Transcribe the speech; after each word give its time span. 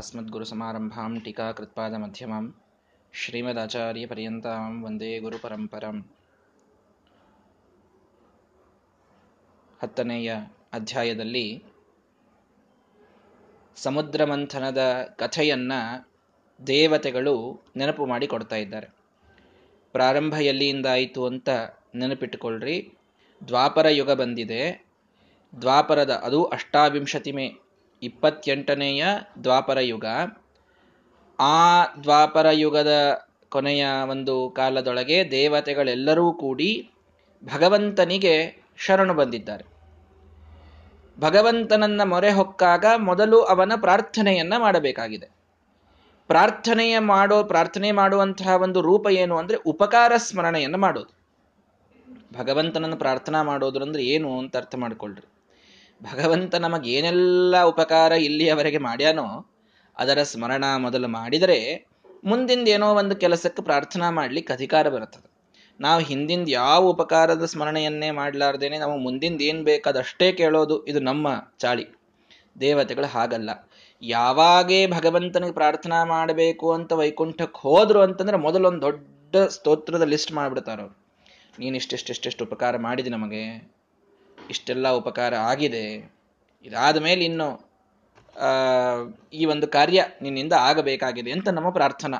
अस्मद्गुरुसमारम्भां 0.00 1.10
टीकाकृत्पादमध्यमां 1.20 2.44
ಶ್ರೀಮದಾಚಾರ್ಯಪರ್ಯಂತಾಂ 3.14 4.72
ವಂದೇ 4.84 5.10
ಗುರುಪರಂಪರಂ 5.18 5.96
ಹತ್ತನೆಯ 9.80 10.30
ಅಧ್ಯಾಯದಲ್ಲಿ 10.72 11.46
ಸಮುದ್ರ 13.76 14.24
ಮಂಥನದ 14.24 14.82
ಕಥೆಯನ್ನ 15.18 15.72
ದೇವತೆಗಳು 16.60 17.34
ನೆನಪು 17.76 18.06
ಮಾಡಿ 18.06 18.26
ಕೊಡ್ತಾ 18.26 18.56
ಇದ್ದಾರೆ 18.56 18.88
ಪ್ರಾರಂಭ 19.94 20.34
ಎಲ್ಲಿಯಿಂದ 20.42 20.86
ಆಯಿತು 20.86 21.24
ಅಂತ 21.24 21.48
ನೆನಪಿಟ್ಟುಕೊಳ್ಳ್ರಿ 21.94 22.76
ದ್ವಾಪರ 23.48 23.86
ಯುಗ 23.90 24.12
ಬಂದಿದೆ 24.12 24.62
ದ್ವಾಪರದ 25.52 26.10
ಅದು 26.24 26.40
ಅಷ್ಟಾವಿಂಶತಿ 26.50 27.32
ಮೇ 27.32 27.46
ಇಪ್ಪತ್ತೆಂಟನೆಯ 28.03 29.05
ದ್ವಾಪರ 29.43 29.79
ಯುಗ. 29.79 30.05
ಆ 31.39 31.85
ದ್ವಾಪರ 32.03 32.47
ಯುಗದ 32.51 33.21
ಕೊನೆಯ 33.49 33.85
ಒಂದು 34.09 34.49
ಕಾಲದೊಳಗೆ 34.49 35.31
ದೇವತೆಗಳೆಲ್ಲರೂ 35.31 36.33
ಕೂಡಿ 36.33 36.91
ಭಗವಂತನಿಗೆ 37.45 38.63
ಶರಣು 38.77 39.13
ಬಂದಿದ್ದಾರೆ. 39.13 39.65
ಭಗವಂತನನ್ನ 41.19 42.01
ಮೊರೆ 42.03 42.31
ಹೊಕ್ಕಾಗ 42.31 42.85
ಮೊದಲು 42.97 43.41
ಅವನ 43.41 43.71
ಪ್ರಾರ್ಥನೆಯನ್ನ 43.77 44.53
ಮಾಡಬೇಕಾಗಿದೆ. 44.57 45.29
ಪ್ರಾರ್ಥನೆಯ 46.27 46.99
ಮಾಡೋ, 46.99 47.43
ಪ್ರಾರ್ಥನೆ 47.43 47.91
ಮಾಡುವಂತಹ 47.91 48.47
ಒಂದು 48.61 48.81
ರೂಪ 48.81 49.07
ಏನು 49.11 49.37
ಅಂದ್ರೆ 49.37 49.57
ಉಪಕಾರ 49.57 50.11
ಸ್ಮರಣೆಯನ್ನು 50.17 50.77
ಮಾಡೋದು. 50.77 51.21
ಭಗವಂತನನ್ನು 52.39 52.97
ಪ್ರಾರ್ಥನಾ 52.97 53.43
ಮಾಡೋದು 53.43 53.79
ಅಂದ್ರೆ 53.79 54.03
ಏನು 54.03 54.39
ಅಂತ 54.39 54.57
ಅರ್ಥ 54.57 54.75
ಮಾಡ್ಕೊಳ್ರಿ. 54.75 55.40
ಭಗವಂತ 56.03 56.55
ನಮಗೇನೆಲ್ಲ 56.55 57.63
ಉಪಕಾರ 57.63 58.11
ಇಲ್ಲಿಯವರೆಗೆ 58.11 58.77
ಮಾಡ್ಯಾನೋ 58.77 59.53
ಅದರ 59.97 60.23
ಸ್ಮರಣ 60.23 60.65
ಮೊದಲು 60.77 61.07
ಮಾಡಿದರೆ 61.07 61.87
ಮುಂದಿಂದ 62.23 62.67
ಏನೋ 62.67 62.93
ಒಂದು 62.93 63.15
ಕೆಲಸಕ್ಕೆ 63.15 63.61
ಪ್ರಾರ್ಥನಾ 63.61 64.11
ಮಾಡ್ಲಿಕ್ಕೆ 64.11 64.53
ಅಧಿಕಾರ 64.53 64.89
ಬರುತ್ತದೆ. 64.89 65.31
ನಾವು 65.79 66.01
ಹಿಂದಿಂದ 66.01 66.49
ಯಾವ 66.49 66.83
ಉಪಕಾರದ 66.83 67.45
ಸ್ಮರಣೆಯನ್ನೇ 67.45 68.11
ಮಾಡಲಾರ್ದೇನೆ 68.11 68.77
ನಾವು 68.77 68.97
ಮುಂದಿಂದ 68.97 69.41
ಏನು 69.41 69.63
ಬೇಕಾದಷ್ಟೇ 69.63 70.31
ಕೇಳೋದು 70.31 70.85
ಇದು 70.85 70.99
ನಮ್ಮ 70.99 71.27
ಚಾಳಿ. 71.59 71.85
ದೇವತೆಗಳು 72.59 73.05
ಹಾಗಲ್ಲ. 73.05 73.49
ಯಾವಾಗೇ 74.01 74.87
ಭಗವಂತನಿಗೆ 74.87 75.53
ಪ್ರಾರ್ಥನಾ 75.53 76.03
ಮಾಡಬೇಕು 76.05 76.73
ಅಂತ 76.73 76.93
ವೈಕುಂಠಕ್ಕೆ 76.93 77.59
ಹೋದ್ರು 77.59 78.01
ಅಂತಂದ್ರೆ 78.01 78.37
ಮೊದಲೊಂದು 78.37 78.81
ದೊಡ್ಡ 78.81 79.35
ಸ್ತೋತ್ರದ 79.37 80.01
ಲಿಸ್ಟ್ 80.01 80.31
ಮಾಡ್ಬಿಡ್ತಾರ 80.31 80.81
ಅವ್ರು 80.81 80.97
ನೀನ್ 81.59 81.75
ಇಷ್ಟೆಷ್ಟೆಷ್ಟೆಷ್ಟು 81.75 82.45
ಉಪಕಾರ 82.45 82.77
ಮಾಡಿದೆ 82.77 83.09
ನಮಗೆ. 83.09 83.43
ಇಷ್ಟೆಲ್ಲ 84.49 84.87
ಉಪಕಾರ 85.01 85.33
ಆಗಿದೆ. 85.51 85.85
ಇದಾದ 86.65 86.97
ಮೇಲೆ 86.97 87.25
ಇನ್ನು 87.25 87.47
ಈ 89.33 89.45
ಒಂದು 89.45 89.67
ಕಾರ್ಯ 89.67 89.99
ನಿನ್ನಿಂದ 90.21 90.53
ಆಗಬೇಕಾಗಿದೆ 90.53 91.31
ಅಂತ 91.31 91.49
ನಮ್ಮ 91.49 91.69
ಪ್ರಾರ್ಥನಾ. 91.69 92.19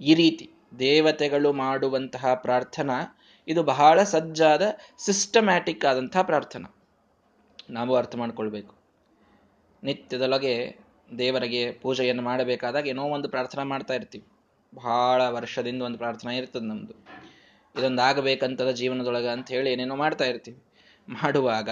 ಈ 0.00 0.14
ರೀತಿ 0.14 0.46
ದೇವತೆಗಳು 0.80 1.52
ಮಾಡುವಂತಹ 1.52 2.32
ಪ್ರಾರ್ಥನಾ, 2.34 2.96
ಇದು 3.48 3.62
ಬಹಳ 3.62 4.02
ಸಜ್ಜಾದ 4.02 4.62
ಸಿಸ್ಟಮ್ಯಾಟಿಕ್ 4.98 5.84
ಆದಂತಹ 5.84 6.22
ಪ್ರಾರ್ಥನಾ. 6.22 6.68
ನಾವು 7.70 7.96
ಅರ್ಥ 7.96 8.14
ಮಾಡ್ಕೊಳ್ಬೇಕು. 8.16 8.72
ನಿತ್ಯದೊಳಗೆ 9.82 10.54
ದೇವರಿಗೆ 11.18 11.72
ಪೂಜೆಯನ್ನು 11.82 12.22
ಮಾಡಬೇಕಾದಾಗ 12.22 12.86
ಏನೋ 12.86 13.04
ಒಂದು 13.16 13.28
ಪ್ರಾರ್ಥನೆ 13.28 13.62
ಮಾಡ್ತಾ 13.62 13.94
ಇರ್ತೀವಿ. 13.94 14.26
ಬಹಳ 14.72 15.20
ವರ್ಷದಿಂದ 15.36 15.82
ಒಂದು 15.82 15.98
ಪ್ರಾರ್ಥನೆ 15.98 16.36
ಇರ್ತದೆ 16.36 16.66
ನಮ್ಮದು 16.66 16.94
ಇದೊಂದು 17.74 18.02
ಆಗಬೇಕಂತದ 18.02 18.70
ಜೀವನದೊಳಗೆ 18.70 19.28
ಅಂತ 19.28 19.48
ಹೇಳಿ 19.50 19.72
ಏನೇನೋ 19.72 19.96
ಮಾಡ್ತಾ 19.96 20.24
ಇರ್ತೀವಿ. 20.24 20.58
ಮಾಡುವಾಗ 21.08 21.70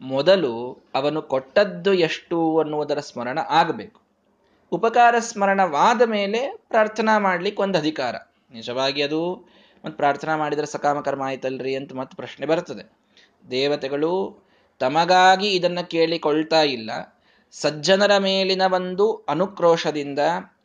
ಮೊದಲು 0.00 0.78
ಅವನು 0.94 1.22
ಕೊಟ್ಟದ್ದು 1.22 1.94
ಎಷ್ಟು 1.94 2.58
ಅನ್ನುವುದರ 2.58 3.00
ಸ್ಮರಣ 3.00 3.38
ಆಗಬೇಕು. 3.38 4.00
ಉಪಕಾರ 4.72 5.14
ಸ್ಮರಣವಾದ 5.18 6.02
ಮೇಲೆ 6.02 6.56
ಪ್ರಾರ್ಥನಾ 6.68 7.18
ಮಾಡ್ಲಿಕ್ಕೆ 7.18 7.62
ಒಂದು 7.62 7.78
ಅಧಿಕಾರ. 7.78 8.14
ನಿಜವಾಗಿ 8.52 9.02
ಅದು 9.02 9.34
ಮತ್ತು 9.84 9.96
ಪ್ರಾರ್ಥನಾ 9.96 10.36
ಮಾಡಿದರೆ 10.36 10.66
ಸಕಾಮ 10.66 11.00
ಕರ್ಮ 11.00 11.22
ಆಯ್ತಲ್ರಿ 11.22 11.76
ಅಂತ 11.76 11.92
ಮತ್ತೆ 11.94 12.16
ಪ್ರಶ್ನೆ 12.16 12.46
ಬರ್ತದೆ. 12.46 12.98
ದೇವತೆಗಳು 13.50 14.38
ತಮಗಾಗಿ 14.78 15.50
ಇದನ್ನು 15.50 15.88
ಕೇಳಿಕೊಳ್ತಾ 15.88 16.62
ಇಲ್ಲ. 16.62 16.90
ಸಜ್ಜನರ 17.50 18.18
ಮೇಲಿನ 18.18 18.62
ಒಂದು 18.72 19.26
ಅನುಕ್ರೋಶದಿಂದ, 19.28 20.18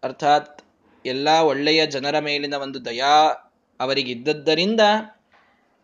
ಅರ್ಥಾತ್ 0.04 0.62
ಎಲ್ಲ 1.06 1.30
ಒಳ್ಳೆಯ 1.30 1.86
ಜನರ 1.86 2.20
ಮೇಲಿನ 2.20 2.54
ಒಂದು 2.54 2.86
ದಯಾ 2.86 3.52
ಅವರಿಗಿದ್ದದ್ದರಿಂದ 3.80 4.82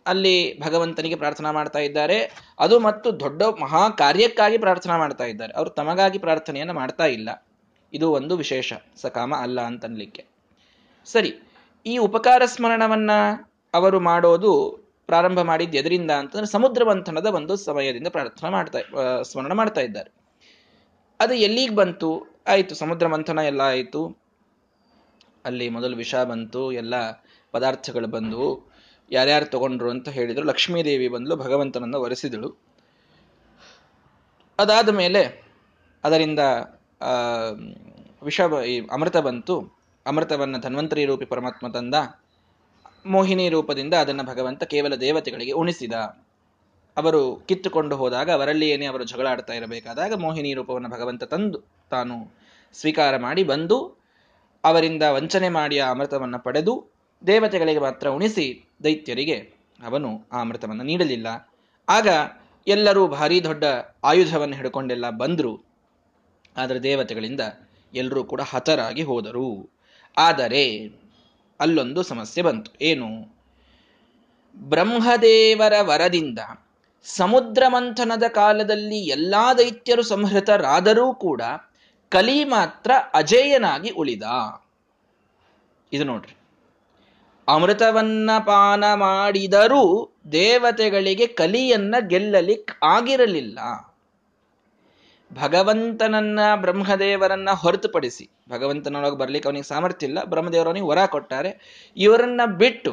ಅಲ್ಲಿ 0.07 0.59
ಭಗವಂತನಿಗೆ 0.61 1.15
ಪ್ರಾರ್ಥನಾ 1.15 1.51
ಮಾಡ್ತಾ 1.51 1.79
ಇದ್ದಾರೆ. 1.79 2.17
ಅದು 2.59 2.79
ಮತ್ತು 2.79 3.19
ದೊಡ್ಡ 3.19 3.41
ಮಹಾ 3.43 3.89
ಕಾರ್ಯಕ್ಕಾಗಿ 3.89 4.57
ಪ್ರಾರ್ಥನಾ 4.57 4.97
ಮಾಡ್ತಾ 4.97 5.23
ಇದ್ದಾರೆ. 5.23 5.53
ಅವರು 5.53 5.69
ತಮಗಾಗಿ 5.69 6.17
ಪ್ರಾರ್ಥನೆಯನ್ನು 6.17 6.73
ಮಾಡ್ತಾ 6.73 7.05
ಇಲ್ಲ. 7.05 7.47
ಇದು 7.93 8.11
ಒಂದು 8.11 8.37
ವಿಶೇಷ. 8.37 8.73
ಸಕಾಮ 9.01 9.35
ಅಲ್ಲ 9.35 9.61
ಅಂತನ್ಲಿಕ್ಕೆ. 9.61 10.25
ಸರಿ, 11.05 11.31
ಈ 11.85 11.97
ಉಪಕಾರ 11.97 12.41
ಸ್ಮರಣವನ್ನ 12.45 13.11
ಅವರು 13.73 13.99
ಮಾಡೋದು 13.99 14.53
ಪ್ರಾರಂಭ 15.05 15.39
ಮಾಡಿದ್ದು 15.41 15.77
ಎದರಿಂದ 15.77 16.11
ಅಂತಂದ್ರೆ 16.11 16.47
ಸಮುದ್ರ 16.47 16.83
ಮಂಥನದ 16.83 17.25
ಒಂದು 17.25 17.55
ಸಮಯದಿಂದ 17.55 18.07
ಪ್ರಾರ್ಥನಾ 18.07 18.49
ಮಾಡ್ತಾ 18.49 18.79
ಸ್ಮರಣ 19.21 19.53
ಮಾಡ್ತಾ 19.53 19.81
ಇದ್ದಾರೆ. 19.81 20.11
ಅದು 21.19 21.33
ಎಲ್ಲಿಗೆ 21.33 21.75
ಬಂತು? 21.75 22.09
ಆಯಿತು, 22.47 22.75
ಸಮುದ್ರ 22.75 23.07
ಮಂಥನ 23.07 23.39
ಎಲ್ಲ 23.39 23.61
ಆಯಿತು. 23.61 24.01
ಅಲ್ಲಿ 25.45 25.69
ಮೊದಲು 25.69 25.97
ವಿಷ 25.97 26.15
ಬಂತು, 26.15 26.71
ಎಲ್ಲ 26.71 26.95
ಪದಾರ್ಥಗಳು 27.51 28.07
ಬಂದವು. 28.07 28.76
ಯಾರ್ಯಾರು 29.11 29.45
ತಗೊಂಡ್ರು 29.45 29.89
ಅಂತ 29.89 30.09
ಹೇಳಿದರು. 30.09 30.45
ಲಕ್ಷ್ಮೀದೇವಿ 30.45 31.07
ಬಂದಲು, 31.07 31.35
ಭಗವಂತನನ್ನು 31.35 31.99
ಒರೆಸಿದಳು 31.99 32.49
ಅದಾದ 34.59 34.89
ಮೇಲೆ 34.89 35.43
ಅದರಿಂದ 36.03 36.39
ವಿಷ 38.23 38.41
ಈ 38.67 38.87
ಅಮೃತ 38.91 39.17
ಬಂತು. 39.17 39.55
ಅಮೃತವನ್ನ 40.05 40.57
ಧನ್ವಂತರಿ 40.57 41.05
ರೂಪಿ 41.05 41.25
ಪರಮಾತ್ಮ 41.25 41.67
ತಂದ. 41.67 41.95
ಮೋಹಿನಿ 43.05 43.49
ರೂಪದಿಂದ 43.49 43.93
ಅದನ್ನು 43.93 44.23
ಭಗವಂತ 44.23 44.63
ಕೇವಲ 44.63 44.95
ದೇವತೆಗಳಿಗೆ 44.95 45.51
ಉಣಿಸಿದ. 45.51 45.93
ಅವರು 46.97 47.35
ಕಿತ್ತುಕೊಂಡು 47.47 47.95
ಹೋದಾಗ 47.95 48.31
ಅವರಲ್ಲಿ 48.31 48.69
ಏನೇ 48.69 48.85
ಅವರು 48.85 49.03
ಜಗಳಾಡ್ತಾ 49.03 49.53
ಇರಬೇಕಾದಾಗ 49.53 50.13
ಮೋಹಿನಿ 50.13 50.53
ರೂಪವನ್ನು 50.53 50.89
ಭಗವಂತ 50.89 51.23
ತಂದು, 51.23 51.59
ತಾನು 51.89 52.15
ಸ್ವೀಕಾರ 52.73 53.17
ಮಾಡಿ 53.17 53.43
ಬಂದು, 53.43 53.77
ಅವರಿಂದ 54.63 55.03
ವಂಚನೆ 55.09 55.49
ಮಾಡಿ 55.49 55.79
ಆ 55.79 55.91
ಅಮೃತವನ್ನು 55.91 56.39
ಪಡೆದು 56.39 56.96
ದೇವತೆಗಳಿಗೆ 57.27 57.79
ಮಾತ್ರ 57.79 58.07
ಉಣಿಸಿ 58.07 58.69
ದೈತ್ಯರಿಗೆ 58.83 59.53
ಅವನು 59.83 60.27
ಆ 60.31 60.41
ಅಮೃತವನ್ನು 60.41 60.83
ನೀಡಲಿಲ್ಲ. 60.83 61.51
ಆಗ 61.89 62.07
ಎಲ್ಲರೂ 62.67 63.07
ಭಾರಿ 63.07 63.43
ದೊಡ್ಡ 63.43 63.63
ಆಯುಧವನ್ನು 64.03 64.55
ಹಿಡ್ಕೊಂಡೆಲ್ಲ 64.55 65.09
ಬಂದರು. 65.09 65.63
ಆದರೆ 66.57 66.83
ದೇವತೆಗಳಿಂದ 66.83 67.41
ಎಲ್ಲರೂ 67.93 68.23
ಕೂಡ 68.23 68.41
ಹತರಾಗಿ 68.41 69.03
ಹೋದರು. 69.03 69.75
ಆದರೆ 70.17 70.87
ಅಲ್ಲೊಂದು 71.59 72.03
ಸಮಸ್ಯೆ 72.03 72.43
ಬಂತು. 72.43 72.71
ಏನು? 72.81 73.37
ಬ್ರಹ್ಮದೇವರ 74.57 75.73
ವರದಿಂದ 75.81 76.39
ಸಮುದ್ರ 77.03 77.63
ಮಂಥನದ 77.67 78.23
ಕಾಲದಲ್ಲಿ 78.27 78.99
ಎಲ್ಲಾ 78.99 79.53
ದೈತ್ಯರು 79.53 80.03
ಸಂಹೃತರಾದರೂ 80.03 81.13
ಕೂಡ 81.13 81.41
ಕಲಿ 82.09 82.43
ಮಾತ್ರ 82.43 82.91
ಅಜೇಯನಾಗಿ 83.13 83.89
ಉಳಿದ. 83.89 84.23
ಇದು 85.93 86.03
ನೋಡ್ರಿ. 86.03 86.36
ಅಮೃತವನ್ನ 87.47 88.29
ಪಾನ 88.45 88.83
ಮಾಡಿದರೂ 88.93 90.15
ದೇವತೆಗಳಿಗೆ 90.31 91.27
ಕಲಿಯನ್ನ 91.27 91.95
ಗೆಲ್ಲಲಿಕ್ 91.99 92.71
ಆಗಿರಲಿಲ್ಲ. 92.83 93.59
ಭಗವಂತನನ್ನ 95.33 96.39
ಬ್ರಹ್ಮದೇವರನ್ನ 96.55 97.49
ಹೊರತುಪಡಿಸಿ, 97.51 98.29
ಭಗವಂತನೊಳಗೆ 98.49 99.17
ಬರ್ಲಿಕ್ಕೆ 99.17 99.49
ಅವನಿಗೆ 99.49 99.67
ಸಾಮರ್ಥ್ಯ 99.67 100.07
ಇಲ್ಲ 100.07 100.23
ಬ್ರಹ್ಮದೇವರವನಿಗೆ 100.23 100.85
ವರ 100.85 101.05
ಕೊಟ್ಟಾರೆ, 101.05 101.51
ಇವರನ್ನ 101.97 102.41
ಬಿಟ್ಟು, 102.57 102.91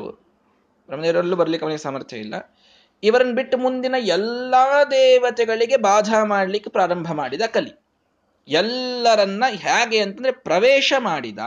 ಬ್ರಹ್ಮದೇವರಲ್ಲೂ 0.86 1.36
ಬರ್ಲಿಕ್ಕೆ 1.36 1.66
ಅವನಿಗೆ 1.66 1.82
ಸಾಮರ್ಥ್ಯ 1.82 2.16
ಇಲ್ಲ, 2.16 2.34
ಇವರನ್ನ 3.02 3.34
ಬಿಟ್ಟು 3.34 3.58
ಮುಂದಿನ 3.58 3.94
ಎಲ್ಲಾ 3.98 4.84
ದೇವತೆಗಳಿಗೆ 4.84 5.76
ಬಾಧಾ 5.76 6.24
ಮಾಡ್ಲಿಕ್ಕೆ 6.24 6.70
ಪ್ರಾರಂಭ 6.70 7.12
ಮಾಡಿದ 7.12 7.42
ಕಲಿ. 7.52 7.84
ಎಲ್ಲರನ್ನ 8.48 9.44
ಹೇಗೆ 9.48 9.98
ಅಂತಂದ್ರೆ 9.98 10.32
ಪ್ರವೇಶ 10.32 10.92
ಮಾಡಿದ. 10.98 11.38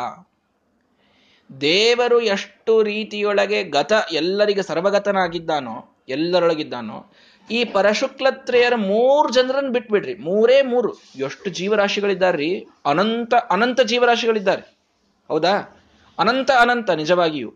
ದೇವರು 1.61 2.21
ಎಷ್ಟು 2.21 2.83
ರೀತಿಯೊಳಗೆ 2.83 3.63
ಗತ 3.63 3.93
ಎಲ್ಲರಿಗೆ 4.11 4.61
ಸರ್ವಗತನಾಗಿದ್ದಾನೋ, 4.61 5.97
ಎಲ್ಲರೊಳಗಿದ್ದಾನೋ, 6.09 7.11
ಈ 7.51 7.65
ಪರಶುಕ್ಲತ್ರೆಯರ 7.65 8.73
ಮೂರು 8.75 9.33
ಜನರನ್ನು 9.33 9.71
ಬಿಟ್ಬಿಡ್ರಿ. 9.71 10.15
ಮೂರೇ 10.15 10.61
ಮೂರು. 10.61 10.93
ಎಷ್ಟು 11.15 11.49
ಜೀವರಾಶಿಗಳಿದ್ದಾರ್ರಿ? 11.49 12.67
ಅನಂತ 12.85 13.33
ಅನಂತ 13.49 13.81
ಜೀವರಾಶಿಗಳಿದ್ದಾರೆ. 13.81 14.77
ಹೌದಾ? 15.27 15.83
ಅನಂತ 16.19 16.51
ಅನಂತ, 16.51 16.89
ನಿಜವಾಗಿಯೂ. 16.89 17.53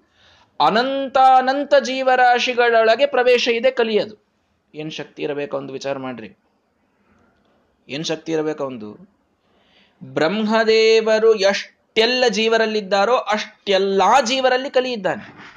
ಅನಂತ 0.59 1.17
ಅನಂತ 1.17 1.73
ಜೀವರಾಶಿಗಳೊಳಗೆ 1.75 3.05
ಪ್ರವೇಶ 3.05 3.47
ಇದೆ 3.47 3.71
ಕಲಿಯೋದು. 3.71 4.25
ಏನ್ 4.75 4.91
ಶಕ್ತಿ 4.91 5.23
ಇರಬೇಕು 5.23 5.57
ಒಂದು 5.57 5.73
ವಿಚಾರ 5.73 5.97
ಮಾಡ್ರಿ. 5.97 6.37
ಏನ್ 7.89 8.05
ಶಕ್ತಿ 8.05 8.31
ಇರಬೇಕು 8.31 8.63
ಒಂದು? 8.63 9.11
ಬ್ರಹ್ಮದೇವರು 10.03 11.35
ಎಷ್ಟೆಲ್ಲ 11.91 12.23
ಜೀವರಲ್ಲಿದ್ದಾರೋ 12.29 13.15
ಅಷ್ಟೆಲ್ಲಾ 13.15 14.21
ಜೀವರಲ್ಲಿ 14.21 14.69
ಕಲಿಯಿದ್ದಾನೆ. 14.69 15.55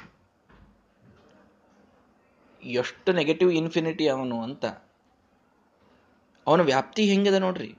ಎಷ್ಟು 2.63 3.13
ನೆಗೆಟಿವ್ 3.13 3.51
ಇನ್ಫಿನಿಟಿ 3.51 4.07
ಅವನು 4.07 4.43
ಅಂತ. 4.43 4.65
ಅವನ 6.47 6.61
ವ್ಯಾಪ್ತಿ 6.61 7.05
ಹೆಂಗಿದೆ 7.05 7.39
ನೋಡ್ರಿ. 7.39 7.75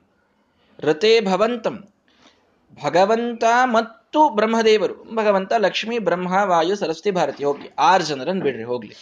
ರತೆ 0.78 1.20
ಭವಂತಂ. 1.20 1.88
ಭಗವಂತ 2.84 3.44
ಮತ್ತು 3.64 4.28
ಬ್ರಹ್ಮದೇವರು. 4.28 5.14
ಭಗವಂತ, 5.14 5.52
ಲಕ್ಷ್ಮಿ, 5.52 5.98
ಬ್ರಹ್ಮ, 5.98 6.34
ವಾಯು, 6.44 6.76
ಸರಸ್ವತಿ, 6.76 7.10
ಭಾರತಿ. 7.10 7.44
ಹೋಗ್ಲಿ. 7.44 7.70
ಆರು 7.78 8.04
ಜನರನ್ನು 8.04 8.42
ಬಿಡ್ರಿ, 8.42 8.64
ಹೋಗ್ಲಿ. 8.64 8.96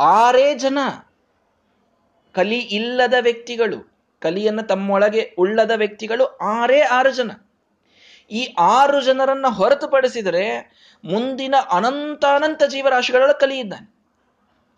ಆರೇ 0.00 0.54
ಜನ 0.54 0.78
ಕಲಿ 2.32 2.58
ಇಲ್ಲದ 2.58 3.14
ವ್ಯಕ್ತಿಗಳು, 3.20 3.96
ಕಲಿಯನ್ನು 4.20 4.62
ತಮ್ಮೊಳಗೆ 4.62 5.34
ಉಳ್ಳದ 5.38 5.70
ವ್ಯಕ್ತಿಗಳು 5.76 6.26
ಆರೇ 6.26 6.80
ಆರು 6.80 7.12
ಜನ. 7.12 7.30
ಈ 8.30 8.54
ಆರು 8.58 9.04
ಜನರನ್ನ 9.04 9.46
ಹೊರತುಪಡಿಸಿದರೆ 9.48 10.44
ಮುಂದಿನ 11.04 11.54
ಅನಂತಾನಂತ 11.70 12.62
ಜೀವರಾಶಿಗಳ 12.62 13.32
ಕಲಿ 13.32 13.58
ಇದ್ದಾನೆ 13.58 13.94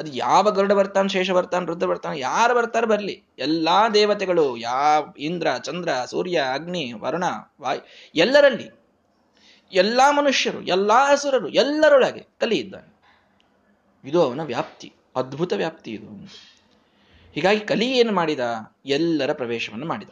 ಅದು 0.00 0.12
ಯಾವ 0.12 0.50
ಗರುಡ 0.50 0.72
ಬರ್ತಾನೆ, 0.72 1.08
ಶೇಷ 1.08 1.30
ಬರ್ತಾನೆ 1.30 1.66
ರುದ್ರ 1.66 1.86
ಬರ್ತಾನೆ, 1.86 2.18
ಯಾರು 2.18 2.54
ಬರ್ತಾರೆ 2.54 2.86
ಬರಲಿ. 2.86 3.22
ಎಲ್ಲಾ 3.38 3.88
ದೇವತೆಗಳು, 3.88 4.56
ಯಾವ 4.56 5.14
ಇಂದ್ರ, 5.18 5.46
ಚಂದ್ರ, 5.62 5.88
ಸೂರ್ಯ, 6.06 6.44
ಅಗ್ನಿ, 6.52 6.92
ವರುಣ, 6.92 7.24
ವಾಯು, 7.60 7.80
ಎಲ್ಲರಲ್ಲಿ 8.14 8.70
ಎಲ್ಲಾ 9.72 10.12
ಮನುಷ್ಯರು, 10.12 10.62
ಎಲ್ಲಾ 10.62 11.12
ಹಸುರರು 11.12 11.48
ಎಲ್ಲರೊಳಗೆ 11.48 12.26
ಕಲಿ 12.40 12.56
ಇದ್ದಾನೆ 12.58 12.96
ಇದು 14.04 14.22
ಅವನ 14.22 14.40
ವ್ಯಾಪ್ತಿ, 14.40 14.92
ಅದ್ಭುತ 15.16 15.52
ವ್ಯಾಪ್ತಿ 15.52 15.90
ಇದು. 15.90 16.28
ಹೀಗಾಗಿ 17.34 17.60
ಕಲಿ 17.60 17.98
ಏನು 17.98 18.12
ಮಾಡಿದ? 18.12 18.40
ಎಲ್ಲರ 18.86 19.32
ಪ್ರವೇಶವನ್ನು 19.32 19.86
ಮಾಡಿದ. 19.86 20.08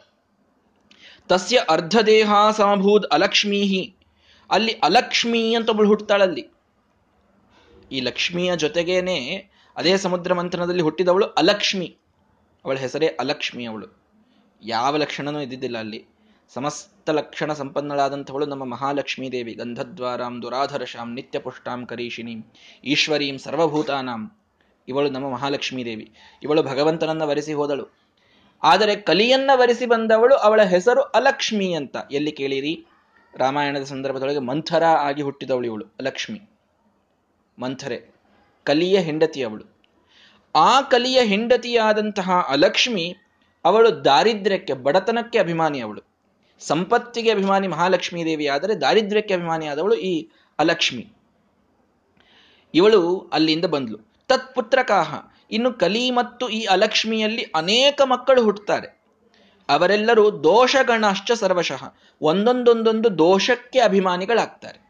ತಸ್ಯ 1.27 1.59
ಅರ್ಧ 1.69 1.97
ದೇಹ 2.05 2.33
ಸಮಭೂದ್ 2.51 3.05
ಅಲಕ್ಷ್ಮೀಹಿ. 3.05 3.95
ಅಲ್ಲಿ 4.49 4.71
ಅಲಕ್ಷ್ಮಿ 4.71 5.53
ಅಂತ 5.53 5.69
ಒಬ್ಬಳು 5.69 5.87
ಹುಟ್ಟುತ್ತಾಳಲ್ಲಿ 5.87 6.47
ಈ 7.91 8.01
ಲಕ್ಷ್ಮಿಯ 8.01 8.55
ಜೊತೆಗೇನೆ 8.55 9.49
ಅದೇ 9.77 9.97
ಸಮುದ್ರ 9.97 10.33
ಮಂಥನದಲ್ಲಿ 10.33 10.81
ಹುಟ್ಟಿದವಳು 10.81 11.25
ಅಲಕ್ಷ್ಮಿ. 11.25 11.97
ಅವಳ 12.65 12.77
ಹೆಸರೇ 12.77 13.05
ಅಲಕ್ಷ್ಮಿ 13.05 13.65
ಅವಳು. 13.65 14.05
ಯಾವ 14.63 14.97
ಲಕ್ಷಣನೂ 14.97 15.39
ಇದ್ದಿದ್ದಿಲ್ಲ 15.39 15.77
ಅಲ್ಲಿ. 15.77 16.05
ಸಮಸ್ತ 16.53 17.09
ಲಕ್ಷಣ 17.09 17.53
ಸಂಪನ್ನಳಾದಂಥವಳು 17.53 18.45
ನಮ್ಮ 18.45 18.63
ಮಹಾಲಕ್ಷ್ಮೀ 18.63 19.29
ದೇವಿ. 19.29 19.53
ಗಂಧದ್ವಾರಾಂ, 19.53 20.41
ದುರಾಧರಶಾಂ 20.41 21.13
ನಿತ್ಯ 21.13 21.39
ಪುಷ್ಟಾಂ 21.39 21.85
ಕರೀಶಿನೀಂ 21.85 22.43
ಈಶ್ವರೀಂ, 22.83 23.37
ಸರ್ವಭೂತಾನಾಂ. 23.37 24.31
ಇವಳು 24.87 25.09
ನಮ್ಮ 25.09 25.31
ಮಹಾಲಕ್ಷ್ಮೀ 25.31 25.85
ದೇವಿ. 25.85 26.13
ಇವಳು 26.43 26.63
ಭಗವಂತನನ್ನ 26.63 27.21
ವರಿಸಿ 27.21 27.53
ಹೋದಳು. 27.53 28.04
ಆದರೆ 28.63 28.95
ಕಲಿಯನ್ನ 28.95 29.51
ವರಿಸಿ 29.53 29.85
ಬಂದವಳು 29.85 30.35
ಅವಳ 30.35 30.63
ಹೆಸರು 30.63 31.01
ಅಲಕ್ಷ್ಮಿ 31.01 31.73
ಅಂತ. 31.73 31.95
ಎಲ್ಲಿ 32.11 32.31
ಕೇಳಿರಿ? 32.31 32.85
ರಾಮಾಯಣದ 33.37 33.83
ಸಂದರ್ಭದೊಳಗೆ 33.83 34.39
ಮಂಥರ 34.39 34.83
ಆಗಿ 34.83 35.21
ಹುಟ್ಟಿದವಳು 35.21 35.65
ಇವಳು, 35.65 35.85
ಅಲಕ್ಷ್ಮಿ. 35.85 36.41
ಮಂಥರೆ, 37.59 38.15
ಕಲಿಯ 38.63 38.99
ಹೆಂಡತಿ 38.99 39.43
ಅವಳು. 39.43 39.75
ಆ 40.55 40.81
ಕಲಿಯ 40.81 41.21
ಹೆಂಡತಿಯಾದಂತಹ 41.21 42.31
ಅಲಕ್ಷ್ಮಿ 42.49 43.15
ಅವಳು 43.65 44.05
ದಾರಿದ್ರ್ಯಕ್ಕೆ, 44.05 44.73
ಬಡತನಕ್ಕೆ 44.73 45.39
ಅಭಿಮಾನಿ 45.39 45.79
ಅವಳು. 45.79 46.01
ಸಂಪತ್ತಿಗೆ 46.59 47.31
ಅಭಿಮಾನಿ 47.31 47.67
ಮಹಾಲಕ್ಷ್ಮೀ 47.67 48.25
ದೇವಿ 48.25 48.47
ಆದರೆ 48.47 48.81
ದಾರಿದ್ರ್ಯಕ್ಕೆ 48.81 49.33
ಅಭಿಮಾನಿಯಾದವಳು 49.33 49.95
ಈ 49.95 50.29
ಅಲಕ್ಷ್ಮಿ. 50.59 51.07
ಇವಳು 52.73 53.29
ಅಲ್ಲಿಂದ 53.33 53.65
ಬಂದ್ಲು. 53.65 54.14
ತತ್ಪುತ್ರಕಾಹ. 54.27 55.15
ಇನ್ನು 55.51 55.73
ಕಲಿ 55.73 56.11
ಮತ್ತು 56.11 56.49
ಈ 56.49 56.63
ಅಲಕ್ಷ್ಮಿಯಲ್ಲಿ 56.63 57.43
ಅನೇಕ 57.55 58.01
ಮಕ್ಕಳು 58.01 58.43
ಹುಟ್ಟುತ್ತಾರೆ. 58.43 59.05
ಅವರೆಲ್ಲರೂ 59.69 60.31
ದೋಷಗಣಶ್ಚ 60.31 61.31
ಸರ್ವಶಃ. 61.31 61.95
ಒಂದೊಂದೊಂದೊಂದು 62.21 63.17
ದೋಷಕ್ಕೆ 63.17 63.79
ಅಭಿಮಾನಿಗಳಾಗ್ತಾರೆ. 63.79 64.85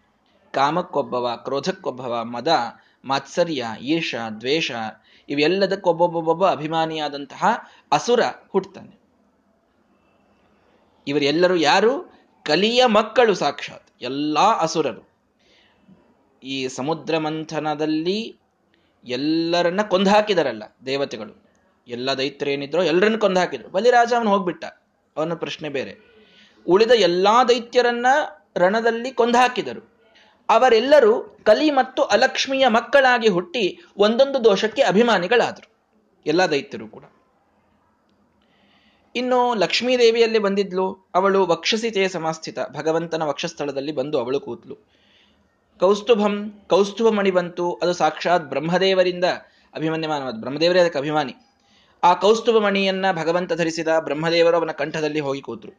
ಕಾಮಕ್ಕೊಬ್ಬವ, 0.54 1.42
ಕ್ರೋಧಕ್ಕೊಬ್ಬವ, 1.44 2.24
ಮದ, 2.24 2.48
ಮಾತ್ಸರ್ಯ, 3.06 3.66
ಈರ್ಷ, 3.82 4.16
ದ್ವೇಷ 4.40 4.72
ಇವೆಲ್ಲದಕ್ಕೊಬ್ಬೊಬ್ಬೊಬ್ಬ 5.30 6.50
ಅಭಿಮಾನಿಯಾದಂತಹ 6.50 7.44
ಅಸುರ 7.92 8.20
ಹುಟ್ಟುತ್ತಾನೆ. 8.50 9.00
ಇವರೆಲ್ಲರೂ 11.08 11.56
ಯಾರು? 11.56 12.16
ಕಲಿಯ 12.44 12.86
ಮಕ್ಕಳು 12.86 13.34
ಸಾಕ್ಷಾತ್. 13.34 13.88
ಎಲ್ಲಾ 14.02 14.58
ಅಸುರರು. 14.60 15.10
ಈ 16.44 16.68
ಸಮುದ್ರ 16.68 17.18
ಮಂಥನದಲ್ಲಿ 17.18 18.38
ಎಲ್ಲರನ್ನ 19.06 19.82
ಕೊಂದು 19.82 20.10
ಹಾಕಿದಾರಲ್ಲ 20.10 20.64
ದೇವತೆಗಳು. 20.86 21.46
ಎಲ್ಲ 21.88 22.14
ದೈತ್ಯರೇನಿದ್ರು 22.14 22.84
ಎಲ್ಲರನ್ನ 22.84 23.18
ಕೊಂದು 23.18 23.40
ಹಾಕಿದ್ರು 23.40 23.70
ಬಲಿರಾಜ 23.70 24.14
ಅವನು 24.18 24.30
ಹೋಗ್ಬಿಟ್ಟ. 24.30 24.66
ಅವನ 25.18 25.34
ಪ್ರಶ್ನೆ 25.34 25.70
ಬೇರೆ. 25.70 26.16
ಉಳಿದ 26.68 26.92
ಎಲ್ಲಾ 26.92 27.44
ದೈತ್ಯರನ್ನ 27.44 28.06
ರಣದಲ್ಲಿ 28.58 29.12
ಕೊಂದು 29.12 29.38
ಹಾಕಿದರು 29.38 29.96
ಅವರೆಲ್ಲರೂ 30.50 31.42
ಕಲಿ 31.44 31.72
ಮತ್ತು 31.72 32.04
ಅಲಕ್ಷ್ಮಿಯ 32.04 32.68
ಮಕ್ಕಳಾಗಿ 32.68 33.28
ಹುಟ್ಟಿ 33.28 33.80
ಒಂದೊಂದು 33.98 34.44
ದೋಷಕ್ಕೆ 34.44 34.82
ಅಭಿಮಾನಿಗಳಾದರು. 34.82 35.76
ಎಲ್ಲ 36.26 36.46
ದೈತ್ಯರು 36.46 36.88
ಕೂಡ. 36.88 37.04
ಇನ್ನು 39.16 39.56
ಲಕ್ಷ್ಮೀ 39.56 39.98
ದೇವಿಯಲ್ಲಿ 39.98 40.40
ಬಂದಿದ್ಲು. 40.40 41.12
ಅವಳು 41.16 41.46
ವಕ್ಷಸಿತೆಯ 41.46 42.08
ಸಮಾಸ್ಥಿತ. 42.08 42.60
ಭಗವಂತನ 42.60 43.24
ವಕ್ಷಸ್ಥಳದಲ್ಲಿ 43.24 43.92
ಬಂದು 43.92 44.20
ಅವಳು 44.20 44.40
ಕೂತ್ಲು 44.40 45.05
ಕೌಸ್ತುಭಂ 45.80 46.66
ಕೌಸ್ತುಭ 46.70 47.08
ಮಣಿ 47.14 47.32
ಬಂತು. 47.32 47.74
ಅದು 47.74 47.94
ಸಾಕ್ಷಾತ್ 47.94 48.44
ಬ್ರಹ್ಮದೇವರಿಂದ 48.44 49.24
ಅಭಿಮನ್ಯಮಾನವಾದ, 49.76 50.34
ಬ್ರಹ್ಮದೇವರೇ 50.34 50.80
ಅದಕ್ಕೆ 50.80 51.00
ಅಭಿಮಾನಿ. 51.00 51.34
ಆ 52.04 52.14
ಕೌಸ್ತುಭ 52.14 52.58
ಮಣಿಯನ್ನ 52.58 53.06
ಭಗವಂತ 53.12 53.54
ಧರಿಸಿದ 53.54 53.88
ಬ್ರಹ್ಮದೇವರು 54.00 54.58
ಅವನ 54.58 54.72
ಕಂಠದಲ್ಲಿ 54.72 55.20
ಹೋಗಿ 55.20 55.42
ಕೂತರು. 55.42 55.74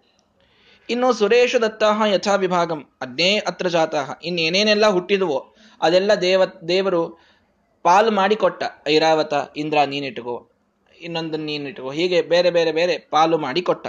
ಇನ್ನು 0.91 1.13
ಸುರೇಶ 1.13 1.57
ದತ್ತಾಹ 1.57 2.03
ಯಥಾ 2.07 2.35
ವಿಭಾಗಂ 2.35 2.91
ಅದ್ನೇ 3.01 3.39
ಅತ್ರ 3.39 3.69
ಜಾತಃ 3.69 4.11
ಇನ್ನೇನೇನೆಲ್ಲ 4.25 4.87
ಹುಟ್ಟಿದುವೋ, 4.87 5.55
ಅದೆಲ್ಲ 5.83 6.15
ದೇವ, 6.15 6.45
ದೇವರು 6.45 7.21
ಪಾಲು 7.83 8.11
ಮಾಡಿಕೊಟ್ಟ. 8.11 8.65
ಐರಾವತ, 8.89 9.35
ಇಂದ್ರ 9.57 9.79
ನೀನಿಟ್ಟುಕೋ 9.87 10.51
ಇನ್ನೊಂದು 11.01 11.39
ನೀನಿಟ್ಟುಕೋ 11.39 11.91
ಹೀಗೆ 11.91 12.23
ಬೇರೆ 12.23 12.51
ಬೇರೆ 12.51 12.73
ಬೇರೆ 12.73 12.99
ಪಾಲು 12.99 13.39
ಮಾಡಿ 13.39 13.63
ಕೊಟ್ಟ 13.63 13.87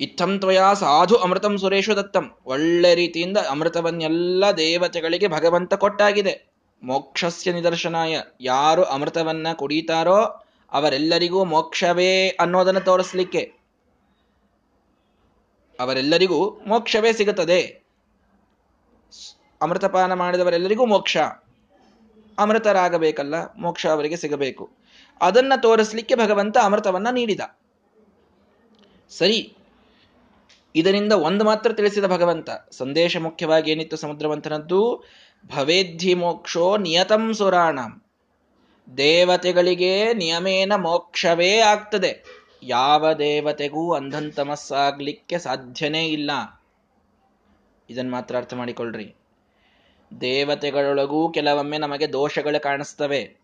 ಇತ್ತಂ 0.00 0.38
ತ್ವಯಾ 0.38 0.74
ಸಾಧು 0.74 1.16
ಅಮೃತಂ 1.16 1.58
ಸುರೇಶು 1.58 1.96
ದತ್ತಂ. 1.96 2.30
ಒಳ್ಳೆ 2.46 2.94
ರೀತಿಯಿಂದ 2.94 3.36
ಅಮೃತವನ್ನೆಲ್ಲ 3.50 4.44
ದೇವತೆಗಳಿಗೆ 4.56 5.28
ಭಗವಂತ 5.28 5.74
ಕೊಟ್ಟಾಗಿದೆ. 5.74 6.52
ಮೋಕ್ಷಸ್ಯ 6.82 7.52
ನಿದರ್ಶನಾಯ. 7.52 8.20
ಯಾರು 8.40 8.84
ಅಮೃತವನ್ನ 8.84 9.46
ಕುಡಿತಾರೋ 9.52 10.20
ಅವರೆಲ್ಲರಿಗೂ 10.72 11.44
ಮೋಕ್ಷವೇ 11.44 12.28
ಅನ್ನೋದನ್ನು 12.28 12.80
ತೋರಿಸ್ಲಿಕ್ಕೆ. 12.80 13.52
ಅವರೆಲ್ಲರಿಗೂ 15.80 16.60
ಮೋಕ್ಷವೇ 16.66 17.12
ಸಿಗುತ್ತದೆ. 17.12 17.82
ಅಮೃತಪಾನ 19.62 20.12
ಮಾಡಿದವರೆಲ್ಲರಿಗೂ 20.12 20.86
ಮೋಕ್ಷ. 20.86 21.16
ಅಮೃತರಾಗಬೇಕಲ್ಲ, 22.38 23.34
ಮೋಕ್ಷ 23.54 23.86
ಅವರಿಗೆ 23.86 24.16
ಸಿಗಬೇಕು. 24.16 24.70
ಅದನ್ನ 25.20 25.52
ತೋರಿಸ್ಲಿಕ್ಕೆ 25.62 26.14
ಭಗವಂತ 26.14 26.56
ಅಮೃತವನ್ನ 26.62 27.08
ನೀಡಿದ. 27.10 27.40
ಸರಿ 29.10 29.56
ಇದರಿಂದ 30.74 31.12
ಒಂದು 31.12 31.44
ಮಾತ್ರ 31.44 31.72
ತಿಳಿಸಿದ 31.72 32.04
ಭಗವಂತ. 32.04 32.50
ಸಂದೇಶ 32.70 33.16
ಮುಖ್ಯವಾಗಿ 33.16 33.70
ಏನಿತ್ತು 33.70 33.96
ಸಮುದ್ರವಂತನದ್ದು 33.96 35.04
ಭವೇದ್ಧಿ 35.56 36.14
ಮೋಕ್ಷೋ 36.14 36.76
ನಿಯತಂ 36.76 37.34
ಸುರಾಣಂ. 37.34 38.04
ದೇವತೆಗಳಿಗೆ 38.96 40.12
ನಿಯಮೇನ 40.14 40.72
ಮೋಕ್ಷವೇ 40.76 41.58
ಆಗ್ತದೆ. 41.58 42.24
ಯಾವ 42.62 43.12
ದೇವತೆಗೂ 43.12 43.94
ಅಂಧಂತಮಸ್ಸಾಗ್ಲಿಕ್ಕೆ 43.94 45.38
ಸಾಧ್ಯನೇ 45.38 46.06
ಇಲ್ಲ. 46.06 46.30
ಇದನ್ನು 47.90 48.10
ಮಾತ್ರ 48.10 48.36
ಅರ್ಥ 48.36 48.54
ಮಾಡಿಕೊಳ್ಳ್ರಿ 48.54 49.14
ದೇವತೆಗಳೊಳಗೂ 50.20 51.32
ಕೆಲವೊಮ್ಮೆ 51.32 51.78
ನಮಗೆ 51.78 52.12
ದೋಷಗಳು 52.12 52.62
ಕಾಣಿಸ್ತವೆ. 52.62 53.36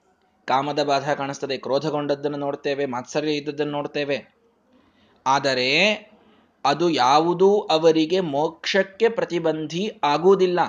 ಕಾಮದ 0.44 0.82
ಬಾಧ 0.82 1.12
ಕಾಣಿಸ್ತದೆ. 1.12 1.58
ಕ್ರೋಧಗೊಂಡದ್ದನ್ನು 1.58 2.38
ನೋಡ್ತೇವೆ. 2.38 2.86
ಮಾತ್ಸರ್ಯ 2.86 3.32
ಇದ್ದದ್ದನ್ನು 3.32 3.72
ನೋಡ್ತೇವೆ. 3.72 4.34
ಆದರೆ 5.26 6.09
ಅದು 6.64 6.90
ಯಾವುದೂ 6.90 7.60
ಅವರಿಗೆ 7.60 8.20
ಮೋಕ್ಷಕ್ಕೆ 8.20 9.08
ಪ್ರತಿಬಂಧಿ 9.08 10.00
ಆಗುವುದಿಲ್ಲ. 10.04 10.60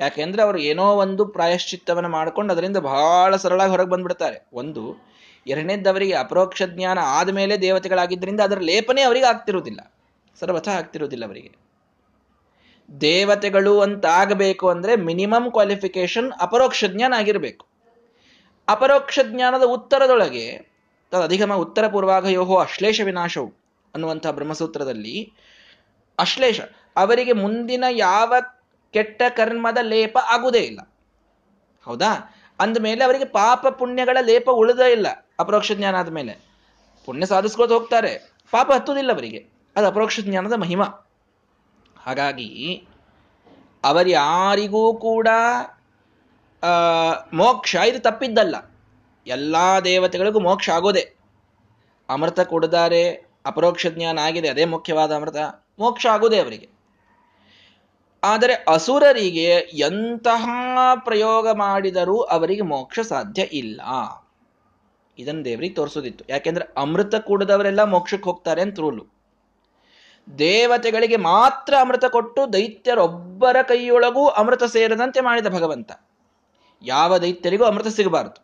ಯಾಕೆಂದ್ರೆ 0.00 0.42
ಅವರು 0.42 0.58
ಏನೋ 0.58 0.84
ಒಂದು 0.84 1.24
ಪ್ರಾಯಶ್ಚಿತ್ತವನ್ನು 1.24 2.08
ಮಾಡ್ಕೊಂಡು 2.08 2.52
ಅದರಿಂದ 2.52 2.76
ಬಹಳ 2.76 3.36
ಸರಳಾಗಿ 3.36 3.70
ಹೊರಗೆ 3.70 3.88
ಬಂದ್ಬಿಡ್ತಾರೆ. 3.88 4.46
ಒಂದು, 4.52 5.06
ಎರಡನೇದವರಿಗೆ 5.46 6.12
ಅಪರೋಕ್ಷ 6.12 6.62
ಜ್ಞಾನ 6.66 6.98
ಆದಮೇಲೆ 7.02 7.60
ದೇವತೆಗಳಾಗಿದ್ದರಿಂದ 7.60 8.40
ಅದರ 8.40 8.58
ಲೇಪನೆ 8.58 9.02
ಅವರಿಗೆ 9.02 9.26
ಆಗ್ತಿರುವುದಿಲ್ಲ. 9.26 9.92
ಸರ್ವಥ 10.40 10.68
ಆಗ್ತಿರುವುದಿಲ್ಲ 10.68 11.24
ಅವರಿಗೆ. 11.24 11.52
ದೇವತೆಗಳು 13.00 13.80
ಅಂತ 13.80 14.06
ಆಗಬೇಕು 14.06 14.68
ಅಂದ್ರೆ 14.68 14.96
ಮಿನಿಮಮ್ 14.96 15.50
ಕ್ವಾಲಿಫಿಕೇಶನ್ 15.50 16.32
ಅಪರೋಕ್ಷ 16.40 16.84
ಜ್ಞಾನ 16.84 17.14
ಆಗಿರಬೇಕು. 17.16 17.66
ಅಪರೋಕ್ಷ 18.68 19.18
ಜ್ಞಾನದ 19.22 19.62
ಉತ್ತರದೊಳಗೆ 19.62 20.74
ಅಧಿಗಮ 21.24 21.54
ಉತ್ತರ 21.54 21.88
ಪೂರ್ವಾಘಯೋಹೋ 21.88 22.56
ಅಶ್ಲೇಷ 22.56 23.00
ವಿನಾಶವು. 23.00 23.63
ಅನ್ನುವಂತಹ 23.94 24.30
ಬ್ರಹ್ಮಸೂತ್ರದಲ್ಲಿ 24.30 25.32
ಅಶ್ಲೇಷ, 26.18 26.60
ಅವರಿಗೆ 26.96 27.32
ಮುಂದಿನ 27.32 27.84
ಯಾವ 27.90 28.34
ಕೆಟ್ಟ 28.92 29.22
ಕರ್ಮದ 29.28 29.78
ಲೇಪ 29.82 30.18
ಆಗುವುದೇ 30.18 30.58
ಇಲ್ಲ. 30.58 30.80
ಹೌದಾ? 31.84 32.12
ಅಂದಮೇಲೆ 32.60 33.04
ಅವರಿಗೆ 33.04 33.24
ಪಾಪ 33.24 33.66
ಪುಣ್ಯಗಳ 33.66 34.18
ಲೇಪ 34.20 34.48
ಉಳಿದೇ 34.50 34.92
ಇಲ್ಲ, 34.92 35.06
ಅಪರೋಕ್ಷ 35.38 35.72
ಜ್ಞಾನ 35.72 35.94
ಆದಮೇಲೆ. 35.96 36.34
ಪುಣ್ಯ 37.04 37.26
ಸಾಧಿಸ್ಕೊತ 37.26 37.72
ಹೋಗ್ತಾರೆ, 37.72 38.12
ಪಾಪ 38.50 38.72
ಹತ್ತುವುದಿಲ್ಲ 38.72 39.12
ಅವರಿಗೆ, 39.12 39.40
ಅದು 39.76 39.86
ಅಪರೋಕ್ಷ 39.86 40.20
ಜ್ಞಾನದ 40.20 40.52
ಮಹಿಮ. 40.52 40.82
ಹಾಗಾಗಿ 41.96 42.48
ಅವರ್ಯಾರಿಗೂ 43.84 44.82
ಕೂಡ 44.94 45.28
ಮೋಕ್ಷ 47.32 47.74
ಇದು 47.74 47.98
ತಪ್ಪಿದ್ದಲ್ಲ. 47.98 48.56
ಎಲ್ಲ 49.26 49.56
ದೇವತೆಗಳಿಗೂ 49.84 50.40
ಮೋಕ್ಷ 50.40 50.70
ಆಗೋದೆ. 50.70 51.04
ಅಮೃತ 52.08 52.40
ಕೊಡದಾರೆ 52.40 53.33
ಅಪರೋಕ್ಷ 53.44 53.86
ಜ್ಞಾನ 53.86 54.18
ಆಗಿದೆ, 54.18 54.48
ಅದೇ 54.48 54.64
ಮುಖ್ಯವಾದ 54.64 55.14
ಅಮೃತ. 55.14 55.36
ಮೋಕ್ಷ 55.78 56.06
ಆಗುವುದೇ 56.06 56.40
ಅವರಿಗೆ. 56.40 56.68
ಆದರೆ 58.24 58.54
ಅಸುರರಿಗೆ 58.68 59.50
ಎಂತಹ 59.54 60.48
ಪ್ರಯೋಗ 61.04 61.48
ಮಾಡಿದರೂ 61.48 62.20
ಅವರಿಗೆ 62.20 62.62
ಮೋಕ್ಷ 62.62 63.00
ಸಾಧ್ಯ 63.00 63.42
ಇಲ್ಲ. 63.42 63.80
ಇದನ್ನು 65.18 65.44
ದೇವರಿಗೆ 65.44 65.74
ತೋರಿಸೋದಿತ್ತು 65.74 66.24
ಯಾಕೆಂದ್ರೆ 66.28 66.72
ಅಮೃತ 66.76 67.14
ಕೂಡದವರೆಲ್ಲ 67.14 67.82
ಮೋಕ್ಷಕ್ಕೆ 67.82 68.30
ಹೋಗ್ತಾರೆ 68.30 68.62
ಅಂತ 68.62 68.80
ರೂಲು 68.80 69.04
ದೇವತೆಗಳಿಗೆ 70.38 71.16
ಮಾತ್ರ 71.16 71.74
ಅಮೃತ 71.80 72.04
ಕೊಟ್ಟು 72.04 72.52
ದೈತ್ಯರೊಬ್ಬರ 72.52 73.56
ಕೈಯೊಳಗೂ 73.62 74.26
ಅಮೃತ 74.26 74.64
ಸೇರದಂತೆ 74.64 75.20
ಮಾಡಿದ 75.20 75.46
ಭಗವಂತ. 75.46 75.92
ಯಾವ 76.82 77.18
ದೈತ್ಯರಿಗೂ 77.18 77.64
ಅಮೃತ 77.64 77.86
ಸಿಗಬಾರದು. 77.86 78.40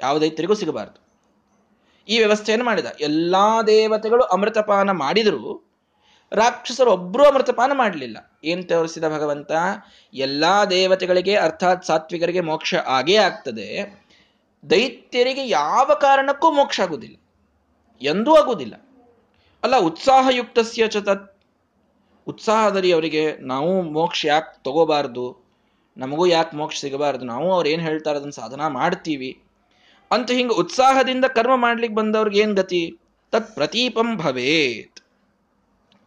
ಯಾವ 0.00 0.18
ದೈತ್ಯರಿಗೂ 0.18 0.54
ಸಿಗಬಾರದು. 0.54 1.03
ಈ 2.08 2.18
ವ್ಯವಸ್ಥೆಯನ್ನು 2.18 2.64
ಮಾಡಿದ. 2.64 2.86
ಎಲ್ಲಾ 3.00 3.62
ದೇವತೆಗಳು 3.62 4.24
ಅಮೃತಪಾನ 4.24 4.90
ಮಾಡಿದರು 4.90 5.74
ರಾಕ್ಷಸರು 6.32 6.92
ಒಬ್ಬರೂ 6.92 7.24
ಅಮೃತಪಾನ 7.24 7.72
ಮಾಡಲಿಲ್ಲ. 7.72 8.38
ಏನ್ 8.44 8.68
ತೋರಿಸಿದ 8.68 9.04
ಭಗವಂತ? 9.04 9.52
ಎಲ್ಲಾ 10.14 10.64
ದೇವತೆಗಳಿಗೆ, 10.64 11.36
ಅರ್ಥಾತ್ 11.36 11.84
ಸಾತ್ವಿಕರಿಗೆ 11.84 12.40
ಮೋಕ್ಷ 12.40 12.74
ಆಗೇ 12.74 13.16
ಆಗ್ತದೆ. 13.16 13.68
ದೈತ್ಯರಿಗೆ 14.70 15.48
ಯಾವ 15.48 15.90
ಕಾರಣಕ್ಕೂ 16.00 16.50
ಮೋಕ್ಷ 16.50 16.80
ಆಗುವುದಿಲ್ಲ 16.80 17.16
ಎಂದೂ 18.02 18.34
ಆಗುವುದಿಲ್ಲ 18.34 18.74
ಅಲ್ಲ, 19.64 19.76
ಉತ್ಸಾಹಯುಕ್ತಸ್ಯ 19.76 20.86
ಚ 20.86 20.96
ಉತ್ಸಾಹದಲ್ಲಿ 22.26 22.92
ಅವರಿಗೆ, 22.92 23.36
ನಾವು 23.36 23.82
ಮೋಕ್ಷ 23.82 24.24
ಯಾಕೆ 24.24 24.62
ತಗೋಬಾರ್ದು? 24.64 25.44
ನಮಗೂ 25.96 26.26
ಯಾಕೆ 26.26 26.56
ಮೋಕ್ಷ 26.56 26.80
ಸಿಗಬಾರ್ದು? 26.80 27.24
ನಾವು 27.24 27.52
ಅವ್ರು 27.52 27.68
ಏನು 27.68 27.82
ಹೇಳ್ತಾರೆ 27.82 28.16
ಅದನ್ನು 28.16 28.32
ಸಾಧನ 28.32 28.66
ಮಾಡ್ತೀವಿ. 28.66 29.43
ಅಂತ 30.14 30.30
ಹಿಂಗೆ 30.30 30.54
ಉತ್ಸಾಹದಿಂದ 30.54 31.24
ಕರ್ಮ 31.24 31.56
ಮಾಡ್ಲಿಕ್ಕೆ 31.56 31.94
ಬಂದವ್ರಿಗೆ 31.94 32.40
ಏನ್ 32.40 32.56
ಗತಿ? 32.56 32.98
ತತ್ 33.32 33.54
ಪ್ರತೀಪಂ 33.54 34.16
ಭವೇತ್. 34.16 35.00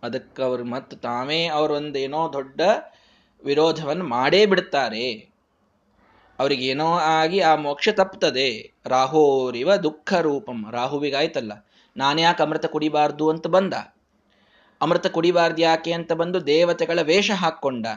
ಅದಕ್ಕೆ 0.04 0.44
ಅವ್ರು 0.44 0.64
ಮತ್ತೆ 0.64 0.98
ತಾವೇ 0.98 1.50
ಒಂದೇನೋ 1.50 2.34
ದೊಡ್ಡ 2.34 2.62
ವಿರೋಧವನ್ನು 3.44 4.06
ಮಾಡೇ 4.06 4.46
ಬಿಡ್ತಾರೆ. 4.46 5.38
ಅವ್ರಿಗೇನೋ 6.40 6.94
ಆಗಿ 6.94 7.40
ಆ 7.40 7.56
ಮೋಕ್ಷ 7.56 7.90
ತಪ್ತದೆ. 7.90 8.74
ರಾಹೋರಿವ 8.86 9.76
ದುಃಖ 9.76 10.14
ರೂಪಂ. 10.14 10.66
ರಾಹುವಿಗಾಯ್ತಲ್ಲ 10.72 11.68
ನಾನ್ಯಾಕೆ 11.98 12.44
ಅಮೃತ 12.44 12.66
ಕುಡಿಬಾರ್ದು 12.66 13.30
ಅಂತ 13.30 13.48
ಬಂದ? 13.48 13.74
ಅಮೃತ 14.82 15.08
ಕುಡಿಬಾರ್ದು 15.08 15.62
ಯಾಕೆ 15.62 15.92
ಅಂತ 15.94 16.14
ಬಂದು 16.14 16.48
ದೇವತೆಗಳ 16.48 17.00
ವೇಷ 17.02 17.32
ಹಾಕ್ಕೊಂಡ. 17.32 17.88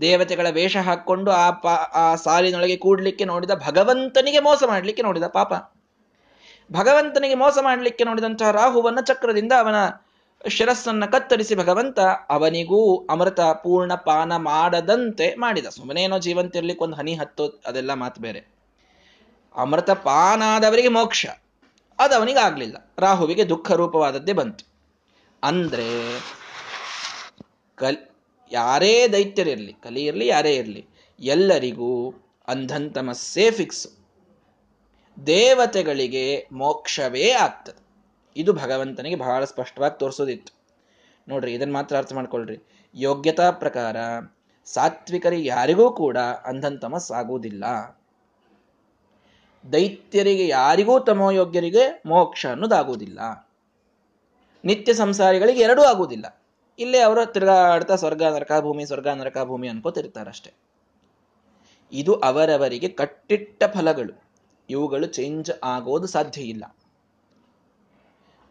ದೇವತೆಗಳ 0.00 0.48
ವೇಷ 0.50 0.76
ಹಾಕ್ಕೊಂಡು 0.76 1.30
ಆ 1.30 1.50
ಪಾ, 1.50 1.74
ಆ 1.74 2.14
ಸಾಲಿನೊಳಗೆ 2.14 2.76
ಕೂಡ್ಲಿಕ್ಕೆ 2.76 3.24
ನೋಡಿದ 3.24 3.50
ಭಗವಂತನಿಗೆ 3.66 4.40
ಮೋಸ 4.40 4.62
ಮಾಡಲಿಕ್ಕೆ 4.66 5.02
ನೋಡಿದ 5.02 5.26
ಪಾಪ. 5.38 5.52
ಭಗವಂತನಿಗೆ 6.72 7.34
ಮೋಸ 7.34 7.58
ಮಾಡಲಿಕ್ಕೆ 7.62 8.04
ನೋಡಿದಂತಹ 8.04 8.50
ರಾಹುವನ್ನ 8.50 9.00
ಚಕ್ರದಿಂದ 9.00 9.52
ಅವನ 9.58 9.78
ಶಿರಸ್ಸನ್ನ 10.48 11.04
ಕತ್ತರಿಸಿ 11.06 11.54
ಭಗವಂತ 11.54 11.98
ಅವನಿಗೂ 12.28 12.80
ಅಮೃತ 13.10 13.40
ಪೂರ್ಣ 13.40 13.94
ಪಾನ 13.94 14.32
ಮಾಡದಂತೆ 14.36 15.26
ಮಾಡಿದ. 15.34 15.66
ಸುಮ್ಮನೇನೋ 15.66 16.18
ಜೀವಂತಿರ್ಲಿಕ್ಕೆ 16.18 16.84
ಒಂದು 16.84 16.96
ಹನಿ 16.96 17.14
ಹತ್ತು 17.14 17.46
ಅದೆಲ್ಲ 17.66 17.94
ಮಾತು 17.94 18.20
ಬೇರೆ. 18.20 18.40
ಅಮೃತ 19.54 19.90
ಪಾನಾದವರಿಗೆ 19.90 20.88
ಮೋಕ್ಷ, 20.88 21.26
ಅದು 21.98 22.14
ಅವನಿಗೆ 22.14 22.38
ಆಗ್ಲಿಲ್ಲ 22.38 22.76
ರಾಹುವಿಗೆ 22.98 23.48
ದುಃಖ 23.48 23.72
ರೂಪವಾದದ್ದೇ 23.72 24.32
ಬಂತು. 24.32 24.64
ಅಂದ್ರೆ 25.42 25.86
ಕಲ್ 27.78 27.98
ಯಾರೇ 28.52 29.08
ದೈತ್ಯರಿರಲಿ 29.08 29.72
ಕಲಿ 29.72 30.04
ಇರಲಿ, 30.04 30.26
ಯಾರೇ 30.26 30.54
ಇರಲಿ, 30.54 30.88
ಎಲ್ಲರಿಗೂ 31.20 32.14
ಅಂಧಂತಮಸ್ಸೇ 32.48 33.50
ಫಿಕ್ಸ್ 33.50 33.88
ದೇವತೆಗಳಿಗೆ 35.26 36.48
ಮೋಕ್ಷವೇ 36.52 37.30
ಆಗ್ತದೆ 37.30 37.88
ಇದು 38.36 38.52
ಭಗವಂತನಿಗೆ 38.52 39.16
ಬಹಳ 39.16 39.44
ಸ್ಪಷ್ಟವಾಗಿ 39.44 39.98
ತೋರಿಸೋದಿತ್ತು. 39.98 40.58
ನೋಡ್ರಿ 41.28 41.54
ಇದನ್ನು 41.54 41.74
ಮಾತ್ರ 41.74 41.96
ಅರ್ಥ 41.96 42.12
ಮಾಡ್ಕೊಳ್ರಿ. 42.12 42.68
ಯೋಗ್ಯತಾ 42.94 43.50
ಪ್ರಕಾರ 43.50 43.96
ಸಾತ್ವಿಕರಿಗೆ 44.64 45.48
ಯಾರಿಗೂ 45.48 45.90
ಕೂಡ 45.90 46.18
ಅಂಧಂತಮಸ್ 46.18 47.12
ಆಗುವುದಿಲ್ಲ. 47.12 47.64
ದೈತ್ಯರಿಗೆ 49.72 50.48
ಯಾರಿಗೂ 50.48 51.00
ತಮೋಯೋಗ್ಯರಿಗೆ 51.00 52.02
ಮೋಕ್ಷ 52.06 52.46
ಅನ್ನೋದಾಗುವುದಿಲ್ಲ. 52.46 53.48
ನಿತ್ಯ 54.64 54.94
ಸಂಸಾರಿಗಳಿಗೆ 54.94 55.60
ಎರಡೂ 55.60 55.82
ಆಗುವುದಿಲ್ಲ. 55.82 56.37
ಇಲ್ಲೇ 56.78 56.98
ಅವರು 56.98 57.32
ತಿರುಗಾಡ್ತಾ 57.32 57.96
ಸ್ವರ್ಗ 57.96 58.22
ನರಕ 58.22 58.52
ಭೂಮಿ 58.60 58.86
ಸ್ವರ್ಗ 58.86 59.08
ನರಕ 59.08 59.38
ಭೂಮಿ 59.44 59.68
ಅನ್ಕೋತಿರ್ತಾರಷ್ಟೆ. 59.68 60.52
ಇದು 61.92 62.14
ಅವರವರಿಗೆ 62.14 62.88
ಕಟ್ಟಿಟ್ಟ 62.88 63.64
ಫಲಗಳು. 63.64 64.22
ಇವುಗಳು 64.70 65.06
ಚೇಂಜ್ 65.06 65.50
ಆಗೋದು 65.64 66.06
ಸಾಧ್ಯ 66.06 66.42
ಇಲ್ಲ. 66.42 66.64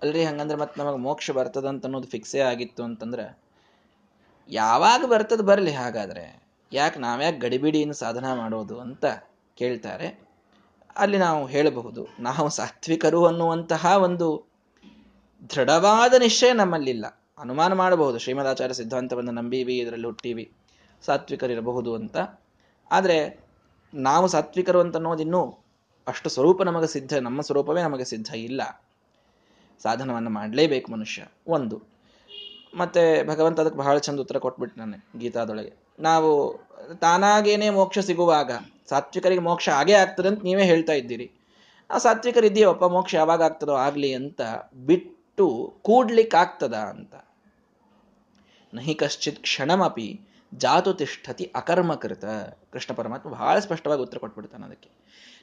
ಅಲ್ರಿ 0.02 0.24
ಹಂಗಂದ್ರೆ 0.24 0.58
ಮತ್ತೆ 0.58 0.84
ನಮಗೆ 0.84 0.98
ಮೋಕ್ಷ 0.98 1.32
ಬರ್ತದಂತ 1.32 1.86
ಅನ್ನೋದು 1.86 2.08
ಫಿಕ್ಸೇ 2.08 2.40
ಆಗಿತ್ತು 2.40 2.84
ಅಂತಂದ್ರೆ, 2.84 3.40
ಯಾವಾಗ 4.50 5.06
ಬರ್ತದ 5.06 5.42
ಬರಲಿ 5.42 5.72
ಹಾಗಾದ್ರೆ. 5.72 6.44
ಯಾಕೆ 6.74 7.00
ನಾವ್ಯಾಕೆ 7.00 7.38
ಗಡಿಬಿಡಿಯನ್ನು 7.38 7.94
ಸಾಧನ 7.94 8.34
ಮಾಡೋದು 8.34 8.80
ಅಂತ 8.80 9.06
ಕೇಳ್ತಾರೆ. 9.56 10.28
ಅಲ್ಲಿ 10.96 11.18
ನಾವು 11.18 11.48
ಹೇಳಬಹುದು, 11.48 12.08
ನಾವು 12.20 12.50
ಸಾತ್ವಿಕರು 12.50 13.26
ಅನ್ನುವಂತಹ 13.26 13.86
ಒಂದು 13.86 14.52
ದೃಢವಾದ 15.56 16.14
ನಿಶ್ಚಯ 16.14 16.54
ನಮ್ಮಲ್ಲಿಲ್ಲ. 16.54 17.06
ಅನುಮಾನ 17.38 17.74
ಮಾಡಬಹುದು. 17.74 18.18
ಶ್ರೀಮದಾಚಾರ್ಯ 18.20 18.74
ಸಿದ್ಧಾಂತವನ್ನು 18.74 19.32
ನಂಬೀವಿ, 19.32 19.78
ಇದರಲ್ಲಿ 19.78 20.06
ಹುಟ್ಟಿವಿ. 20.06 20.52
ಸಾತ್ವಿಕರಿರಬಹುದು 21.06 21.96
ಅಂತ. 21.96 22.18
ಆದರೆ 22.92 23.48
ನಾವು 23.94 24.28
ಸಾತ್ವಿಕರು 24.28 24.80
ಅಂತ 24.80 24.96
ಅನ್ನೋದು 24.96 25.22
ಇನ್ನೂ 25.22 25.60
ಅಷ್ಟು 26.08 26.30
ಸ್ವರೂಪ 26.30 26.64
ನಮಗೆ 26.64 26.88
ಸಿದ್ಧ, 26.88 27.14
ನಮ್ಮ 27.14 27.42
ಸ್ವರೂಪವೇ 27.42 27.82
ನಮಗೆ 27.82 28.06
ಸಿದ್ಧ 28.06 28.36
ಇಲ್ಲ. 28.36 28.62
ಸಾಧನವನ್ನು 29.84 30.30
ಮಾಡಲೇಬೇಕು 30.30 30.92
ಮನುಷ್ಯ, 30.92 31.28
ಒಂದು. 31.48 31.84
ಮತ್ತೆ 32.74 33.28
ಭಗವಂತ 33.28 33.60
ಅದಕ್ಕೆ 33.60 33.78
ಬಹಳ 33.78 33.98
ಚಂದ 33.98 34.20
ಉತ್ತರ 34.20 34.38
ಕೊಟ್ಬಿಟ್ಟು 34.38 34.80
ನಾನು 34.80 35.20
ಗೀತಾದೊಳಗೆ. 35.20 35.74
ನಾವು 36.00 36.60
ತಾನಾಗೇನೆ 37.02 37.70
ಮೋಕ್ಷ 37.70 38.00
ಸಿಗುವಾಗ, 38.00 38.52
ಸಾತ್ವಿಕರಿಗೆ 38.90 39.42
ಮೋಕ್ಷ 39.42 39.70
ಆಗೇ 39.70 39.94
ಆಗ್ತದೆ 39.94 40.28
ಅಂತ 40.28 40.44
ನೀವೇ 40.44 40.64
ಹೇಳ್ತಾ 40.64 40.94
ಇದ್ದೀರಿ. 40.94 41.32
ಆ 41.92 41.98
ಸಾತ್ವಿಕರಿದೆಯೋಪ್ಪ 41.98 42.86
ಮೋಕ್ಷ 42.86 43.16
ಯಾವಾಗ 43.16 43.42
ಆಗ್ತದೋ 43.42 43.74
ಆಗಲಿ 43.74 44.14
ಅಂತ 44.14 44.42
ಬಿಟ್ಟು 44.86 45.74
ಕೂಡ್ಲಿಕ್ಕಾಗ್ತದ 45.82 46.74
ಅಂತ. 46.74 47.16
ನಹಿ 48.78 48.94
ಕಶ್ಚಿತ್ 48.94 49.40
ಕ್ಷಣಮಪಿ 49.40 50.10
ಜಾತು 50.54 50.92
ತಿಷ್ಠತಿ 50.94 51.46
ಅಕರ್ಮಕೃತ 51.56 52.26
ಕೃಷ್ಣ 52.74 52.94
ಪರಮಾತ್ಮ 52.94 53.30
ಬಹಳ 53.30 53.60
ಸ್ಪಷ್ಟವಾಗಿ 53.60 54.02
ಉತ್ತರ 54.02 54.18
ಕೊಟ್ಬಿಡ್ತಾನೆ 54.18 54.66
ಅದಕ್ಕೆ. 54.66 54.90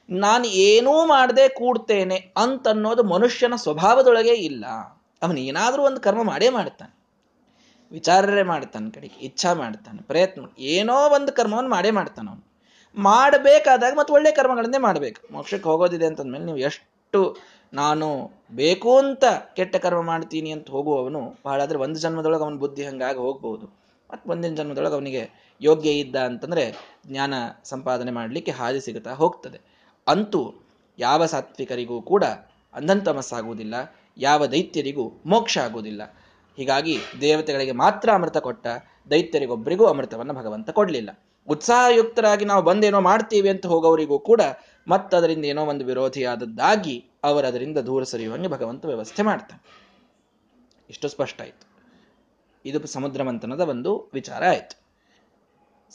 ನಾನು 0.09 0.45
ಏನೂ 0.45 0.93
ಮಾಡದೆ 1.05 1.45
ಕೂಡ್ತೇನೆ 1.49 2.17
ಅಂತನ್ನೋದು 2.37 3.03
ಮನುಷ್ಯನ 3.03 3.55
ಸ್ವಭಾವದೊಳಗೆ 3.55 4.33
ಇಲ್ಲ. 4.49 4.65
ಅವನು 5.21 5.39
ಏನಾದರೂ 5.39 5.81
ಒಂದು 5.83 6.01
ಕರ್ಮ 6.01 6.23
ಮಾಡೇ 6.23 6.49
ಮಾಡ್ತಾನೆ. 6.49 6.93
ವಿಚಾರರೇ 7.91 8.43
ಮಾಡ್ತಾನೆ 8.43 8.89
ಕಡೆಗೆ, 8.91 9.17
ಇಚ್ಛಾ 9.25 9.53
ಮಾಡ್ತಾನೆ, 9.53 9.99
ಪ್ರಯತ್ನ 10.01 10.41
ಏನೋ 10.59 10.97
ಒಂದು 11.09 11.31
ಕರ್ಮವನ್ನು 11.31 11.69
ಮಾಡೇ 11.69 11.91
ಮಾಡ್ತಾನೆ 11.91 12.27
ಅವನು. 12.29 12.43
ಮಾಡಬೇಕಾದಾಗ 12.97 13.93
ಮತ್ತೆ 13.97 14.13
ಒಳ್ಳೆ 14.13 14.31
ಕರ್ಮಗಳನ್ನೇ 14.31 14.77
ಮಾಡಬೇಕು. 14.77 15.33
ಮೋಕ್ಷಕ್ಕೆ 15.33 15.69
ಹೋಗೋದಿದೆ 15.69 16.05
ಅಂತಂದ್ಮೇಲೆ 16.05 16.45
ನೀವು 16.45 16.57
ಎಷ್ಟು 16.57 17.21
ನಾನು 17.75 18.07
ಬೇಕು 18.51 18.91
ಅಂತ 18.97 19.25
ಕೆಟ್ಟ 19.55 19.75
ಕರ್ಮ 19.75 20.01
ಮಾಡ್ತೀನಿ 20.01 20.49
ಅಂತ 20.51 20.67
ಹೋಗುವವನು 20.69 21.21
ಬಹಳ 21.45 21.59
ಆದರೆ 21.61 21.77
ಒಂದು 21.77 21.99
ಜನ್ಮದೊಳಗೆ 21.99 22.43
ಅವನ 22.43 22.57
ಬುದ್ಧಿ 22.57 22.83
ಹಂಗಾಗಿ 22.85 23.19
ಹೋಗ್ಬೋದು 23.19 23.65
ಮತ್ತು 24.09 24.25
ಮುಂದಿನ 24.29 24.53
ಜನ್ಮದೊಳಗೆ 24.55 24.93
ಅವನಿಗೆ 24.93 25.23
ಯೋಗ್ಯ 25.61 25.91
ಇದ್ದ 25.93 26.15
ಅಂತಂದರೆ 26.25 26.65
ಜ್ಞಾನ 27.07 27.33
ಸಂಪಾದನೆ 27.63 28.11
ಮಾಡಲಿಕ್ಕೆ 28.11 28.51
ಹಾದಿ 28.51 28.81
ಸಿಗುತ್ತಾ 28.81 29.13
ಹೋಗ್ತದೆ. 29.13 29.59
ಅಂತೂ 30.07 30.41
ಯಾವ 30.99 31.25
ಸಾತ್ವಿಕರಿಗೂ 31.25 31.97
ಕೂಡ 32.01 32.23
ಅಂಧಂತಮಸ್ಸಾಗುವುದಿಲ್ಲ 32.73 33.75
ಯಾವ 34.17 34.45
ದೈತ್ಯರಿಗೂ 34.45 35.05
ಮೋಕ್ಷ 35.25 35.55
ಆಗುವುದಿಲ್ಲ. 35.57 36.01
ಹೀಗಾಗಿ 36.57 36.95
ದೇವತೆಗಳಿಗೆ 37.21 37.73
ಮಾತ್ರ 37.83 38.09
ಅಮೃತ 38.13 38.37
ಕೊಟ್ಟ 38.37 38.67
ದೈತ್ಯರಿಗೊಬ್ಬರಿಗೂ 39.11 39.85
ಅಮೃತವನ್ನು 39.85 40.33
ಭಗವಂತ 40.33 40.69
ಕೊಡಲಿಲ್ಲ. 40.69 41.09
ಉತ್ಸಾಹಯುಕ್ತರಾಗಿ 41.47 42.45
ನಾವು 42.45 42.61
ಬಂದೇನೋ 42.63 42.99
ಮಾಡ್ತೀವಿ 43.01 43.49
ಅಂತ 43.49 43.65
ಹೋಗೋವರಿಗೂ 43.65 44.17
ಕೂಡ 44.29 44.41
ಮತ್ತದರಿಂದ 44.87 45.45
ಏನೋ 45.45 45.61
ಒಂದು 45.65 45.83
ವಿರೋಧಿಯಾದದ್ದಾಗಿ 45.85 46.95
ಅವರದರಿಂದ 47.25 47.77
ದೂರ 47.77 48.03
ಸರಿಯುವಂಗೆ 48.03 48.47
ಭಗವಂತ 48.47 48.85
ವ್ಯವಸ್ಥೆ 48.85 49.23
ಮಾಡ್ತಾನೆ. 49.23 49.63
ಇಷ್ಟು 50.89 51.09
ಸ್ಪಷ್ಟ 51.09 51.41
ಆಯ್ತು. 51.41 51.67
ಇದು 52.65 52.87
ಸಮುದ್ರ 52.87 53.23
ಮಂಥನದ 53.23 53.59
ಒಂದು 53.59 54.09
ವಿಚಾರ 54.13 54.43
ಆಯಿತು. 54.45 54.85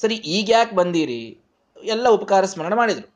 ಸರಿ, 0.01 0.15
ಈಗ 0.15 0.51
ಯಾಕೆ 0.51 0.77
ಬಂದೀರಿ? 0.77 1.41
ಎಲ್ಲ 1.83 2.09
ಉಪಕಾರ 2.09 2.45
ಸ್ಮರಣ 2.45 2.75
ಮಾಡಿದರು. 2.75 3.15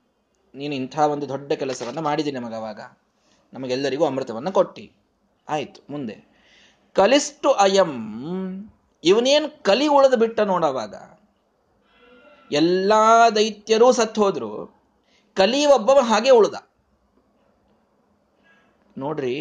ನೀನು 0.55 0.75
ಇಂಥ 0.75 0.99
ಒಂದು 0.99 1.29
ದೊಡ್ಡ 1.29 1.53
ಕೆಲಸವನ್ನ 1.53 2.01
ಮಾಡಿದಿ 2.01 2.33
ನಮಗವಾಗ 2.33 2.81
ನಮಗೆಲ್ಲರಿಗೂ 3.53 4.07
ಅಮೃತವನ್ನ 4.07 4.51
ಕೊಟ್ಟಿ. 4.51 4.93
ಆಯಿತು, 5.49 5.81
ಮುಂದೆ. 5.91 6.17
ಕಲಿಸ್ಟು 6.93 7.53
ಅಯಂ. 7.53 7.91
ಇವನೇನು 9.05 9.63
ಕಲಿ 9.63 9.87
ಉಳಿದು 9.87 10.17
ಬಿಟ್ಟ 10.17 10.41
ನೋಡವಾಗ 10.41 10.95
ಎಲ್ಲ 12.53 12.93
ದೈತ್ಯರೂ 13.35 13.93
ಸತ್ತು 13.93 14.23
ಹೋದ್ರು. 14.23 14.81
ಕಲಿ 15.37 15.67
ಒಬ್ಬವ 15.67 15.99
ಹಾಗೆ 16.01 16.31
ಉಳ್ದ. 16.31 16.55
ನೋಡ್ರಿ, 18.99 19.37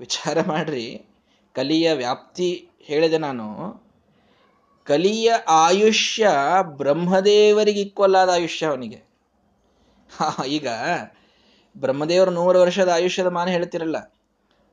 ವಿಚಾರ 0.00 0.38
ಮಾಡ್ರಿ. 0.46 1.04
ಕಲಿಯ 1.54 1.92
ವ್ಯಾಪ್ತಿ 1.92 2.68
ಹೇಳಿದೆ 2.82 3.18
ನಾನು. 3.18 3.46
ಕಲಿಯ 4.86 5.32
ಆಯುಷ್ಯ 5.48 6.28
ಬ್ರಹ್ಮದೇವರಿಗೆ 6.62 7.80
ಈಕ್ವಲ್ 7.80 8.14
ಆದ 8.14 8.28
ಆಯುಷ್ಯ 8.28 8.66
ಅವನಿಗೆ. 8.66 9.00
ಈಗ 10.48 10.68
ಬ್ರಹ್ಮದೇವರು 11.76 12.30
ನೂರು 12.30 12.58
ವರ್ಷದ 12.60 12.88
ಆಯುಷ್ಯದ 12.88 13.26
ಮಾನ 13.26 13.48
ಹೇಳ್ತಿರಲ್ಲ. 13.48 13.98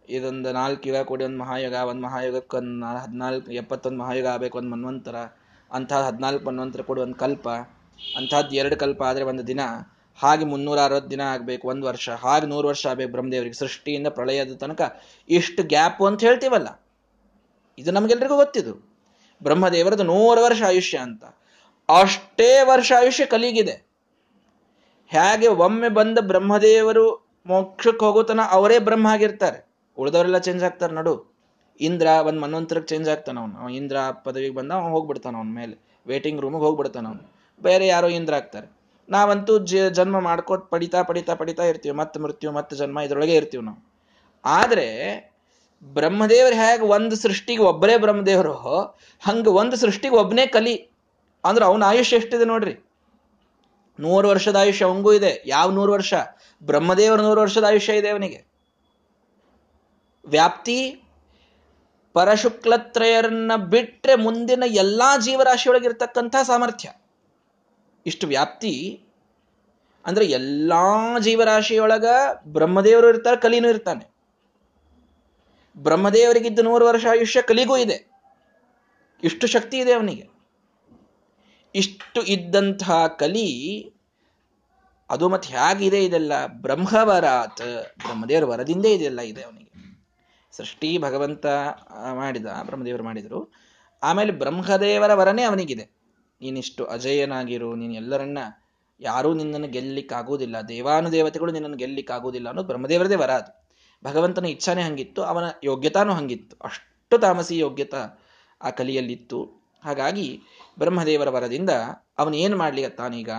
ಇದೊಂದು 0.10 0.52
ನಾಲ್ಕು 0.52 0.90
ಯುಗ 0.90 1.00
ಕೂಡಿ 1.02 1.24
ಒಂದು 1.24 1.40
ಮಹಾಯುಗ, 1.40 1.74
ಒಂದು 1.74 2.02
ಮಹಾಯುಗಕ್ಕೆ 2.02 2.58
ಒಂದು 2.58 2.86
ಹದಿನಾಲ್ಕು, 2.86 3.52
ಎಪ್ಪತ್ತೊಂದು 3.52 4.00
ಮಹಾಯುಗ 4.00 4.28
ಆಗಬೇಕು, 4.28 4.58
ಒಂದು 4.58 4.70
ಮನ್ವಂತರ. 4.70 5.16
ಅಂಥದ್ದು 5.72 6.06
ಹದಿನಾಲ್ಕು 6.06 6.46
ಮನ್ವಂತರ 6.46 6.82
ಕೊಡು 6.82 7.02
ಒಂದು 7.02 7.16
ಕಲ್ಪ. 7.16 7.48
ಅಂಥದ್ದು 8.18 8.56
ಎರಡು 8.56 8.76
ಕಲ್ಪ 8.78 9.04
ಆದರೆ 9.04 9.24
ಒಂದು 9.24 9.48
ದಿನ. 9.48 9.62
ಹಾಗೆ 10.18 10.46
ಮುನ್ನೂರ 10.46 10.80
ಅರವತ್ತು 10.80 11.12
ದಿನ 11.12 11.22
ಆಗಬೇಕು, 11.22 11.68
ಒಂದು 11.68 11.88
ವರ್ಷ, 11.88 12.10
ಹಾಗೆ 12.10 12.46
ನೂರು 12.46 12.68
ವರ್ಷ 12.68 12.88
ಆಗಬೇಕು 12.88 13.12
ಬ್ರಹ್ಮದೇವರಿಗೆ. 13.12 13.54
ಸೃಷ್ಟಿಯಿಂದ 13.54 14.08
ಪ್ರಳಯದ 14.08 14.56
ತನಕ 14.56 15.02
ಇಷ್ಟು 15.30 15.64
ಗ್ಯಾಪ್ 15.64 16.02
ಅಂತ 16.02 16.24
ಹೇಳ್ತೀವಲ್ಲ? 16.24 16.84
ಇದು 17.78 17.92
ನಮಗೆಲ್ಲರಿಗೂ 17.92 18.36
ಗೊತ್ತಿದು. 18.36 18.98
ಬ್ರಹ್ಮದೇವರದ್ದು 19.44 20.04
ನೂರು 20.04 20.42
ವರ್ಷ 20.42 20.62
ಆಯುಷ್ಯ 20.68 20.98
ಅಂತ. 20.98 21.26
ಅಷ್ಟೇ 22.02 22.62
ವರ್ಷ 22.64 22.92
ಆಯುಷ್ಯ 22.98 23.26
ಕಲಿಗಿದೆ. 23.26 23.88
ಹೇಗೆ 25.08 25.48
ಒಮ್ಮೆ 25.48 25.90
ಬಂದ 25.90 26.18
ಬ್ರಹ್ಮದೇವರು 26.22 27.28
ಮೋಕ್ಷಕ್ಕೆ 27.46 28.06
ಹೋಗೋತನ 28.06 28.40
ಅವರೇ 28.52 28.80
ಬ್ರಹ್ಮ 28.80 29.08
ಆಗಿರ್ತಾರೆ. 29.08 29.68
ಉಳಿದವರೆಲ್ಲ 29.98 30.38
ಚೇಂಜ್ 30.38 30.64
ಆಗ್ತಾರೆ 30.64 30.94
ನಡು. 30.94 31.38
ಇಂದ್ರ 31.82 32.08
ಒಂದು 32.08 32.42
ಮನ್ವಂತರಕ್ಕೆ 32.42 32.96
ಚೇಂಜ್ 32.96 33.10
ಆಗ್ತಾನ 33.10 33.40
ಅವನು. 33.40 33.70
ಇಂದ್ರ 33.70 33.98
ಪದವಿಗೆ 34.24 34.56
ಬಂದ, 34.56 34.72
ಅವನು 34.72 34.90
ಹೋಗ್ಬಿಡ್ತಾನ 34.90 35.36
ಅವನ 35.36 35.48
ಮೇಲೆ. 35.48 36.02
ವೇಟಿಂಗ್ 36.08 36.42
ರೂಮಿಗೆ 36.42 36.64
ಹೋಗ್ಬಿಡ್ತಾನ 36.64 37.08
ಅವನು. 37.08 37.32
ಬೇರೆ 37.62 37.88
ಯಾರೋ 37.88 38.08
ಇಂದ್ರ 38.08 38.34
ಆಗ್ತಾರೆ. 38.34 38.77
ನಾವಂತೂ 39.10 39.58
ಜನ್ಮ 39.90 40.20
ಮಾಡ್ಕೊಟ್ 40.20 40.72
ಪಡಿತಾ 40.72 41.02
ಪಡಿತಾ 41.02 41.34
ಪಡಿತಾ 41.34 41.64
ಇರ್ತೀವಿ. 41.64 41.96
ಮತ್ತೆ 41.96 42.20
ಮೃತ್ಯು, 42.20 42.52
ಮತ್ತೆ 42.52 42.76
ಜನ್ಮ 42.76 43.00
ಇದ್ರೊಳಗೆ 43.00 43.36
ಇರ್ತೀವಿ 43.36 43.66
ನಾವು. 43.66 43.94
ಆದ್ರೆ 44.46 45.18
ಬ್ರಹ್ಮದೇವರು 45.84 46.56
ಹೇಗೆ 46.56 46.84
ಒಂದು 46.84 47.16
ಸೃಷ್ಟಿಗೆ 47.16 47.62
ಒಬ್ಬರೇ 47.62 47.98
ಬ್ರಹ್ಮದೇವರು, 47.98 48.54
ಹಂಗ 49.22 49.48
ಒಂದು 49.48 49.76
ಸೃಷ್ಟಿಗೆ 49.76 50.16
ಒಬ್ಬನೇ 50.16 50.46
ಕಲಿ. 50.46 50.76
ಅಂದ್ರೆ 51.46 51.66
ಅವನ 51.66 51.84
ಆಯುಷ್ಯ 51.84 52.16
ಎಷ್ಟಿದೆ 52.16 52.46
ನೋಡ್ರಿ? 52.46 52.76
ನೂರು 54.00 54.28
ವರ್ಷದ 54.28 54.56
ಆಯುಷ್ಯ 54.56 54.86
ಅವಂಗೂ 54.86 55.14
ಇದೆ. 55.14 55.44
ಯಾವ 55.46 55.72
ನೂರು 55.72 55.94
ವರ್ಷ? 55.94 56.14
ಬ್ರಹ್ಮದೇವರ 56.64 57.22
ನೂರು 57.22 57.42
ವರ್ಷದ 57.42 57.64
ಆಯುಷ್ಯ 57.64 57.98
ಇದೆ 57.98 58.10
ಅವನಿಗೆ. 58.10 58.46
ವ್ಯಾಪ್ತಿ 60.26 61.04
ಪರಶುಕ್ಲತ್ರಯರನ್ನ 62.14 63.52
ಬಿಟ್ರೆ 63.56 64.16
ಮುಂದಿನ 64.16 64.64
ಎಲ್ಲಾ 64.66 65.18
ಜೀವರಾಶಿಯೊಳಗಿರ್ತಕ್ಕಂಥ 65.18 66.36
ಸಾಮರ್ಥ್ಯ. 66.44 66.90
ಇಷ್ಟು 68.06 68.28
ವ್ಯಾಪ್ತಿ. 68.28 69.04
ಅಂದ್ರೆ 70.06 70.26
ಎಲ್ಲಾ 70.26 71.20
ಜೀವರಾಶಿಯೊಳಗ 71.20 72.06
ಬ್ರಹ್ಮದೇವರು 72.44 73.10
ಇರ್ತಾರೆ, 73.10 73.38
ಕಲಿನೂ 73.38 73.70
ಇರ್ತಾನೆ. 73.70 74.18
ಬ್ರಹ್ಮದೇವರಿಗಿದ್ದ 75.78 76.60
ನೂರು 76.60 76.86
ವರ್ಷ 76.86 77.06
ಆಯುಷ್ಯ 77.10 77.42
ಕಲಿಗೂ 77.42 77.78
ಇದೆ. 77.78 78.12
ಇಷ್ಟು 79.24 79.48
ಶಕ್ತಿ 79.48 79.78
ಇದೆ 79.78 79.94
ಅವನಿಗೆ. 79.94 80.30
ಇಷ್ಟು 81.76 82.22
ಇದ್ದಂತಹ 82.22 83.08
ಕಲಿ, 83.08 83.82
ಅದು 85.10 85.30
ಮತ್ತೆ 85.30 85.50
ಹೇಗಿದೆ 85.50 86.06
ಇದೆಲ್ಲ. 86.06 86.46
ಬ್ರಹ್ಮವರಾತ್, 86.48 87.62
ಬ್ರಹ್ಮದೇವರ 87.98 88.44
ವರದಿಂದೇ 88.44 88.94
ಇದೆಲ್ಲ 88.94 89.22
ಇದೆ 89.22 89.44
ಅವನಿಗೆ. 89.44 89.68
ಸೃಷ್ಟಿ 90.52 90.98
ಭಗವಂತ 90.98 91.46
ಮಾಡಿದ, 92.14 92.46
ಬ್ರಹ್ಮದೇವರು 92.64 93.04
ಮಾಡಿದರು. 93.04 93.54
ಆಮೇಲೆ 94.04 94.32
ಬ್ರಹ್ಮದೇವರ 94.32 95.14
ವರನೇ 95.14 95.44
ಅವನಿಗಿದೆ. 95.44 95.97
ನೀನಿಷ್ಟು 96.42 96.86
ಅಜಯನಾಗಿರು, 96.86 97.76
ನೀನು 97.76 97.94
ಎಲ್ಲರನ್ನ 97.94 98.38
ಯಾರೂ 99.00 99.34
ನಿನ್ನನ್ನು 99.34 99.68
ಗೆಲ್ಲಿಕ್ಕಾಗುವುದಿಲ್ಲ, 99.68 100.62
ದೇವಾನುದೇವತೆಗಳು 100.62 101.52
ನಿನ್ನನ್ನು 101.52 101.78
ಗೆಲ್ಲಿಕ್ಕಾಗುವುದಿಲ್ಲ 101.78 102.48
ಅನ್ನೋದು 102.48 102.68
ಬ್ರಹ್ಮದೇವರದೇ 102.68 103.16
ವರ 103.16 103.32
ಅದು. 103.32 103.68
ಭಗವಂತನ 104.04 104.46
ಇಚ್ಛಾನೇ 104.46 104.82
ಹಂಗಿತ್ತು, 104.82 105.24
ಅವನ 105.24 105.44
ಯೋಗ್ಯತಾನೂ 105.64 106.14
ಹಂಗಿತ್ತು. 106.14 106.58
ಅಷ್ಟು 106.64 107.18
ತಾಮಸಿ 107.18 107.58
ಯೋಗ್ಯತ 107.58 107.96
ಆ 108.62 108.70
ಕಲಿಯಲ್ಲಿತ್ತು. 108.70 109.40
ಹಾಗಾಗಿ 109.84 110.42
ಬ್ರಹ್ಮದೇವರ 110.80 111.30
ವರದಿಂದ 111.30 111.70
ಅವನೇನು 112.18 112.44
ಏನು 112.44 112.58
ಮಾಡ್ಲಿಕತ್ತಾನೀಗ 112.58 113.30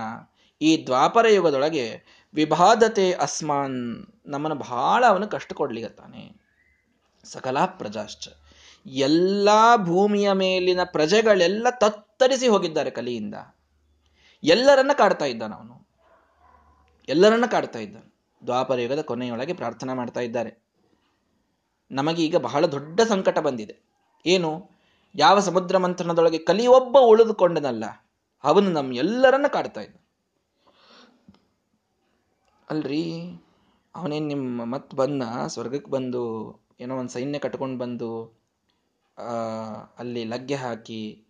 ಈ 0.61 0.85
ದ್ವಾಪರ 0.85 1.25
ಯುಗದೊಳಗೆ 1.27 1.85
ವಿಭಾದತೆ 2.33 3.11
ಅಸ್ಮಾನ್ 3.11 4.07
ನಮ್ಮನ್ನು 4.25 4.55
ಬಹಳ 4.55 5.03
ಅವನು 5.07 5.27
ಕಷ್ಟ 5.27 5.53
ಕೊಡ್ಲಿಗತ್ತಾನೆ 5.53 6.41
ಸಕಲಾ 7.23 7.65
ಪ್ರಜಾಶ್ಚ. 7.65 8.27
ಎಲ್ಲ 8.89 9.49
ಭೂಮಿಯ 9.75 10.31
ಮೇಲಿನ 10.31 10.79
ಪ್ರಜೆಗಳೆಲ್ಲ 10.83 11.67
ತತ್ತರಿಸಿ 11.69 12.47
ಹೋಗಿದ್ದಾರೆ 12.47 12.89
ಕಲಿಯಿಂದ. 12.89 13.35
ಎಲ್ಲರನ್ನ 14.43 14.91
ಕಾಡ್ತಾ 14.97 15.25
ಇದ್ದಾನ 15.25 15.53
ಅವನು. 15.53 15.87
ಎಲ್ಲರನ್ನ 17.09 17.45
ಕಾಡ್ತಾ 17.45 17.79
ದ್ವಾಪರ 18.45 18.79
ಯುಗದ 18.79 19.01
ಕೊನೆಯೊಳಗೆ 19.01 19.53
ಪ್ರಾರ್ಥನಾ 19.53 19.93
ಮಾಡ್ತಾ 19.93 20.19
ಇದ್ದಾರೆ. 20.19 20.69
ಈಗ 22.23 22.35
ಬಹಳ 22.35 22.65
ದೊಡ್ಡ 22.65 23.01
ಸಂಕಟ 23.01 23.39
ಬಂದಿದೆ. 23.39 23.89
ಏನು? 24.25 24.79
ಯಾವ 25.15 25.39
ಸಮುದ್ರ 25.39 25.77
ಮಂಥನದೊಳಗೆ 25.77 26.37
ಕಲಿಯೊಬ್ಬ 26.37 26.97
ಉಳಿದುಕೊಂಡನಲ್ಲ, 27.01 27.85
ಅವನು 28.43 28.71
ನಮ್ಮ 28.71 28.93
ಎಲ್ಲರನ್ನ 28.93 29.47
ಕಾಡ್ತಾ 29.47 29.81
ಇದ್ದ 29.81 29.97
ಅಲ್ರಿ, 32.69 33.13
ಅವನೇನ್ 33.95 34.27
ನಿಮ್ಮ 34.27 34.65
ಮತ್ 34.65 34.95
ಬಂದ, 34.95 35.23
ಸ್ವರ್ಗಕ್ಕೆ 35.47 35.91
ಬಂದು, 35.91 36.23
ಏನೋ 36.79 36.97
ಒಂದು 36.97 37.09
ಸೈನ್ಯ 37.09 37.39
ಕಟ್ಕೊಂಡು 37.39 37.77
ಬಂದು 37.77 38.38
ಅಲ್ಲಿ 39.97 40.25
ಲಗ್ಗೆ 40.25 40.55
ಹಾಕಿ 40.55 41.25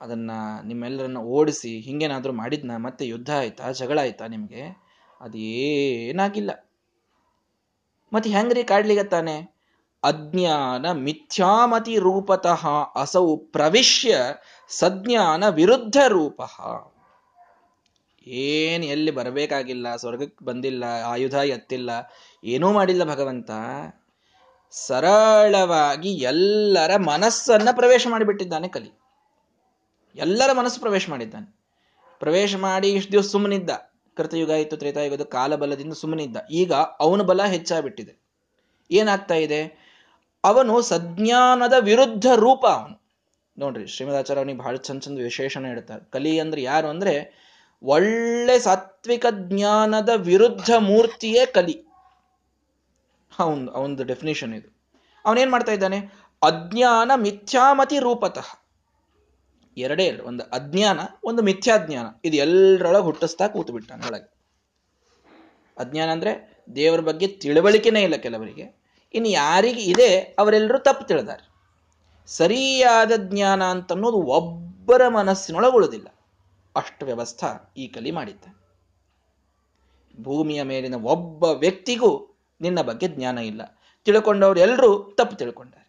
ಅದನ್ನ 0.00 0.30
ನಿಮ್ಮೆಲ್ಲರನ್ನ 0.64 1.18
ಓಡಿಸಿ 1.18 1.80
ಹಿಂಗೇನಾದ್ರೂ 1.80 2.32
ಮಾಡಿದ್ನ, 2.32 2.72
ಮತ್ತೆ 2.76 3.06
ಯುದ್ಧ 3.06 3.30
ಆಯ್ತಾ, 3.36 3.70
ಜಗಳ 3.70 3.98
ಆಯ್ತಾ 3.98 4.26
ನಿಮ್ಗೆ? 4.26 4.64
ಅದೇನಾಗಿಲ್ಲ. 5.20 6.50
ಮತ್ತೆ 8.12 8.30
ಹೆಂಗ್ರಿ 8.30 8.64
ಕಾಡ್ಲಿಗತ್ತಾನೆ? 8.64 9.56
ಅಜ್ಞಾನ 10.02 10.92
ಮಿಥ್ಯಾಮತಿ 10.92 11.98
ರೂಪತಃ 11.98 12.66
ಅಸೌ 12.94 13.36
ಪ್ರವಿಶ್ಯ 13.36 14.18
ಸಜ್ಞಾನ 14.68 15.48
ವಿರುದ್ಧ 15.48 15.96
ರೂಪ. 16.08 16.40
ಏನು 18.26 18.84
ಎಲ್ಲಿ 18.84 19.10
ಬರಬೇಕಾಗಿಲ್ಲ 19.10 19.96
ಸ್ವರ್ಗಕ್ಕೆ 19.96 20.44
ಬಂದಿಲ್ಲ, 20.44 20.84
ಆಯುಧ 20.84 21.34
ಎತ್ತಿಲ್ಲ, 21.34 21.90
ಏನೂ 22.44 22.72
ಮಾಡಿಲ್ಲ 22.72 23.04
ಭಗವಂತ. 23.04 23.50
ಸರಳವಾಗಿ 24.76 26.12
ಎಲ್ಲರ 26.12 26.96
ಮನಸ್ಸನ್ನ 26.96 27.68
ಪ್ರವೇಶ 27.72 28.06
ಮಾಡಿಬಿಟ್ಟಿದ್ದಾನೆ 28.10 28.68
ಕಲಿ. 28.68 28.98
ಎಲ್ಲರ 30.14 30.52
ಮನಸ್ಸು 30.52 30.80
ಪ್ರವೇಶ 30.80 31.10
ಮಾಡಿದ್ದಾನೆ. 31.10 31.56
ಪ್ರವೇಶ 32.18 32.56
ಮಾಡಿ 32.56 32.88
ಇಷ್ಟು 32.90 33.12
ದಿವಸ 33.12 33.30
ಸುಮ್ಮನಿದ್ದ. 33.30 33.70
ಕೃತಯುಗ 34.16 34.50
ಇತ್ತು 34.50 34.76
ತ್ರೇತಾಯುಗದ 34.76 35.20
ಕಾಲಬಲದಿಂದ 35.20 35.92
ಸುಮ್ಮನಿದ್ದ. 35.92 36.36
ಈಗ 36.50 36.72
ಅವನ 36.72 37.22
ಬಲ 37.22 37.42
ಹೆಚ್ಚಾಗ್ಬಿಟ್ಟಿದೆ. 37.42 38.16
ಏನಾಗ್ತಾ 38.90 39.34
ಇದೆ? 39.34 39.86
ಅವನು 40.44 40.82
ಸಜ್ಞಾನದ 40.82 41.72
ವಿರುದ್ಧ 41.80 42.26
ರೂಪ 42.34 42.66
ಅವನು. 42.66 43.06
ನೋಡ್ರಿ, 43.58 43.86
ಶ್ರೀಮದಾಚಾರ್ಯ 43.86 44.40
ಅವನಿಗೆ 44.40 44.58
ಬಹಳ 44.58 44.76
ಚಂದ 44.76 45.00
ಚಂದ 45.00 45.18
ವಿಶೇಷಣ 45.18 45.66
ಹೇಳ್ತಾರೆ. 45.66 46.10
ಕಲಿ 46.10 46.38
ಅಂದ್ರೆ 46.38 46.62
ಯಾರು 46.62 46.88
ಅಂದ್ರೆ 46.88 47.46
ಒಳ್ಳೆ 47.82 48.58
ಸಾತ್ವಿಕ 48.58 49.26
ಜ್ಞಾನದ 49.30 50.08
ವಿರುದ್ಧ 50.16 50.70
ಮೂರ್ತಿಯೇ 50.78 51.46
ಕಲಿ. 51.46 51.85
ಅವನ್ 53.38 53.68
ಅವನದು 53.68 54.04
ಡೆಫಿನೇಷನ್ 54.04 54.54
ಇದು. 54.54 54.76
ಅವನೇನ್ 55.24 55.50
ಮಾಡ್ತಾ 55.50 55.72
ಇದ್ದಾನೆ? 55.72 55.98
ಅಜ್ಞಾನ 56.42 57.12
ಮಿಥ್ಯಾಮತಿ 57.14 57.98
ರೂಪತಃ. 57.98 58.66
ಎರಡೇ 59.76 60.04
ಎರಡು 60.04 60.24
ಒಂದು 60.24 60.44
ಅಜ್ಞಾನ, 60.44 61.00
ಒಂದು 61.24 61.42
ಮಿಥ್ಯಾಜ್ಞಾನ. 61.42 62.06
ಇದು 62.24 62.36
ಎಲ್ಲರೊಳಗೆ 62.36 63.04
ಹುಟ್ಟಿಸ್ತಾ 63.04 63.48
ಕೂತು 63.48 63.72
ಬಿಟ್ಟಾನೆ 63.72 64.06
ಒಳಗೆ. 64.06 64.36
ಅಜ್ಞಾನ 65.78 66.10
ಅಂದರೆ 66.10 66.64
ದೇವರ 66.76 67.00
ಬಗ್ಗೆ 67.00 67.26
ತಿಳುವಳಿಕೆನೇ 67.26 68.02
ಇಲ್ಲ 68.02 68.16
ಕೆಲವರಿಗೆ. 68.16 68.82
ಇನ್ನು 69.14 69.30
ಯಾರಿಗೆ 69.30 69.82
ಇದೆ 69.82 70.20
ಅವರೆಲ್ಲರೂ 70.20 70.78
ತಪ್ಪು 70.78 71.06
ತಿಳಿದಾರೆ. 71.06 71.48
ಸರಿಯಾದ 72.26 73.12
ಜ್ಞಾನ 73.16 73.64
ಅಂತನ್ನೋದು 73.64 74.16
ಒಬ್ಬರ 74.16 75.08
ಮನಸ್ಸಿನೊಳಗೆ 75.08 75.76
ಉಳಿದಿಲ್ಲ 75.76 76.14
ಅಷ್ಟು 76.76 77.06
ವ್ಯವಸ್ಥಾ 77.06 77.74
ಈ 77.76 77.88
ಕಲಿ 77.88 78.10
ಮಾಡಿದ್ದ. 78.10 78.44
ಭೂಮಿಯ 80.22 80.62
ಮೇಲಿನ 80.62 80.94
ಒಬ್ಬ 80.94 81.44
ವ್ಯಕ್ತಿಗೂ 81.44 82.35
ನಿನ್ನ 82.60 82.82
ಬಗ್ಗೆ 82.82 83.08
ಜ್ಞಾನ 83.08 83.38
ಇಲ್ಲ. 83.38 83.62
ತಿಳ್ಕೊಂಡವ್ರು 84.04 84.60
ಎಲ್ಲರೂ 84.60 85.14
ತಪ್ಪು 85.18 85.36
ತಿಳ್ಕೊಂಡಾರೆ. 85.36 85.86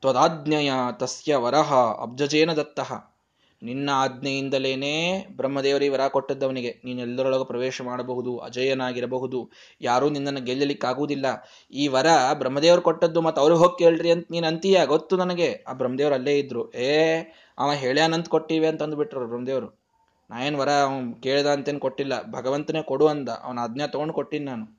ತ್ವದಾಜ್ಞೆಯ 0.00 0.72
ತಸ್ಯ 0.92 1.36
ವರಹ 1.36 1.74
ಅಬ್ಜಜೇನ 1.74 2.52
ದತ್ತಃ. 2.52 3.16
ನಿನ್ನ 3.62 3.90
ಆಜ್ಞೆಯಿಂದಲೇನೇ 3.92 5.26
ಬ್ರಹ್ಮದೇವರಿ 5.36 5.88
ವರ 5.88 6.08
ಕೊಟ್ಟದ್ದವನಿಗೆ. 6.08 6.80
ನೀನು 6.84 7.44
ಪ್ರವೇಶ 7.44 7.82
ಮಾಡಬಹುದು, 7.82 8.38
ಅಜಯನಾಗಿರಬಹುದು. 8.38 9.50
ಯಾರೂ 9.80 10.10
ನಿನ್ನನ್ನು 10.10 10.40
ಗೆಲ್ಲಲಿಕ್ಕಾಗುವುದಿಲ್ಲ. 10.40 11.26
ಈ 11.70 11.88
ವರ 11.88 12.06
ಬ್ರಹ್ಮದೇವರು 12.34 12.82
ಕೊಟ್ಟದ್ದು 12.82 13.20
ಮತ್ತು 13.20 13.40
ಅವ್ರಿಗೆ 13.40 13.58
ಹೋಗಿ 13.58 13.78
ಕೇಳ್ರಿ 13.78 14.10
ಅಂತ 14.10 14.26
ನೀನು 14.30 14.46
ಅಂತೀಯ? 14.46 14.86
ಗೊತ್ತು 14.86 15.16
ನನಗೆ. 15.16 15.64
ಆ 15.68 15.72
ಬ್ರಹ್ಮದೇವ್ರು 15.72 16.14
ಅಲ್ಲೇ 16.14 16.38
ಇದ್ರು. 16.38 16.74
ಏ, 16.74 17.16
ಅವ 17.58 17.72
ಹೇಳ್ಯಾನಂತ 17.72 18.28
ಕೊಟ್ಟಿವೆ 18.28 18.66
ಅಂತ 18.66 18.82
ಅಂದ್ಬಿಟ್ರು 18.82 19.26
ಬ್ರಹ್ಮದೇವರು. 19.26 19.86
ನಾ 20.30 20.44
ಏನು 20.44 20.58
ವರ 20.58 20.70
ಅವ್ನು 20.70 21.20
ಕೇಳ್ದ 21.20 21.46
ಅಂತೇನು 21.46 21.80
ಕೊಟ್ಟಿಲ್ಲ. 21.80 22.22
ಭಗವಂತನೇ 22.22 22.82
ಕೊಡು 22.82 23.06
ಅಂದ. 23.06 23.28
ಅವನ 23.28 23.58
ಆಜ್ಞೆ 23.58 23.90
ತಗೊಂಡು 23.90 24.14
ಕೊಟ್ಟಿನಿ 24.14 24.44
ನಾನು. 24.44 24.75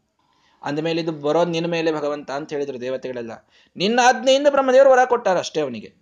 ಅಂದಮೇಲೆ 0.63 1.02
ಇದು 1.02 1.12
ಬರೋದು 1.12 1.52
ನಿನ್ನ 1.52 1.72
ಮೇಲೆ 1.72 1.93
ಭಗವಂತ 1.93 2.32
ಅಂತ 2.32 2.54
ಹೇಳಿದ್ರು 2.54 2.82
ದೇವತೆಗಳೆಲ್ಲ. 2.82 3.48
ನಿನ್ನ 3.76 4.00
ಆಜ್ಞೆಯಿಂದ 4.04 4.48
ಬ್ರಹ್ಮದೇವರು 4.50 4.89
ವರ 4.89 5.06
ಕೊಟ್ಟಾರ 5.06 5.38
ಅಷ್ಟೇ 5.38 5.62
ಅವನಿಗೆ. 5.62 5.96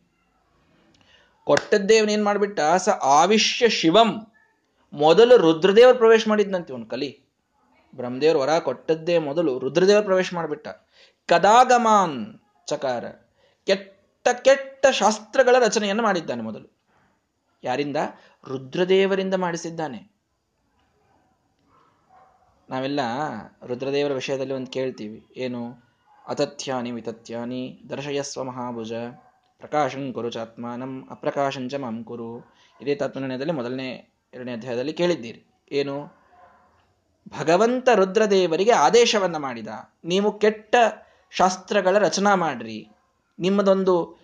ಕೊಟ್ಟದ್ದೇವನ 1.44 2.10
ಏನ್ 2.10 2.24
ಮಾಡ್ಬಿಟ್ಟ? 2.24 2.60
ಸ 2.78 2.90
ಆವಿಷ್ಯ 2.90 3.70
ಶಿವಂ. 3.70 4.32
ಮೊದಲು 4.94 5.38
ರುದ್ರದೇವರು 5.38 5.98
ಪ್ರವೇಶ 5.98 6.26
ಮಾಡಿದ್ನಂತೆ 6.28 6.74
ಇವನು 6.74 6.86
ಕಲಿ. 6.86 7.24
ಬ್ರಹ್ಮದೇವರು 7.96 8.40
ವರ 8.40 8.60
ಕೊಟ್ಟದ್ದೇ 8.60 9.18
ಮೊದಲು 9.18 9.60
ರುದ್ರದೇವರು 9.60 10.06
ಪ್ರವೇಶ 10.06 10.34
ಮಾಡಿಬಿಟ್ಟ. 10.34 10.68
ಕದಾಗಮಾನ್ 11.28 12.26
ಚಕಾರ. 12.68 13.06
ಕೆಟ್ಟ 13.66 14.28
ಕೆಟ್ಟ 14.42 14.86
ಶಾಸ್ತ್ರಗಳ 14.88 15.56
ರಚನೆಯನ್ನು 15.60 16.04
ಮಾಡಿದ್ದಾನೆ 16.04 16.42
ಮೊದಲು. 16.42 16.78
ಯಾರಿಂದ? 17.64 17.98
ರುದ್ರದೇವರಿಂದ 18.48 19.34
ಮಾಡಿಸಿದ್ದಾನೆ. 19.34 20.15
ನಾವೆಲ್ಲ 22.70 23.00
ರುದ್ರದೇವರ 23.66 24.14
ವಿಷಯದಲ್ಲಿ 24.14 24.54
ಒಂದು 24.54 24.72
ಕೇಳ್ತೀವಿ. 24.72 25.26
ಏನು? 25.38 25.86
ಅತಥ್ಯಾನಿ 26.28 26.92
ವಿತಥ್ಯಾನಿ 26.92 27.82
ದರ್ಶಯಸ್ವ 27.90 28.44
ಮಹಾಭುಜ. 28.44 28.94
ಪ್ರಕಾಶಂ 29.60 30.14
ಕುರು 30.14 30.30
ಚಾತ್ಮಾನಂ 30.30 31.08
ಅಪ್ರಕಾಶಂಚ 31.12 31.76
ಮಾಂ 31.76 32.04
ಕುರು. 32.04 32.54
ಇದೇ 32.82 32.96
ತತ್ವನಿರ್ಣಯದಲ್ಲಿ 32.96 33.54
ಮೊದಲನೇ, 33.54 34.10
ಎರಡನೇ 34.34 34.54
ಅಧ್ಯಾಯದಲ್ಲಿ 34.54 34.94
ಕೇಳಿದ್ದೀರಿ. 34.94 35.46
ಏನು? 35.72 36.26
ಭಗವಂತ 37.40 37.90
ರುದ್ರದೇವರಿಗೆ 37.96 38.72
ಆದೇಶವನ್ನು 38.72 39.40
ಮಾಡಿದ. 39.40 39.68
ನೀವು 40.06 40.40
ಕೆಟ್ಟ 40.40 40.76
ಶಾಸ್ತ್ರಗಳ 41.32 41.98
ರಚನಾ 41.98 42.36
ಮಾಡ್ರಿ. 42.36 42.90
ನಿಮ್ಮದೊಂದು 43.40 44.18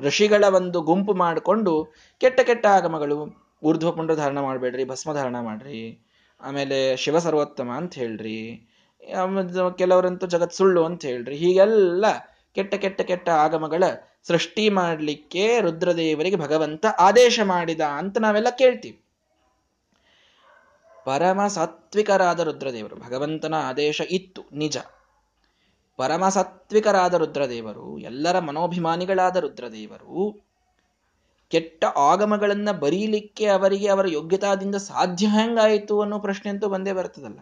ಋಷಿಗಳ 0.00 0.44
ಒಂದು 0.44 0.82
ಗುಂಪು 0.82 1.14
ಮಾಡಿಕೊಂಡು 1.14 1.92
ಕೆಟ್ಟ 2.18 2.40
ಕೆಟ್ಟ 2.40 2.66
ಆಗಮಗಳು, 2.66 3.44
ಊರ್ಧ್ವಪುಂಡ 3.62 4.12
ಧಾರಣ 4.12 4.40
ಮಾಡಬೇಡ್ರಿ 4.40 4.84
ಭಸ್ಮ 4.84 5.12
ಧಾರಣ 5.12 5.40
ಮಾಡ್ರಿ. 5.40 6.06
ಆಮೇಲೆ 6.44 6.78
ಶಿವ 6.96 7.18
ಸರ್ವೋತ್ತಮ 7.18 7.70
ಅಂತ 7.76 7.94
ಹೇಳ್ರಿ. 7.94 8.38
ಕೆಲವರಂತೂ 9.78 10.26
ಜಗತ್ 10.26 10.52
ಸುಳ್ಳು 10.52 10.82
ಅಂತ 10.84 11.02
ಹೇಳ್ರಿ. 11.04 11.36
ಹೀಗೆಲ್ಲ 11.36 12.04
ಕೆಟ್ಟ 12.56 12.74
ಕೆಟ್ಟ 12.74 13.00
ಕೆಟ್ಟ 13.00 13.28
ಆಗಮಗಳ 13.44 13.84
ಸೃಷ್ಟಿ 14.22 14.64
ಮಾಡಲಿಕ್ಕೆ 14.70 15.44
ರುದ್ರದೇವರಿಗೆ 15.60 16.36
ಭಗವಂತ 16.36 16.84
ಆದೇಶ 16.98 17.40
ಮಾಡಿದ 17.44 17.80
ಅಂತ 17.98 18.18
ನಾವೆಲ್ಲ 18.18 18.50
ಕೇಳ್ತೀವಿ. 18.58 18.98
ಪರಮ 21.06 21.40
ಸಾತ್ವಿಕರಾದ 21.46 22.40
ರುದ್ರದೇವರು, 22.40 22.96
ಭಗವಂತನ 22.96 23.54
ಆದೇಶ 23.60 23.98
ಇತ್ತು, 24.10 24.42
ನಿಜ. 24.52 24.76
ಪರಮ 25.98 26.28
ಸಾತ್ವಿಕರಾದ 26.28 27.14
ರುದ್ರದೇವರು, 27.14 27.88
ಎಲ್ಲರ 28.00 28.38
ಮನೋಭಿಮಾನಿಗಳಾದ 28.38 29.36
ರುದ್ರದೇವರು 29.36 30.14
ಕೆಟ್ಟ 31.48 31.84
ಆಗಮಗಳನ್ನ 31.84 32.70
ಬರೀಲಿಕ್ಕೆ 32.72 33.46
ಅವರಿಗೆ 33.46 33.88
ಅವರ 33.88 34.06
ಯೋಗ್ಯತಾದಿಂದ 34.06 34.74
ಸಾಧ್ಯ 34.74 35.26
ಹೆಂಗಾಯಿತು 35.26 36.00
ಅನ್ನೋ 36.00 36.18
ಪ್ರಶ್ನೆ 36.18 36.50
ಅಂತೂ 36.50 36.68
ಬಂದೇ 36.68 36.92
ಬರ್ತದಲ್ಲ. 36.92 37.38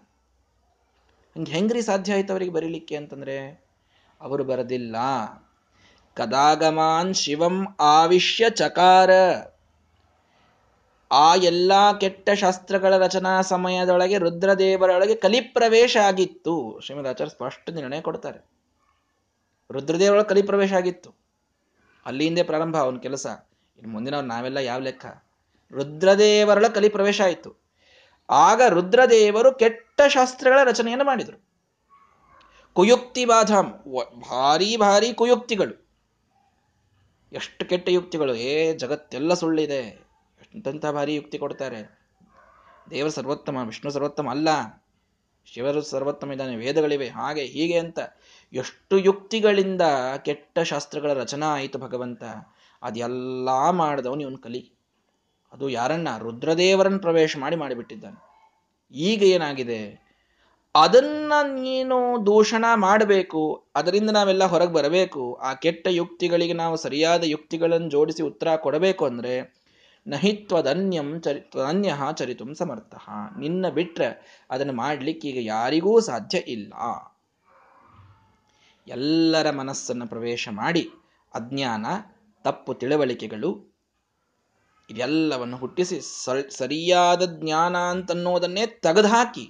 ಹಂಗೆ 1.37 1.53
ಹೆಂಗ್ರಿ 1.53 1.83
ಸಾಧ್ಯ 1.83 2.15
ಆಯ್ತು 2.15 2.33
ಅವರಿಗೆ 2.33 2.51
ಬರೀಲಿಕ್ಕೆ 2.51 2.97
ಅಂತಂದ್ರೆ, 2.97 3.65
ಅವರು 4.21 4.45
ಬರದಿಲ್ಲ. 4.45 4.97
ಕದಾಗಮಾನ್ 6.15 7.15
ಶಿವಂ 7.15 7.77
ಆವಿಷ್ಯ 7.81 8.51
ಚಕಾರ. 8.51 9.11
ಆ 11.13 11.35
ಎಲ್ಲಾ 11.35 11.93
ಕೆಟ್ಟ 11.93 12.31
ಶಾಸ್ತ್ರಗಳ 12.31 12.97
ರಚನಾ 12.97 13.41
ಸಮಯದೊಳಗೆ 13.41 14.19
ರುದ್ರದೇವರೊಳಗೆ 14.19 15.15
ಕಲಿಪ್ರವೇಶ 15.15 15.97
ಆಗಿತ್ತು. 15.97 16.81
ಶ್ರೀಮದ್ 16.81 17.09
ಆಚಾರ್ಯ 17.09 17.31
ಸ್ಪಷ್ಟ 17.31 17.71
ನಿರ್ಣಯ 17.71 18.01
ಕೊಡ್ತಾರೆ. 18.01 18.47
ರುದ್ರದೇವರೊಳಗೆ 19.73 20.29
ಕಲಿಪ್ರವೇಶ 20.29 20.73
ಆಗಿತ್ತು. 20.73 21.15
ಅಲ್ಲಿಂದೇ 22.07 22.43
ಪ್ರಾರಂಭ, 22.43 22.77
ಅವನ 22.77 22.97
ಕೆಲಸ. 22.97 23.27
ಇನ್ನು 23.77 23.93
ಮುಂದಿನವ್ರು 23.93 24.27
ನಾವೆಲ್ಲ 24.27 24.57
ಯಾವ 24.57 24.81
ಲೆಕ್ಕ? 24.81 25.07
ರುದ್ರದೇವರಳ 25.73 26.69
ಕಲಿ 26.69 26.89
ಪ್ರವೇಶ 26.89 27.21
ಆಯಿತು. 27.21 27.63
ಆಗ 28.31 28.63
ರುದ್ರದೇವರು 28.69 29.53
ಕೆಟ್ಟ 29.53 30.01
ಶಾಸ್ತ್ರಗಳ 30.09 30.59
ರಚನೆಯನ್ನು 30.65 31.05
ಮಾಡಿದರು. 31.05 31.53
ಕುಯುಕ್ತಿ 32.73 33.25
ಬಾಧಾಮ್ 33.25 33.73
ಭಾರಿ 34.21 34.77
ಭಾರಿ 34.77 35.15
ಕುಯುಕ್ತಿಗಳು. 35.15 35.83
ಎಷ್ಟು 37.33 37.65
ಕೆಟ್ಟ 37.65 37.89
ಯುಕ್ತಿಗಳು, 37.89 38.35
ಏ, 38.35 38.75
ಜಗತ್ತೆಲ್ಲ 38.75 39.35
ಸುಳ್ಳಿದೆ. 39.35 40.07
ಎಂತೆಂಥ 40.55 40.87
ಭಾರಿ 40.87 41.15
ಯುಕ್ತಿ 41.15 41.39
ಕೊಡ್ತಾರೆ. 41.39 42.03
ದೇವರು 42.91 43.11
ಸರ್ವೋತ್ತಮ, 43.11 43.57
ವಿಷ್ಣು 43.67 43.91
ಸರ್ವೋತ್ತಮ 43.91 44.31
ಅಲ್ಲ. 44.31 44.49
ಶಿವರು 45.47 45.83
ಸರ್ವೋತ್ತಮ 45.83 46.33
ಇದ್ದಾನೆ, 46.33 46.57
ವೇದಗಳಿವೆ. 46.57 47.09
ಹಾಗೆ 47.09 47.43
ಹೀಗೆ 47.45 47.79
ಅಂತ 47.79 47.99
ಎಷ್ಟು 48.53 48.99
ಯುಕ್ತಿಗಳಿಂದ 48.99 49.83
ಕೆಟ್ಟ 50.25 50.59
ಶಾಸ್ತ್ರಗಳ 50.59 51.13
ರಚನಾ 51.13 51.55
ಆಯಿತು 51.55 51.79
ಭಗವಂತ. 51.79 52.23
ಅದೆಲ್ಲ 52.83 53.71
ಮಾಡಿದವನು 53.71 54.21
ಇವನು 54.21 54.39
ಕಲಿ. 54.39 54.73
ಅದು 55.53 55.69
ಯಾರನ್ನ? 55.69 56.09
ರುದ್ರದೇವರನ್ನು 56.19 56.99
ಪ್ರವೇಶ 56.99 57.37
ಮಾಡಿ 57.39 57.57
ಮಾಡಿಬಿಟ್ಟಿದ್ದಾನೆ. 57.57 58.33
ಈಗ 58.93 59.23
ಏನಾಗಿದೆ? 59.23 60.13
ಅದನ್ನ 60.75 61.33
ನೀನು 61.43 62.27
ದೂಷಣ 62.27 62.65
ಮಾಡಬೇಕು. 62.75 63.67
ಅದರಿಂದ 63.75 64.11
ನಾವೆಲ್ಲ 64.11 64.45
ಹೊರಗೆ 64.45 64.73
ಬರಬೇಕು. 64.73 65.35
ಆ 65.35 65.55
ಕೆಟ್ಟ 65.55 65.87
ಯುಕ್ತಿಗಳಿಗೆ 65.91 66.53
ನಾವು 66.53 66.77
ಸರಿಯಾದ 66.77 67.25
ಯುಕ್ತಿಗಳನ್ನು 67.25 67.91
ಜೋಡಿಸಿ 67.91 68.23
ಉತ್ತರ 68.23 68.57
ಕೊಡಬೇಕು 68.57 69.05
ಅಂದ್ರೆ 69.05 69.63
ನಹಿತ್ವದನ್ಯಂ 70.07 71.21
ಚರಿ 71.21 71.41
ಅನ್ಯ 71.69 71.95
ಚರಿತು 72.15 72.55
ಸಮರ್ಥ. 72.55 72.95
ನಿನ್ನ 73.39 73.69
ಬಿಟ್ರೆ 73.69 74.41
ಅದನ್ನು 74.51 74.73
ಮಾಡ್ಲಿಕ್ಕೆ 74.73 75.29
ಈಗ 75.29 75.47
ಯಾರಿಗೂ 75.47 76.01
ಸಾಧ್ಯ 76.01 76.39
ಇಲ್ಲ. 76.39 76.73
ಎಲ್ಲರ 78.89 79.51
ಮನಸ್ಸನ್ನು 79.51 80.07
ಪ್ರವೇಶ 80.07 80.49
ಮಾಡಿ 80.51 80.91
ಅಜ್ಞಾನ 81.35 81.87
ತಪ್ಪು 82.45 82.75
ತಿಳುವಳಿಕೆಗಳು, 82.75 83.51
ಇದೆಲ್ಲವನ್ನು 84.91 85.57
ಹುಟ್ಟಿಸಿ 85.57 86.01
ಸರಿಯಾದ 86.59 87.23
ಜ್ಞಾನ 87.41 87.77
ಅಂತನ್ನೋದನ್ನೇ 87.77 88.67
ತೆಗೆದುಹಾಕಿ, 88.67 89.47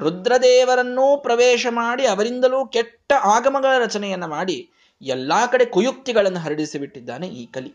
ರುದ್ರದೇವರನ್ನೂ 0.00 1.16
ಪ್ರವೇಶ 1.16 1.66
ಮಾಡಿ 1.70 2.06
ಅವರಿಂದಲೂ 2.06 2.66
ಕೆಟ್ಟ 2.66 3.12
ಆಗಮಗಳ 3.12 3.78
ರಚನೆಯನ್ನು 3.78 4.28
ಮಾಡಿ 4.28 4.70
ಎಲ್ಲ 5.02 5.32
ಕಡೆ 5.52 5.64
ಕುಯುಕ್ತಿಗಳನ್ನು 5.64 6.38
ಹರಡಿಸಿಬಿಟ್ಟಿದ್ದಾನೆ 6.38 7.28
ಈ 7.28 7.46
ಕಲಿ. 7.46 7.72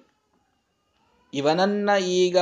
ಇವನನ್ನ 1.34 1.90
ಈಗ 2.00 2.38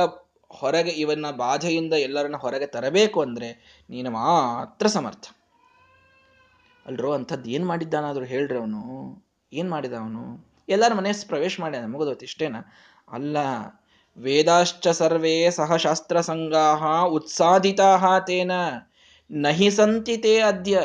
ಹೊರಗೆ 0.50 0.90
ಇವನ 0.90 1.30
ಬಾಧೆಯಿಂದ 1.30 1.92
ಎಲ್ಲರನ್ನ 1.92 2.36
ಹೊರಗೆ 2.36 2.66
ತರಬೇಕು 2.66 3.20
ಅಂದ್ರೆ 3.20 3.48
ನೀನು 3.90 4.10
ಮಾತ್ರ 4.10 4.86
ಸಮರ್ಥ. 4.86 5.26
ಅಲ್ರೋ, 6.86 7.12
ಅಂಥದ್ದು 7.12 7.50
ಏನು 7.50 7.66
ಮಾಡಿದ್ದಾನಾದರೂ 7.66 8.24
ಹೇಳ್ರಿ 8.24 8.58
ಅವನು. 8.58 8.82
ಏನು 9.52 9.70
ಮಾಡಿದ 9.70 9.92
ಅವನು? 9.92 10.49
ಎಲ್ಲರ 10.70 10.94
ಮನೆ 10.94 11.12
ಪ್ರವೇಶ 11.28 11.60
ಮಾಡ್ಯಾನ 11.60 11.86
ಮುಗಿದೋತಿ 11.86 12.24
ಇಷ್ಟೇನ? 12.24 12.56
ಅಲ್ಲ, 13.08 13.36
ವೇದಾಶ್ಚ 14.16 14.88
ಸರ್ವೇ 14.88 15.50
ಸಹ 15.50 15.76
ಶಾಸ್ತ್ರ 15.76 16.20
ಸಂಗಾಹ 16.20 17.02
ಉತ್ಸಾದಿತಾ 17.04 18.18
ತೇನ 18.18 18.52
ನಹಿ 19.30 19.70
ಸಂತಿತೇ 19.70 20.38
ಅದ್ಯ. 20.40 20.78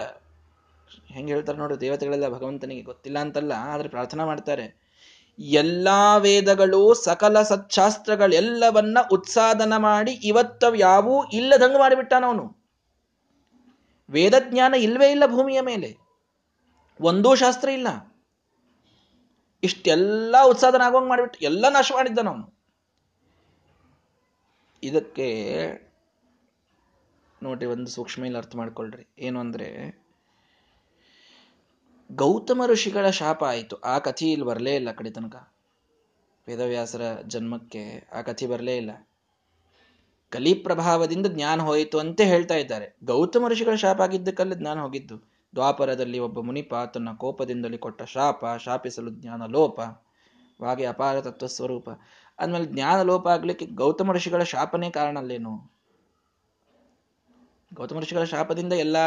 ಹೆಂಗೆ 1.14 1.34
ಹೇಳ್ತಾರೆ 1.34 1.58
ನೋಡು, 1.58 1.82
ದೇವತೆಗಳೆಲ್ಲ 1.82 2.30
ಭಗವಂತನಿಗೆ 2.30 2.82
ಗೊತ್ತಿಲ್ಲ 2.82 3.20
ಅಂತಲ್ಲ, 3.20 3.52
ಆದ್ರೆ 3.58 3.90
ಪ್ರಾರ್ಥನಾ 3.90 4.26
ಮಾಡ್ತಾರೆ. 4.26 4.86
ಎಲ್ಲಾ 5.40 6.18
ವೇದಗಳು 6.18 6.94
ಸಕಲ 6.94 7.42
ಸಚ್ಛಾಸ್ತ್ರಗಳೆಲ್ಲವನ್ನ 7.42 8.98
ಉತ್ಸಾದನ 9.12 9.78
ಮಾಡಿ 9.78 10.12
ಇವತ್ತ 10.12 10.64
ಯಾವೂ 10.76 11.24
ಇಲ್ಲದಂಗ 11.24 11.76
ಮಾಡಿಬಿಟ್ಟಾನವನು 11.80 12.46
ವೇದಜ್ಞಾನ 14.10 14.74
ಇಲ್ವೇ 14.78 15.12
ಇಲ್ಲ 15.12 15.26
ಭೂಮಿಯ 15.26 15.62
ಮೇಲೆ. 15.62 15.98
ಒಂದೂ 17.02 17.36
ಶಾಸ್ತ್ರ 17.36 17.70
ಇಲ್ಲ. 17.70 18.15
ಇಷ್ಟೆಲ್ಲ 19.66 20.36
ಉತ್ಸಾಧನ 20.46 20.82
ಆಗುವಂಗೆ 20.82 21.10
ಮಾಡಿಬಿಟ್ಟು 21.10 21.40
ಎಲ್ಲ 21.40 21.70
ನಾಶ 21.70 21.92
ಮಾಡಿದ್ದಾನವನು 21.96 22.56
ಇದಕ್ಕೆ 24.84 25.28
ನೋಡ್ರಿ 27.44 27.66
ಒಂದು 27.66 27.88
ಸೂಕ್ಷ್ಮ 27.88 28.26
ಇಲ್ಲಿ 28.26 28.38
ಅರ್ಥ 28.38 28.56
ಮಾಡ್ಕೊಳ್ರಿ. 28.56 29.08
ಏನು 29.20 29.40
ಅಂದ್ರೆ, 29.40 30.00
ಗೌತಮ 32.12 32.62
ಋಷಿಗಳ 32.66 33.10
ಶಾಪ 33.10 33.44
ಆಯಿತು. 33.44 33.76
ಆ 33.76 34.00
ಕಥೆ 34.00 34.32
ಇಲ್ಲಿ 34.32 34.48
ಬರಲೇ 34.48 34.76
ಇಲ್ಲ 34.76 34.92
ಕಡೆ 34.92 35.10
ತನಕ. 35.10 35.54
ವೇದವ್ಯಾಸರ 36.48 37.02
ಜನ್ಮಕ್ಕೆ 37.28 38.10
ಆ 38.14 38.22
ಕಥೆ 38.22 38.48
ಬರಲೇ 38.48 38.78
ಇಲ್ಲ. 38.78 39.10
ಕಲಿ 40.30 40.54
ಪ್ರಭಾವದಿಂದ 40.54 41.26
ಜ್ಞಾನ 41.28 41.62
ಹೋಯಿತು 41.62 42.00
ಅಂತ 42.00 42.22
ಹೇಳ್ತಾ 42.22 42.56
ಇದ್ದಾರೆ. 42.56 42.96
ಗೌತಮ 43.04 43.48
ಋಷಿಗಳ 43.48 43.76
ಶಾಪ 43.76 44.02
ಆಗಿದ್ದಕ್ಕಲ್ಲಿ 44.02 44.56
ಜ್ಞಾನ 44.56 44.80
ಹೋಗಿದ್ದು. 44.80 45.35
ದ್ವಾಪರದಲ್ಲಿ 45.56 46.20
ಒಬ್ಬ 46.20 46.40
ಮುನಿಪ 46.40 46.76
ತನ್ನ 46.94 47.10
ಕೋಪದಿಂದಲೇ 47.14 47.78
ಕೊಟ್ಟ 47.78 48.04
ಶಾಪ 48.04 48.46
ಶಾಪಿಸಲು 48.64 49.12
ಜ್ಞಾನ 49.12 49.46
ಲೋಪ 49.46 49.80
ಹಾಗೆ 50.60 50.86
ಅಪಾರ 50.86 51.22
ತತ್ವ 51.22 51.48
ಸ್ವರೂಪ 51.48 51.90
ಅಂದಮೇಲೆ 52.40 52.66
ಜ್ಞಾನ 52.66 52.98
ಲೋಪ 53.02 53.28
ಆಗ್ಲಿಕ್ಕೆ 53.28 53.66
ಗೌತಮ 53.66 54.12
ಋಷಿಗಳ 54.12 54.44
ಶಾಪನೇ 54.44 54.90
ಕಾರಣ 54.90 55.16
ಅಲ್ಲೇನು? 55.20 55.54
ಗೌತಮ 57.74 58.00
ಋಷಿಗಳ 58.00 58.24
ಶಾಪದಿಂದ 58.24 58.74
ಎಲ್ಲ 58.74 58.98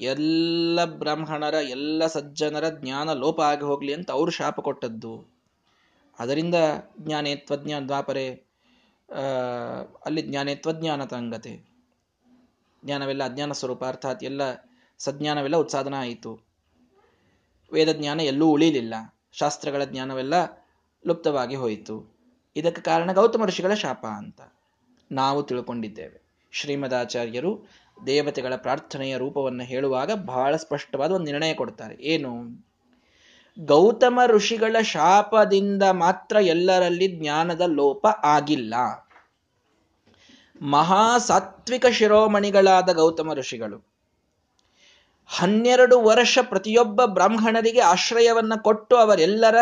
ಎಲ್ಲ 0.00 0.84
ಬ್ರಾಹ್ಮಣರ, 0.84 1.54
ಎಲ್ಲ 1.54 2.06
ಸಜ್ಜನರ 2.06 2.66
ಜ್ಞಾನ 2.68 3.12
ಲೋಪ 3.12 3.40
ಆಗಿ 3.40 3.64
ಹೋಗ್ಲಿ 3.64 3.92
ಅಂತ 3.94 4.10
ಅವರು 4.10 4.30
ಶಾಪ 4.30 4.60
ಕೊಟ್ಟದ್ದು. 4.60 5.14
ಅದರಿಂದ 6.18 6.56
ಜ್ಞಾನೇತ್ವಜ್ಞಾನ 7.00 7.82
ದ್ವಾಪರೆ 7.86 8.26
ಅಲ್ಲಿ 10.06 10.22
ಜ್ಞಾನೇತ್ವಜ್ಞಾನ 10.22 11.04
ತಂಗತೆ 11.04 11.54
ಜ್ಞಾನವೆಲ್ಲ 12.84 13.22
ಅಜ್ಞಾನ 13.24 13.52
ಸ್ವರೂಪ, 13.52 13.82
ಅರ್ಥಾತ್ 13.84 14.24
ಎಲ್ಲ 14.24 14.42
ಸಜ್ಞಾನವೆಲ್ಲ 15.04 15.56
ಉತ್ಸಾಧನ 15.56 15.94
ಆಯಿತು. 15.98 16.40
ವೇದಜ್ಞಾನ 17.72 18.20
ಎಲ್ಲೂ 18.20 18.48
ಉಳಿಯಲಿಲ್ಲ 18.48 18.94
ಶಾಸ್ತ್ರಗಳ 19.32 19.84
ಜ್ಞಾನವೆಲ್ಲ 19.84 20.34
ಲುಪ್ತವಾಗಿ 21.06 21.54
ಹೋಯಿತು. 21.54 22.16
ಇದಕ್ಕೆ 22.56 22.82
ಕಾರಣ 22.82 23.12
ಗೌತಮ 23.12 23.44
ಋಷಿಗಳ 23.44 23.74
ಶಾಪ 23.74 24.06
ಅಂತ 24.06 24.40
ನಾವು 25.12 25.42
ತಿಳ್ಕೊಂಡಿದ್ದೇವೆ. 25.42 26.22
ಶ್ರೀಮದಾಚಾರ್ಯರು 26.50 27.68
ದೇವತೆಗಳ 28.06 28.56
ಪ್ರಾರ್ಥನೆಯ 28.56 29.16
ರೂಪವನ್ನು 29.16 29.62
ಹೇಳುವಾಗ 29.64 30.12
ಬಹಳ 30.12 30.56
ಸ್ಪಷ್ಟವಾದ 30.56 31.12
ಒಂದು 31.12 31.24
ನಿರ್ಣಯ 31.24 31.54
ಕೊಡ್ತಾರೆ. 31.54 31.94
ಏನು? 31.94 32.64
ಗೌತಮ 33.64 34.20
ಋಷಿಗಳ 34.26 34.76
ಶಾಪದಿಂದ 34.82 35.82
ಮಾತ್ರ 35.82 36.36
ಎಲ್ಲರಲ್ಲಿ 36.36 37.20
ಜ್ಞಾನದ 37.20 37.60
ಲೋಪ 37.60 38.06
ಆಗಿಲ್ಲ. 38.06 38.74
ಮಹಾ 40.62 41.18
ಸಾತ್ವಿಕ 41.18 41.86
ಶಿರೋಮಣಿಗಳಾದ 41.86 42.92
ಗೌತಮ 42.92 43.34
ಋಷಿಗಳು 43.34 43.91
ಹನ್ನೆರಡು 45.32 45.96
ವರ್ಷ 46.02 46.38
ಪ್ರತಿಯೊಬ್ಬ 46.42 47.04
ಬ್ರಾಹ್ಮಣರಿಗೆ 47.04 47.80
ಆಶ್ರಯವನ್ನ 47.80 48.54
ಕೊಟ್ಟು 48.62 48.96
ಅವರೆಲ್ಲರ 48.96 49.56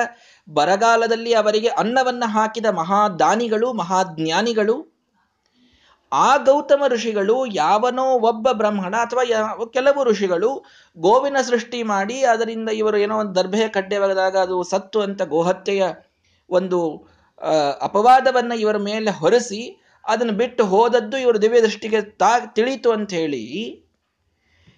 ಬರಗಾಲದಲ್ಲಿ 0.48 1.32
ಅವರಿಗೆ 1.32 1.68
ಅನ್ನವನ್ನ 1.68 2.24
ಹಾಕಿದ 2.26 2.68
ಮಹಾದಾನಿಗಳು, 2.72 3.72
ಮಹಾಜ್ಞಾನಿಗಳು, 3.72 4.76
ಆ 6.12 6.36
ಗೌತಮ 6.36 6.82
ಋಷಿಗಳು, 6.88 7.36
ಯಾವನೋ 7.54 8.06
ಒಬ್ಬ 8.20 8.52
ಬ್ರಾಹ್ಮಣ 8.52 8.94
ಅಥವಾ 8.96 9.24
ಕೆಲವು 9.66 10.02
ಋಷಿಗಳು 10.04 10.50
ಗೋವಿನ 10.96 11.36
ಸೃಷ್ಟಿ 11.42 11.82
ಮಾಡಿ 11.82 12.16
ಅದರಿಂದ 12.22 12.68
ಇವರು 12.70 12.98
ಏನೋ 12.98 13.16
ಒಂದು 13.18 13.34
ದರ್ಭೆಯ 13.34 13.68
ಕಡ್ಡೆವಾಗದಾಗ 13.68 14.36
ಅದು 14.36 14.62
ಸತ್ತು 14.62 15.00
ಅಂತ 15.00 15.22
ಗೋಹತ್ಯೆಯ 15.22 15.84
ಒಂದು 16.50 16.80
ಅಪವಾದವನ್ನ 17.80 18.52
ಇವರ 18.52 18.76
ಮೇಲೆ 18.76 19.10
ಹೊರಸಿ 19.10 19.62
ಅದನ್ನು 20.04 20.32
ಬಿಟ್ಟು 20.32 20.64
ಹೋದದ್ದು 20.64 21.16
ಇವರು 21.18 21.42
ದಿವ್ಯ 21.42 21.60
ದೃಷ್ಟಿಗೆ 21.60 22.00
ತಾ 22.16 22.32
ತಿಳಿತು 22.46 22.90
ಅಂತ 22.92 23.10
ಹೇಳಿ 23.12 23.42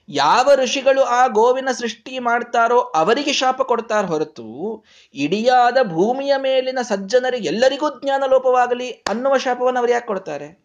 ಯಾವ 0.09 0.51
ಋಷಿಗಳು 0.55 1.03
ಆ 1.03 1.27
ಗೋವಿನ 1.27 1.69
ಸೃಷ್ಟಿ 1.73 2.19
ಮಾಡ್ತಾರೋ 2.19 2.81
ಅವರಿಗೆ 2.81 3.33
ಶಾಪ 3.33 3.63
ಕೊಡ್ತಾರ 3.63 4.05
ಹೊರತು 4.05 4.85
ಇಡಿಯಾದ 5.15 5.79
ಭೂಮಿಯ 5.83 6.33
ಮೇಲಿನ 6.37 6.79
ಸಜ್ಜನರಿಗೆ 6.83 7.49
ಎಲ್ಲರಿಗೂ 7.49 8.01
ಜ್ಞಾನ 8.01 8.25
ಲೋಪವಾಗಲಿ 8.27 8.91
ಅನ್ನುವ 8.91 9.37
ಶಾಪವನ್ನು 9.37 9.81
ಅವರು 9.81 9.93
ಯಾಕೆ 9.93 10.07
ಕೊಡ್ತಾರೆ? 10.07 10.65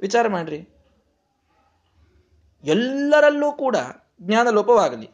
ವಿಚಾರ 0.00 0.28
ಮಾಡ್ರಿ. 0.28 0.68
ಎಲ್ಲರಲ್ಲೂ 2.64 3.52
ಕೂಡ 3.52 3.76
ಜ್ಞಾನ 4.22 4.50
ಲೋಪವಾಗಲಿ. 4.50 5.10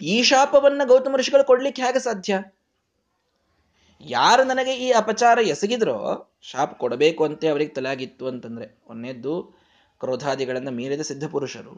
ಈ 0.00 0.22
ಶಾಪವನ್ನು 0.22 0.88
ಗೌತಮ 0.88 1.16
ಋಷಿಗಳು 1.16 1.44
ಕೊಡ್ಲಿಕ್ಕೆ 1.44 1.82
ಹೇಗೆ 1.82 1.98
ಸಾಧ್ಯ? 1.98 2.42
ಯಾರು 4.00 4.44
ನನಗೆ 4.44 4.74
ಈ 4.74 4.90
ಅಪಚಾರ 4.90 5.38
ಎಸಗಿದ್ರೋ 5.38 6.30
ಶಾಪ 6.42 6.72
ಕೊಡಬೇಕು 6.72 7.24
ಅಂತ 7.24 7.44
ಅವರಿಗೆ 7.44 7.70
ತಲೆಯಾಗಿತ್ತು 7.70 8.26
ಅಂತಂದ್ರೆ. 8.26 8.82
ಒಂದೇದ್ದು 8.86 9.61
ಕ್ರೋಧಾದಿಗಳನ್ನ 10.02 10.68
ಮೀರಿದ 10.68 11.00
ಸಿದ್ಧಪುರುಷರು 11.00 11.74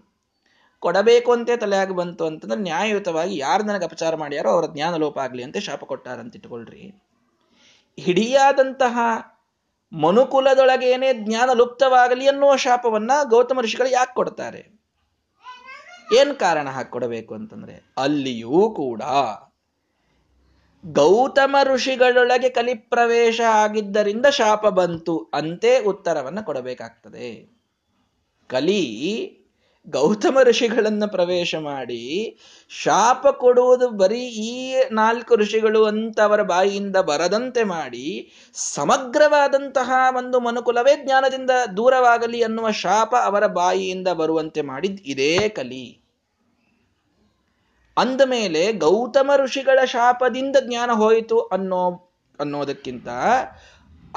ಕೊಡಬೇಕು 0.79 1.33
ಅಂತೇ 1.33 1.57
ತಲೆಯಾಗಿ 1.57 1.95
ಬಂತು 1.95 2.27
ಅಂತಂದ್ರೆ 2.27 2.61
ನ್ಯಾಯಯುತವಾಗಿ 2.61 3.39
ಯಾರು 3.39 3.63
ನನಗೆ 3.63 3.85
ಅಪಚಾರ 3.85 4.17
ಮಾಡ್ಯಾರೋ 4.17 4.51
ಅವರ 4.51 4.65
ಜ್ಞಾನ 4.73 4.97
ಲೋಪ 4.97 5.19
ಆಗಲಿ 5.19 5.43
ಅಂತ 5.43 5.57
ಶಾಪ 5.57 5.85
ಕೊಟ್ಟಾರಂತ 5.85 6.37
ಇಟ್ಕೊಳ್ರಿ. 6.37 6.95
ಹಿಡಿಯಾದಂತಹ 8.01 8.99
ಮನುಕುಲದೊಳಗೇನೆ 9.93 11.15
ಜ್ಞಾನ 11.15 11.51
ಲುಪ್ತವಾಗಲಿ 11.53 12.29
ಅನ್ನುವ 12.29 12.57
ಶಾಪವನ್ನ 12.57 13.11
ಗೌತಮ 13.31 13.61
ಋಷಿಗಳು 13.61 13.91
ಯಾಕೆ 13.91 14.15
ಕೊಡ್ತಾರೆ? 14.15 14.63
ಏನ್ 16.21 16.35
ಕಾರಣ 16.37 16.69
ಹಾಕೊಡಬೇಕು 16.69 17.35
ಅಂತಂದ್ರೆ 17.35 17.95
ಅಲ್ಲಿಯೂ 17.99 18.71
ಕೂಡ 18.77 19.03
ಗೌತಮ 20.87 21.57
ಋಷಿಗಳೊಳಗೆ 21.65 22.49
ಕಲಿಪ್ರವೇಶ 22.49 23.41
ಆಗಿದ್ದರಿಂದ 23.41 24.27
ಶಾಪ 24.27 24.67
ಬಂತು 24.67 25.31
ಅಂತೇ 25.35 25.79
ಉತ್ತರವನ್ನು 25.79 26.43
ಕೊಡಬೇಕಾಗ್ತದೆ. 26.45 27.54
ಕಲಿ 28.55 28.83
ಗೌತಮ 29.89 30.39
ಋಷಿಗಳನ್ನು 30.43 31.09
ಪ್ರವೇಶ 31.09 31.55
ಮಾಡಿ 31.55 32.37
ಶಾಪ 32.69 33.27
ಕೊಡುವುದು 33.27 33.89
ಬರೀ 33.89 34.21
ಈ 34.21 34.75
ನಾಲ್ಕು 34.93 35.35
ಋಷಿಗಳು 35.37 35.85
ಅಂತ 35.85 36.21
ಅವರ 36.21 36.43
ಬಾಯಿಯಿಂದ 36.43 36.97
ಬರದಂತೆ 36.97 37.65
ಮಾಡಿ 37.65 38.33
ಸಮಗ್ರವಾದಂತಹ 38.55 39.93
ಒಂದು 40.17 40.41
ಮನುಕುಲವೇ 40.41 41.05
ಜ್ಞಾನದಿಂದ 41.05 41.51
ದೂರವಾಗಲಿ 41.77 42.43
ಅನ್ನುವ 42.43 42.71
ಶಾಪ 42.71 43.15
ಅವರ 43.25 43.47
ಬಾಯಿಯಿಂದ 43.47 44.09
ಬರುವಂತೆ 44.09 44.63
ಮಾಡಿದ್ 44.63 45.01
ಇದೇ 45.07 45.49
ಕಲಿ. 45.49 46.01
ಅಂದ 47.99 48.21
ಮೇಲೆ 48.25 48.73
ಗೌತಮ 48.73 49.31
ಋಷಿಗಳ 49.37 49.85
ಶಾಪದಿಂದ 49.85 50.57
ಜ್ಞಾನ 50.61 50.91
ಹೋಯಿತು 50.93 51.41
ಅನ್ನೋ 51.41 51.83
ಅನ್ನೋದಕ್ಕಿಂತ 52.41 53.09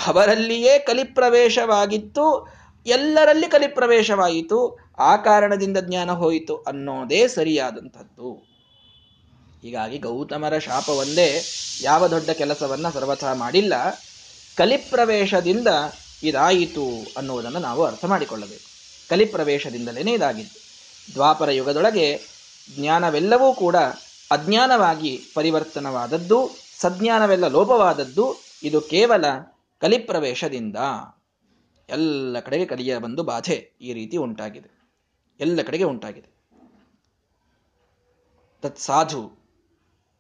ಅವರಲ್ಲಿಯೇ 0.08 0.80
ಕಲಿಪ್ರವೇಶವಾಗಿತ್ತು 0.80 2.47
ಎಲ್ಲರಲ್ಲಿ 2.88 3.47
ಕಲಿಪ್ರವೇಶವಾಯಿತು, 3.47 4.80
ಆ 4.97 5.15
ಕಾರಣದಿಂದ 5.15 5.78
ಜ್ಞಾನ 5.78 6.12
ಹೋಯಿತು 6.12 6.58
ಅನ್ನೋದೇ 6.58 7.28
ಸರಿಯಾದಂಥದ್ದು. 7.28 8.34
ಹೀಗಾಗಿ 9.62 9.97
ಗೌತಮರ 9.97 10.58
ಶಾಪವೊಂದೇ 10.58 11.41
ಯಾವ 11.82 12.08
ದೊಡ್ಡ 12.08 12.30
ಕೆಲಸವನ್ನ 12.30 12.89
ಸರ್ವಥಾ 12.89 13.34
ಮಾಡಿಲ್ಲ, 13.34 13.73
ಕಲಿಪ್ರವೇಶದಿಂದ 14.58 15.67
ಇದಾಯಿತು 16.23 17.13
ಅನ್ನುವುದನ್ನು 17.17 17.60
ನಾವು 17.60 17.86
ಅರ್ಥ 17.86 18.06
ಮಾಡಿಕೊಳ್ಳಬೇಕು. 18.06 18.67
ಕಲಿಪ್ರವೇಶದಿಂದಲೇ 19.10 20.13
ಇದಾಗಿತ್ತು 20.13 20.67
ದ್ವಾಪರ 21.13 21.50
ಯುಗದೊಳಗೆ 21.50 22.21
ಜ್ಞಾನವೆಲ್ಲವೂ 22.80 23.54
ಕೂಡ 23.54 23.76
ಅಜ್ಞಾನವಾಗಿ 24.32 25.21
ಪರಿವರ್ತನವಾದದ್ದು, 25.36 26.50
ಸಜ್ಞಾನವೆಲ್ಲ 26.82 27.47
ಲೋಪವಾದದ್ದು, 27.47 28.36
ಇದು 28.63 28.82
ಕೇವಲ 28.82 29.26
ಕಲಿಪ್ರವೇಶದಿಂದ. 29.82 30.78
ಎಲ್ಲ 31.89 32.39
ಕಡೆಗೆ 32.39 32.65
ಕಲಿಯ 32.65 32.97
ಬಂದು 32.97 33.23
ಬಾಧೆ 33.23 33.78
ಈ 33.82 33.93
ರೀತಿ 33.93 34.17
ಉಂಟಾಗಿದೆ. 34.17 34.69
ಎಲ್ಲ 35.39 35.62
ಕಡೆಗೆ 35.62 35.84
ಉಂಟಾಗಿದೆ. 35.84 36.30
ತತ್ 38.62 38.78
ಸಾಧು. 38.78 39.21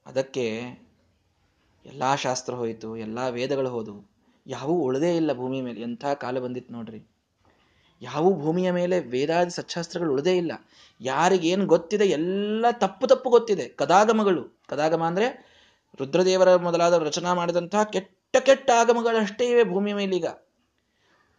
ಅದಕ್ಕೆ 0.05 0.45
ಎಲ್ಲ 1.85 2.15
ಶಾಸ್ತ್ರ 2.15 2.53
ಹೋಯಿತು, 2.53 2.97
ಎಲ್ಲ 2.97 3.27
ವೇದಗಳು 3.29 3.69
ಹೋದವು. 3.69 4.01
ಯಾವೂ 4.47 4.73
ಉಳದೇ 4.73 5.15
ಇಲ್ಲ 5.15 5.33
ಭೂಮಿ 5.33 5.61
ಮೇಲೆ. 5.61 5.81
ಎಂಥ 5.81 6.05
ಕಾಲ 6.05 6.39
ಬಂದಿತ್ತು 6.39 6.73
ನೋಡ್ರಿ. 6.73 7.01
ಯಾವ 8.01 8.33
ಭೂಮಿಯ 8.33 8.71
ಮೇಲೆ 8.71 8.99
ವೇದಾದಿ 8.99 9.49
ಸಚ್ಚಾಸ್ತ್ರಗಳು 9.49 10.11
ಉಳದೇ 10.13 10.37
ಇಲ್ಲ. 10.37 10.51
ಯಾರಿಗೇನು 11.01 11.65
ಗೊತ್ತಿದೆ, 11.65 12.05
ಎಲ್ಲ 12.05 12.65
ತಪ್ಪು 12.71 13.07
ತಪ್ಪು 13.07 13.29
ಗೊತ್ತಿದೆ. 13.29 13.67
ಕದಾಗಮಗಳು. 13.69 14.63
ಕದಾಗಮ 14.69 15.03
ಅಂದರೆ 15.03 15.27
ರುದ್ರದೇವರ 15.99 16.55
ಮೊದಲಾದ 16.55 16.93
ರಚನಾ 17.03 17.33
ಮಾಡಿದಂತಹ 17.33 17.83
ಕೆಟ್ಟ 17.83 18.37
ಕೆಟ್ಟ 18.37 18.69
ಆಗಮಗಳಷ್ಟೇ 18.79 19.45
ಇವೆ 19.49 19.63
ಭೂಮಿಯ 19.63 19.93
ಮೇಲೀಗ. 19.93 20.25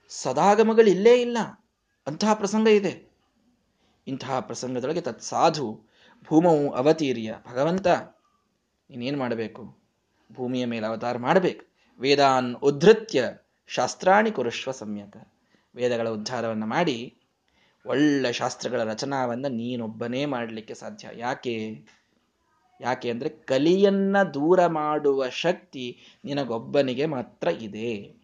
ಸದಾಗಮಗಳು 0.09 0.91
ಇಲ್ಲೇ. 0.91 1.21
ಇಲ್ಲ 1.21 1.39
ಅಂತಹ 2.07 2.35
ಪ್ರಸಂಗ 2.35 2.69
ಇದೆ. 2.69 3.13
ಇಂತಹ 4.07 4.41
ಪ್ರಸಂಗದೊಳಗೆ 4.41 5.01
ತತ್ 5.01 5.23
ಸಾಧು 5.23 5.83
ಭೂಮವು 6.25 6.71
ಅವತೀರ್ಯ 6.71 7.35
ಭಗವಂತ. 7.51 7.87
ನೀನೇನು 8.91 9.19
ಮಾಡಬೇಕು? 9.19 9.79
ಭೂಮಿಯ 10.33 10.67
ಮೇಲೆ 10.67 10.87
ಅವತಾರ 10.87 11.19
ಮಾಡಬೇಕು. 11.19 11.67
ವೇದಾನ್ 11.99 12.57
ಉದ್ಧತ್ಯ 12.57 13.25
ಶಾಸ್ತ್ರಾಣಿ 13.67 14.31
ಕುರುಶ್ವ 14.31 14.71
ಸಮ್ಯಕ. 14.71 15.17
ವೇದಗಳ 15.75 16.09
ಉದ್ಧಾರವನ್ನು 16.09 16.67
ಮಾಡಿ 16.67 17.15
ಒಳ್ಳೆ 17.87 18.33
ಶಾಸ್ತ್ರಗಳ 18.33 18.85
ರಚನಾವನ್ನು 18.85 19.49
ನೀನೊಬ್ಬನೇ 19.49 20.25
ಮಾಡಲಿಕ್ಕೆ 20.25 20.75
ಸಾಧ್ಯ. 20.75 21.09
ಯಾಕೆ? 21.13 21.85
ಯಾಕೆ 22.81 23.11
ಅಂದರೆ 23.11 23.29
ಕಲಿಯನ್ನ 23.29 24.23
ದೂರ 24.23 24.67
ಮಾಡುವ 24.67 25.29
ಶಕ್ತಿ 25.29 25.99
ನಿನಗೊಬ್ಬನಿಗೆ 26.25 27.07
ಮಾತ್ರ 27.07 27.49
ಇದೆ. 27.49 28.18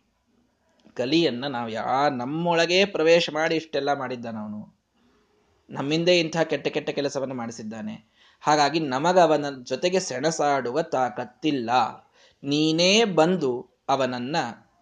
ಕಲಿಯನ್ನ 0.96 1.46
ನಾವು 1.46 1.68
ಯಾ 1.68 2.08
ನಮ್ಮೊಳಗೆ 2.08 2.84
ಪ್ರವೇಶ 2.84 3.30
ಮಾಡಿ 3.32 3.56
ಇಷ್ಟೆಲ್ಲ 3.56 3.92
ಮಾಡಿದ್ದಾನ 3.92 4.36
ಅವನು. 4.36 4.80
ನಮ್ಮಿಂದ 5.70 6.08
ಇಂಥ 6.08 6.36
ಕೆಟ್ಟ 6.36 6.68
ಕೆಟ್ಟ 6.68 6.90
ಕೆಲಸವನ್ನು 6.90 7.34
ಮಾಡಿಸಿದ್ದಾನೆ. 7.34 8.14
ಹಾಗಾಗಿ 8.40 8.80
ನಮಗ 8.80 9.18
ಅವನ 9.18 9.44
ಜೊತೆಗೆ 9.62 10.00
ಸೆಣಸಾಡುವ 10.00 10.82
ತಾಕತ್ತಿಲ್ಲ. 10.82 11.70
ನೀನೇ 12.44 13.04
ಬಂದು 13.04 13.70
ಅವನನ್ನ 13.88 14.36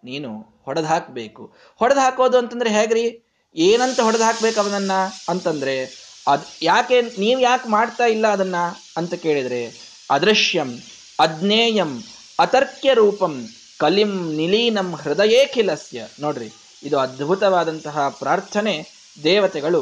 ನೀನು 0.05 0.61
ಹೊಡೆದು 0.65 0.87
ಹಾಕಬೇಕು 0.87 1.55
ಹೊಡೆದು 1.77 2.01
ಹಾಕೋದು 2.01 2.39
ಅಂತಂದ್ರೆ 2.39 2.71
ಹೇಗ್ರಿ? 2.71 3.29
ಏನಂತ 3.57 4.01
ಹೊಡೆದು 4.01 4.25
ಹಾಕ್ಬೇಕು 4.25 4.61
ಅವನನ್ನ 4.61 4.91
ಅಂತಂದ್ರೆ, 5.29 5.85
ಅದ್ 6.29 6.43
ಯಾಕೆ 6.63 7.03
ನೀವು 7.03 7.41
ಯಾಕೆ 7.41 7.69
ಮಾಡ್ತಾ 7.69 8.05
ಇಲ್ಲ 8.05 8.27
ಅದನ್ನ 8.27 8.55
ಅಂತ 8.97 9.15
ಕೇಳಿದ್ರೆ, 9.15 9.71
ಅದೃಶ್ಯಂ, 10.11 10.79
ಅಜ್ಞೇಯಂ 11.21 12.03
ಅತರ್ಕ್ಯ 12.39 12.95
ರೂಪಂ 12.95 13.49
ಕಲಿಂ 13.83 14.11
ನಿಲೀನಂ 14.37 14.89
ಹೃದಯೇಖಿಲಸ್ಯ 14.95 16.07
ನೋಡ್ರಿ, 16.21 16.49
ಇದು 16.83 16.99
ಅದ್ಭುತವಾದಂತಹ 16.99 18.09
ಪ್ರಾರ್ಥನೆ 18.19 18.75
ದೇವತೆಗಳು 19.25 19.81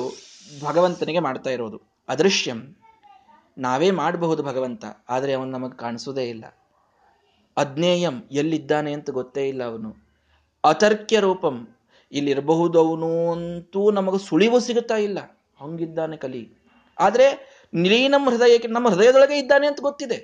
ಭಗವಂತನಿಗೆ 0.62 1.18
ಮಾಡ್ತಾ 1.18 1.50
ಇರೋದು. 1.50 1.78
ಅದೃಶ್ಯಂ. 2.08 2.60
ನಾವೇ 3.58 3.90
ಮಾಡಬಹುದು 3.90 4.42
ಭಗವಂತ, 4.42 4.84
ಆದರೆ 5.08 5.32
ಅವನು 5.32 5.50
ನಮಗೆ 5.50 5.76
ಕಾಣಿಸೋದೇ 5.76 6.24
ಇಲ್ಲ. 6.28 6.44
ಅಜ್ಞೇಯಂ, 7.56 8.16
ಎಲ್ಲಿದ್ದಾನೆ 8.32 8.92
ಅಂತ 8.92 9.10
ಗೊತ್ತೇ 9.10 9.48
ಇಲ್ಲ 9.48 9.62
ಅವನು. 9.64 9.90
ಅತರ್ಕ್ಯ 10.64 11.20
ರೂಪಂ 11.20 11.56
ಇಲ್ಲಿರಬಹುದು 12.12 12.88
ಅವನು 12.88 13.32
ಅಂತೂ 13.32 13.90
ನಮಗೆ 13.90 14.18
ಸುಳಿವು 14.28 14.60
ಸಿಗುತ್ತಾ 14.60 14.96
ಇಲ್ಲ. 14.96 15.18
ಹಂಗಿದ್ದಾನೆ 15.60 16.16
ಕಲಿ. 16.16 16.42
ಆದರೆ 16.98 17.26
ನಿಲೀನಂ 17.74 18.24
ಹೃದಯಕ್ಕೆ, 18.30 18.68
ನಮ್ಮ 18.68 18.88
ಹೃದಯದೊಳಗೆ 18.88 19.38
ಇದ್ದಾನೆ 19.38 19.66
ಅಂತ 19.66 19.80
ಗೊತ್ತಿದೆ. 19.80 20.18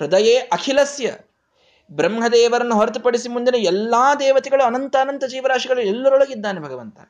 ಹೃದಯೇ 0.00 0.36
ಅಖಿಲಸ್ಯ. 0.38 1.10
ಬ್ರಹ್ಮದೇವರನ್ನು 1.92 2.74
ಹೊರತುಪಡಿಸಿ 2.74 3.28
ಮುಂದಿನ 3.28 3.54
ಎಲ್ಲಾ 3.54 4.14
ದೇವತೆಗಳು 4.14 4.62
ಅನಂತ 4.62 4.96
ಅನಂತ 5.00 5.24
ಜೀವರಾಶಿಗಳು 5.24 5.80
ಎಲ್ಲರೊಳಗಿದ್ದಾನೆ 5.80 6.60
ಭಗವಂತ. 6.60 7.00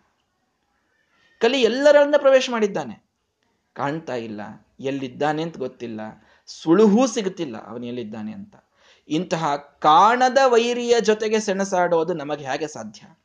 ಕಲಿ 1.41 1.63
ಎಲ್ಲರನ್ನ 1.63 2.15
ಪ್ರವೇಶ 2.19 2.49
ಮಾಡಿದ್ದಾನೆ. 2.53 3.07
ಕಾಣ್ತಾ 3.75 4.15
ಇಲ್ಲ. 4.15 4.41
ಎಲ್ಲಿದ್ದಾನೆ 4.81 5.43
ಅಂತ 5.43 5.59
ಗೊತ್ತಿಲ್ಲ. 5.59 6.01
ಸುಳುಹೂ 6.47 7.07
ಸಿಗುತ್ತಿಲ್ಲ. 7.07 7.67
ಅವನು 7.67 7.87
ಎಲ್ಲಿದ್ದಾನೆ 7.87 8.33
ಅಂತ. 8.33 8.57
ಇಂತಹ 9.09 9.57
ಕಾಣದ 9.57 10.39
ವೈರಿಯ 10.47 11.01
ಜೊತೆಗೆ 11.01 11.41
ಸೆಣಸಾಡೋದು 11.41 12.15
ನಮಗೆ 12.15 12.45
ಹೇಗೆ 12.45 12.69
ಸಾಧ್ಯ? 12.69 13.17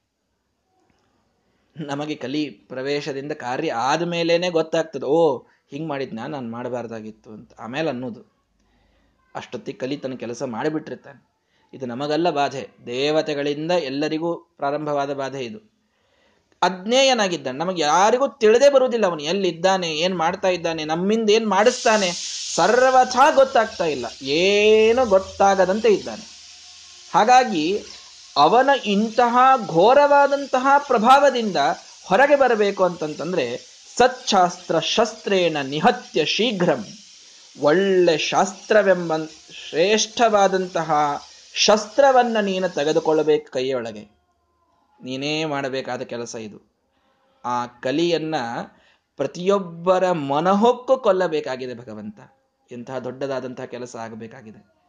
ನಮಗೆ 1.78 2.16
ಕಲಿ 2.16 2.50
ಪ್ರವೇಶದಿಂದ 2.50 3.32
ಕಾರ್ಯ 3.32 3.74
ಆದ 3.74 4.02
ಮೇಲೇನೆ 4.02 4.50
ಗೊತ್ತಾಗ್ತದೆ. 4.50 5.06
ಓ, 5.06 5.38
ಹಿಂಗ್ 5.68 5.88
ಮಾಡಿದ್ನ, 5.88 6.26
ನಾನು 6.26 6.52
ಮಾಡಬಾರ್ದಾಗಿತ್ತು 6.52 7.30
ಅಂತ. 7.30 7.52
ಆಮೇಲೆ 7.60 7.90
ಅನ್ನೋದು. 7.90 8.22
ಅಷ್ಟೊತ್ತಿಗೆ 9.36 9.78
ಕಲಿ 9.78 9.98
ತನ್ನ 9.98 10.16
ಕೆಲಸ 10.16 10.44
ಮಾಡಿಬಿಟ್ಟಿರ್ತಾನೆ. 10.44 11.31
ಇದು 11.74 11.86
ನಮಗಲ್ಲ 11.86 12.30
ಬಾಧೆ. 12.30 12.70
ದೇವತೆಗಳಿಂದ 12.86 13.72
ಎಲ್ಲರಿಗೂ 13.72 14.36
ಪ್ರಾರಂಭವಾದ 14.36 15.14
ಬಾಧೆ 15.14 15.46
ಇದು. 15.46 15.72
ಅಜ್ಞೇಯನಾಗಿದ್ದಾನೆ. 16.62 17.58
ನಮಗೆ 17.58 17.82
ಯಾರಿಗೂ 17.82 18.28
ತಿಳಿದೇ 18.28 18.70
ಬರುವುದಿಲ್ಲ 18.70 19.06
ಅವನು. 19.06 19.24
ಎಲ್ಲಿದ್ದಾನೆ, 19.24 19.92
ಏನ್ 19.92 20.18
ಮಾಡ್ತಾ 20.18 20.48
ಇದ್ದಾನೆ, 20.48 20.86
ನಮ್ಮಿಂದ 20.86 21.30
ಏನ್ 21.30 21.48
ಮಾಡಿಸ್ತಾನೆ, 21.48 22.12
ಸರ್ವಥಾ 22.56 23.32
ಗೊತ್ತಾಗ್ತಾ 23.32 23.86
ಇಲ್ಲ. 23.86 24.26
ಏನು 24.26 25.06
ಗೊತ್ತಾಗದಂತೆ 25.06 25.90
ಇದ್ದಾನೆ. 25.90 26.24
ಹಾಗಾಗಿ 27.14 27.84
ಅವನ 28.38 28.70
ಇಂತಹ 28.86 29.38
ಘೋರವಾದಂತಹ 29.68 30.68
ಪ್ರಭಾವದಿಂದ 30.88 31.58
ಹೊರಗೆ 32.06 32.36
ಬರಬೇಕು 32.36 32.84
ಅಂತಂತಂದ್ರೆ 32.84 33.58
ಸಚ್ಛಾಸ್ತ್ರ 33.98 34.80
ಶಸ್ತ್ರೇಣ 34.80 35.58
ನಿಹತ್ಯ 35.64 36.26
ಶೀಘ್ರಂ. 36.26 36.86
ಒಳ್ಳೆ 37.62 38.18
ಶಾಸ್ತ್ರವೆಂಬ 38.18 39.18
ಶ್ರೇಷ್ಠವಾದಂತಹ 39.70 40.92
ಶಸ್ತ್ರವನ್ನ 41.54 42.38
ನೀನು 42.42 42.70
ತೆಗೆದುಕೊಳ್ಳಬೇಕು 42.70 43.52
ಕೈಯೊಳಗೆ. 43.52 44.22
ನೀನೇ 45.04 45.46
ಮಾಡಬೇಕಾದ 45.46 46.02
ಕೆಲಸ 46.02 46.36
ಇದು. 46.36 46.72
ಆ 47.46 47.66
ಕಲಿಯನ್ನ 47.66 48.36
ಪ್ರತಿಯೊಬ್ಬರ 49.18 50.12
ಮನಹೊಕ್ಕು 50.12 50.98
ಕೊಲ್ಲಬೇಕಾಗಿದೆ 50.98 51.74
ಭಗವಂತ. 51.74 52.20
ಇಂತಹ 52.72 52.98
ದೊಡ್ಡದಾದಂತಹ 52.98 53.64
ಕೆಲಸ 53.64 53.96
ಆಗಬೇಕಾಗಿದೆ. 53.96 54.82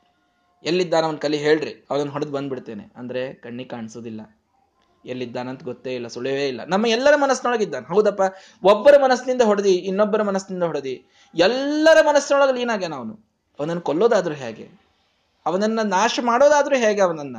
ಎಲ್ಲಿದ್ದಾನ 0.64 1.04
ಅವನ 1.04 1.16
ಕಲಿ 1.16 1.36
ಹೇಳ್ರಿ, 1.36 1.86
ಅವನನ್ನು 1.90 2.12
ಹೊಡೆದು 2.12 2.32
ಬಂದ್ಬಿಡ್ತೇನೆ. 2.32 2.92
ಅಂದ್ರೆ 2.96 3.34
ಕಣ್ಣಿ 3.34 3.64
ಕಾಣಿಸೋದಿಲ್ಲ 3.64 4.20
ಎಲ್ಲಿದ್ದಾನಂತ 5.06 5.64
ಗೊತ್ತೇ 5.64 5.94
ಇಲ್ಲ, 5.94 6.06
ಸುಳಿವೇ 6.06 6.48
ಇಲ್ಲ. 6.48 6.64
ನಮ್ಮ 6.64 6.86
ಎಲ್ಲರ 6.86 7.16
ಮನಸ್ಸಿನೊಳಗಿದ್ದಾನೆ. 7.16 7.86
ಹೌದಪ್ಪ, 7.86 8.22
ಒಬ್ಬರ 8.64 8.94
ಮನಸ್ಸಿನಿಂದ 9.04 9.42
ಹೊಡೆದಿ, 9.42 9.74
ಇನ್ನೊಬ್ಬರ 9.74 10.22
ಮನಸ್ಸಿನಿಂದ 10.22 10.62
ಹೊಡೆದಿ. 10.62 11.06
ಎಲ್ಲರ 11.34 11.98
ಮನಸ್ಸಿನೊಳಗೆ 12.02 12.58
ಲೀನಾಗ್ಯಾನ 12.58 12.94
ಅವನು. 12.94 13.32
ಅವನನ್ನು 13.58 13.82
ಕೊಲ್ಲೋದಾದ್ರೂ 13.82 14.34
ಹೇಗೆ? 14.34 14.81
ಅವನನ್ನ 15.46 15.80
ನಾಶ 15.82 16.20
ಮಾಡೋದಾದ್ರೂ 16.22 16.76
ಹೇಗೆ 16.76 17.00
ಅವನನ್ನ? 17.00 17.36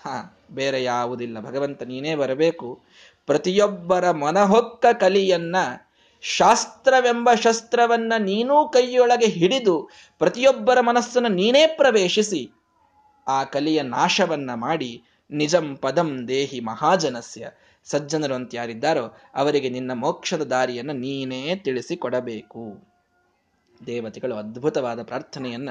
ಹಾ, 0.00 0.38
ಬೇರೆ 0.50 0.82
ಯಾವುದಿಲ್ಲ. 0.82 1.40
ಭಗವಂತ 1.40 1.82
ನೀನೇ 1.82 2.14
ಬರಬೇಕು. 2.14 2.80
ಪ್ರತಿಯೊಬ್ಬರ 3.26 4.10
ಮನಹೊಕ್ಕ 4.10 4.86
ಕಲಿಯನ್ನ, 5.00 5.56
ಶಾಸ್ತ್ರವೆಂಬ 6.22 7.30
ಶಸ್ತ್ರವನ್ನ 7.34 8.12
ನೀನೂ 8.18 8.68
ಕೈಯೊಳಗೆ 8.68 9.26
ಹಿಡಿದು 9.26 9.90
ಪ್ರತಿಯೊಬ್ಬರ 10.18 10.80
ಮನಸ್ಸನ್ನು 10.80 11.28
ನೀನೇ 11.28 11.66
ಪ್ರವೇಶಿಸಿ, 11.66 12.52
ಆ 13.28 13.44
ಕಲಿಯ 13.44 13.82
ನಾಶವನ್ನ 13.82 14.54
ಮಾಡಿ 14.54 15.02
ನಿಜಂ 15.30 15.76
ಪದಂ 15.76 16.28
ದೇಹಿ 16.28 16.60
ಮಹಾಜನಸ್ಯ. 16.60 17.50
ಸಜ್ಜನರು 17.84 18.34
ಅಂತ 18.34 18.50
ಯಾರಿದ್ದಾರೋ 18.54 19.16
ಅವರಿಗೆ 19.34 19.68
ನಿನ್ನ 19.68 19.92
ಮೋಕ್ಷದ 19.92 20.42
ದಾರಿಯನ್ನು 20.42 20.92
ನೀನೇ 20.92 21.56
ತಿಳಿಸಿ 21.56 21.96
ಕೊಡಬೇಕು 21.96 22.89
ದೇವತೆಗಳು 23.86 24.36
ಅದ್ಭುತವಾದ 24.36 25.02
ಪ್ರಾರ್ಥನೆಯನ್ನ 25.02 25.68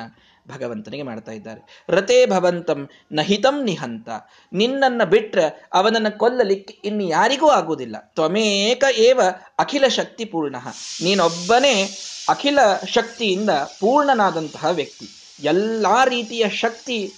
ಭಗವಂತನಿಗೆ 0.47 1.03
ಮಾಡ್ತಾ 1.03 1.31
ಇದ್ದಾರೆ. 1.31 1.85
ರತೆ 1.89 2.25
ಭವಂತಂ 2.25 2.89
ನಹಿತಂ 3.11 3.63
ನಿಹಂತ. 3.63 4.09
ನಿನ್ನನ್ನ 4.53 5.03
ಬಿಟ್ರೆ 5.03 5.69
ಅವನನ್ನ 5.73 6.09
ಕೊಲ್ಲಲಿಕ್ಕೆ 6.09 6.77
ಇನ್ನು 6.85 7.03
ಯಾರಿಗೂ 7.03 7.47
ಆಗುವುದಿಲ್ಲ. 7.47 7.95
ತ್ವಮೇಕ 8.13 8.83
ಏವ 8.97 9.21
ಅಖಿಲ 9.59 9.87
ಶಕ್ತಿ 9.87 10.25
ಪೂರ್ಣ. 10.25 10.55
ನೀನೊಬ್ಬನೇ 11.03 11.89
ಅಖಿಲ 12.29 12.59
ಶಕ್ತಿಯಿಂದ 12.87 13.49
ಪೂರ್ಣನಾದಂತಹ 13.49 14.65
ವ್ಯಕ್ತಿ. 14.65 15.07
ಎಲ್ಲಾ 15.43 16.05
ರೀತಿಯ 16.05 16.49
ಶಕ್ತಿ 16.49 17.13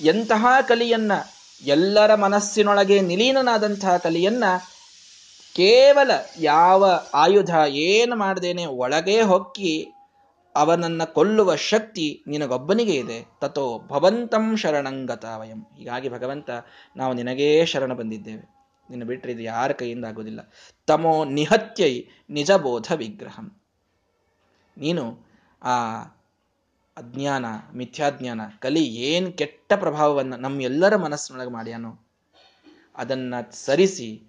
ಎಂತಹ 0.00 0.46
ಕಲಿಯನ್ನ, 0.68 1.12
ಎಲ್ಲರ 1.62 2.14
ಮನಸ್ಸಿನೊಳಗೆ 2.14 3.00
ನಿಲೀನನಾದಂತಹ 3.00 3.96
ಕಲಿಯನ್ನ 3.96 4.44
ಕೇವಲ 5.56 6.10
ಯಾವ 6.38 7.00
ಆಯುಧ 7.14 7.50
ಏನು 7.66 8.16
ಮಾಡದೇನೆ 8.16 8.66
ಒಳಗೆ 8.66 9.20
ಹೊಕ್ಕಿ 9.20 9.92
ಅವನನ್ನ 10.56 11.04
ಕೊಲ್ಲುವ 11.04 11.56
ಶಕ್ತಿ 11.56 12.24
ನಿನಗೊಬ್ಬನಿಗೆ 12.26 12.94
ಇದೆ. 12.94 13.26
ತಥೋ 13.40 13.78
ಭವಂತಂ 13.78 14.56
ಶರಣಂಗತ 14.56 15.24
ವಯಂ. 15.24 15.60
ಹೀಗಾಗಿ 15.78 16.08
ಭಗವಂತ, 16.08 16.50
ನಾವು 16.96 17.12
ನಿನಗೇ 17.14 17.64
ಶರಣ 17.64 17.92
ಬಂದಿದ್ದೇವೆ. 17.92 18.58
ನಿನ್ನ 18.90 19.04
ಬಿಟ್ಟರೆ 19.04 19.32
ಇದು 19.32 19.42
ಯಾರ 19.42 19.72
ಕೈಯಿಂದ 19.72 20.04
ಆಗೋದಿಲ್ಲ 20.04 20.52
ತಮೋ 20.86 21.24
ನಿಹತ್ಯೈ 21.24 22.04
ನಿಜಬೋಧ 22.30 22.92
ವಿಗ್ರಹಂ. 22.96 23.60
ನೀನು 24.78 25.26
ಆ 25.62 26.02
ಅಜ್ಞಾನ, 26.96 27.46
ಮಿಥ್ಯಾಜ್ಞಾನ, 27.74 28.40
ಕಲಿ 28.58 28.84
ಏನ್ 28.84 29.38
ಕೆಟ್ಟ 29.38 29.72
ಪ್ರಭಾವವನ್ನು 29.72 30.36
ನಮ್ಮೆಲ್ಲರ 30.36 30.96
ಮನಸ್ಸಿನೊಳಗೆ 30.96 31.50
ಮಾಡ್ಯಾನೋ, 31.50 32.06
ಅದನ್ನ 32.96 33.34
ಸರಿಸಿ 33.50 34.22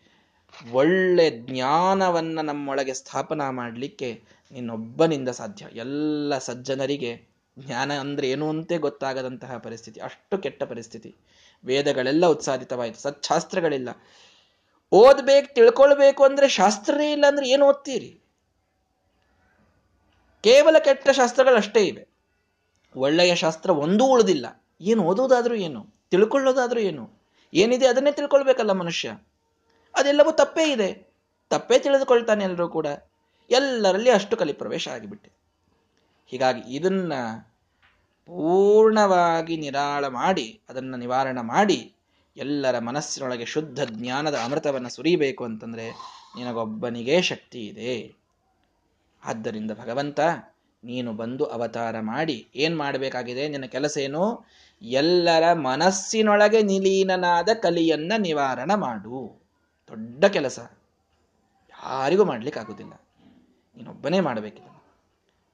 ಒಳ್ಳೆ 0.71 1.39
ಜ್ಞಾನವನ್ನ 1.39 2.41
ನಮ್ಮೊಳಗೆ 2.41 2.93
ಸ್ಥಾಪನಾ 2.93 3.51
ಮಾಡಲಿಕ್ಕೆ 3.51 4.23
ನಿನ್ನೊಬ್ಬನಿಂದ 4.51 5.29
ಸಾಧ್ಯ. 5.29 5.65
ಎಲ್ಲ 5.71 6.37
ಸಜ್ಜನರಿಗೆ 6.37 7.27
ಜ್ಞಾನ 7.59 7.93
ಅಂದ್ರೆ 7.93 8.29
ಏನು 8.29 8.49
ಅಂತೆ 8.49 8.77
ಗೊತ್ತಾಗದಂತಹ 8.77 9.57
ಪರಿಸ್ಥಿತಿ. 9.57 9.99
ಅಷ್ಟು 9.99 10.37
ಕೆಟ್ಟ 10.37 10.63
ಪರಿಸ್ಥಿತಿ. 10.63 11.15
ವೇದಗಳೆಲ್ಲ 11.65 12.25
ಉತ್ಸಾದಿತವಾಯಿತು. 12.25 12.99
ಸಚ್ಛಾಸ್ತ್ರಗಳಿಲ್ಲ 12.99 13.89
ಓದ್ಬೇಕು, 14.91 15.53
ತಿಳ್ಕೊಳ್ಬೇಕು 15.53 16.23
ಅಂದ್ರೆ 16.23 16.49
ಶಾಸ್ತ್ರನೇ 16.49 17.11
ಇಲ್ಲ 17.11 17.25
ಅಂದ್ರೆ 17.27 17.49
ಏನು 17.49 17.65
ಓದ್ತೀರಿ? 17.65 18.21
ಕೇವಲ 20.43 20.75
ಕೆಟ್ಟ 20.79 21.09
ಶಾಸ್ತ್ರಗಳಷ್ಟೇ 21.09 21.85
ಇವೆ. 21.85 22.07
ಒಳ್ಳೆಯ 22.95 23.35
ಶಾಸ್ತ್ರ 23.35 23.69
ಒಂದೂ 23.69 24.05
ಉಳಿದಿಲ್ಲ. 24.05 24.65
ಏನು 24.81 25.03
ಓದುವುದಾದ್ರೂ 25.03 25.55
ಏನು? 25.55 25.85
ತಿಳ್ಕೊಳ್ಳೋದಾದ್ರೂ 26.11 26.79
ಏನು? 26.79 27.09
ಏನಿದೆ 27.53 27.87
ಅದನ್ನೇ 27.87 28.11
ತಿಳ್ಕೊಳ್ಬೇಕಲ್ಲ 28.11 28.71
ಮನುಷ್ಯ? 28.71 29.17
ಅದೆಲ್ಲವೂ 29.95 30.31
ತಪ್ಪೇ 30.31 30.71
ಇದೆ. 30.71 31.13
ತಪ್ಪೇ 31.49 31.79
ತಿಳಿದುಕೊಳ್ತಾನೆ 31.79 32.43
ಎಲ್ಲರೂ 32.43 32.69
ಕೂಡ. 32.69 32.87
ಎಲ್ಲರಲ್ಲಿ 33.51 34.09
ಅಷ್ಟು 34.09 34.37
ಕಲಿ 34.37 34.53
ಪ್ರವೇಶ 34.53 34.87
ಆಗಿಬಿಟ್ಟೆ. 34.87 35.31
ಹೀಗಾಗಿ 36.27 36.75
ಇದನ್ನ 36.75 37.13
ಪೂರ್ಣವಾಗಿ 38.25 39.57
ನಿರಾಳ 39.57 40.07
ಮಾಡಿ, 40.07 40.61
ಅದನ್ನು 40.69 40.97
ನಿವಾರಣೆ 40.97 41.41
ಮಾಡಿ, 41.41 41.93
ಎಲ್ಲರ 42.37 42.79
ಮನಸ್ಸಿನೊಳಗೆ 42.79 43.45
ಶುದ್ಧ 43.45 43.79
ಜ್ಞಾನದ 43.83 44.35
ಅಮೃತವನ್ನು 44.43 44.89
ಸುರಿಬೇಕು 44.89 45.43
ಅಂತಂದ್ರೆ 45.43 45.89
ನಿನಗೊಬ್ಬನಿಗೇ 46.35 47.21
ಶಕ್ತಿ 47.21 47.65
ಇದೆ. 47.65 48.15
ಆದ್ದರಿಂದ 49.23 49.71
ಭಗವಂತ, 49.71 50.19
ನೀನು 50.83 51.13
ಬಂದು 51.13 51.45
ಅವತಾರ 51.45 51.99
ಮಾಡಿ, 51.99 52.47
ಏನು 52.55 52.77
ಮಾಡಬೇಕಾಗಿದೆ, 52.77 53.47
ನಿನ್ನ 53.47 53.65
ಕೆಲಸ 53.65 53.97
ಏನು? 53.97 54.45
ಎಲ್ಲರ 54.81 55.53
ಮನಸ್ಸಿನೊಳಗೆ 55.53 56.61
ನಿಲೀನನಾದ 56.61 57.49
ಕಲಿಯನ್ನ 57.61 58.13
ನಿವಾರಣ 58.17 58.71
ಮಾಡು. 58.75 59.41
ದೊಡ್ಡ 59.87 60.25
ಕೆಲಸ. 60.25 60.59
ಯಾರಿಗೂ 61.69 62.23
ಮಾಡ್ಲಿಕ್ಕಾಗುದಿಲ್ಲ. 62.23 63.01
ನೀನೊಬ್ಬನೇ 63.79 64.19
ಮಾಡಬೇಕು 64.19 64.83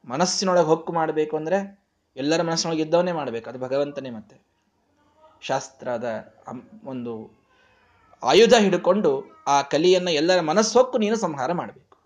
ಮನಸ್ಸಿನೊಳಗೆ 0.06 0.66
ಹೊಕ್ಕು 0.66 0.94
ಮಾಡಬೇಕು 0.94 1.38
ಅಂದ್ರೆ 1.38 1.86
ಎಲ್ಲರ 2.16 2.42
ಮನಸ್ಸಿನೊಳಗೆ 2.42 2.82
ಇದ್ದವನೇ 2.82 3.12
ಮಾಡಬೇಕು. 3.12 3.50
ಅದು 3.50 3.60
ಭಗವಂತನೇ 3.60 4.10
ಮತ್ತೆ. 4.10 4.38
ಶಾಸ್ತ್ರದ 5.42 6.36
ಒಂದು 6.84 7.32
ಆಯುಧ 8.24 8.54
ಹಿಡ್ಕೊಂಡು 8.54 9.26
ಆ 9.48 9.62
ಕಲಿಯನ್ನು 9.62 10.12
ಎಲ್ಲರ 10.12 10.42
ಮನಸ್ಸೊಕ್ಕು 10.42 10.98
ನೀನು 10.98 11.16
ಸಂಹಾರ 11.16 11.52
ಮಾಡಬೇಕು. 11.52 11.98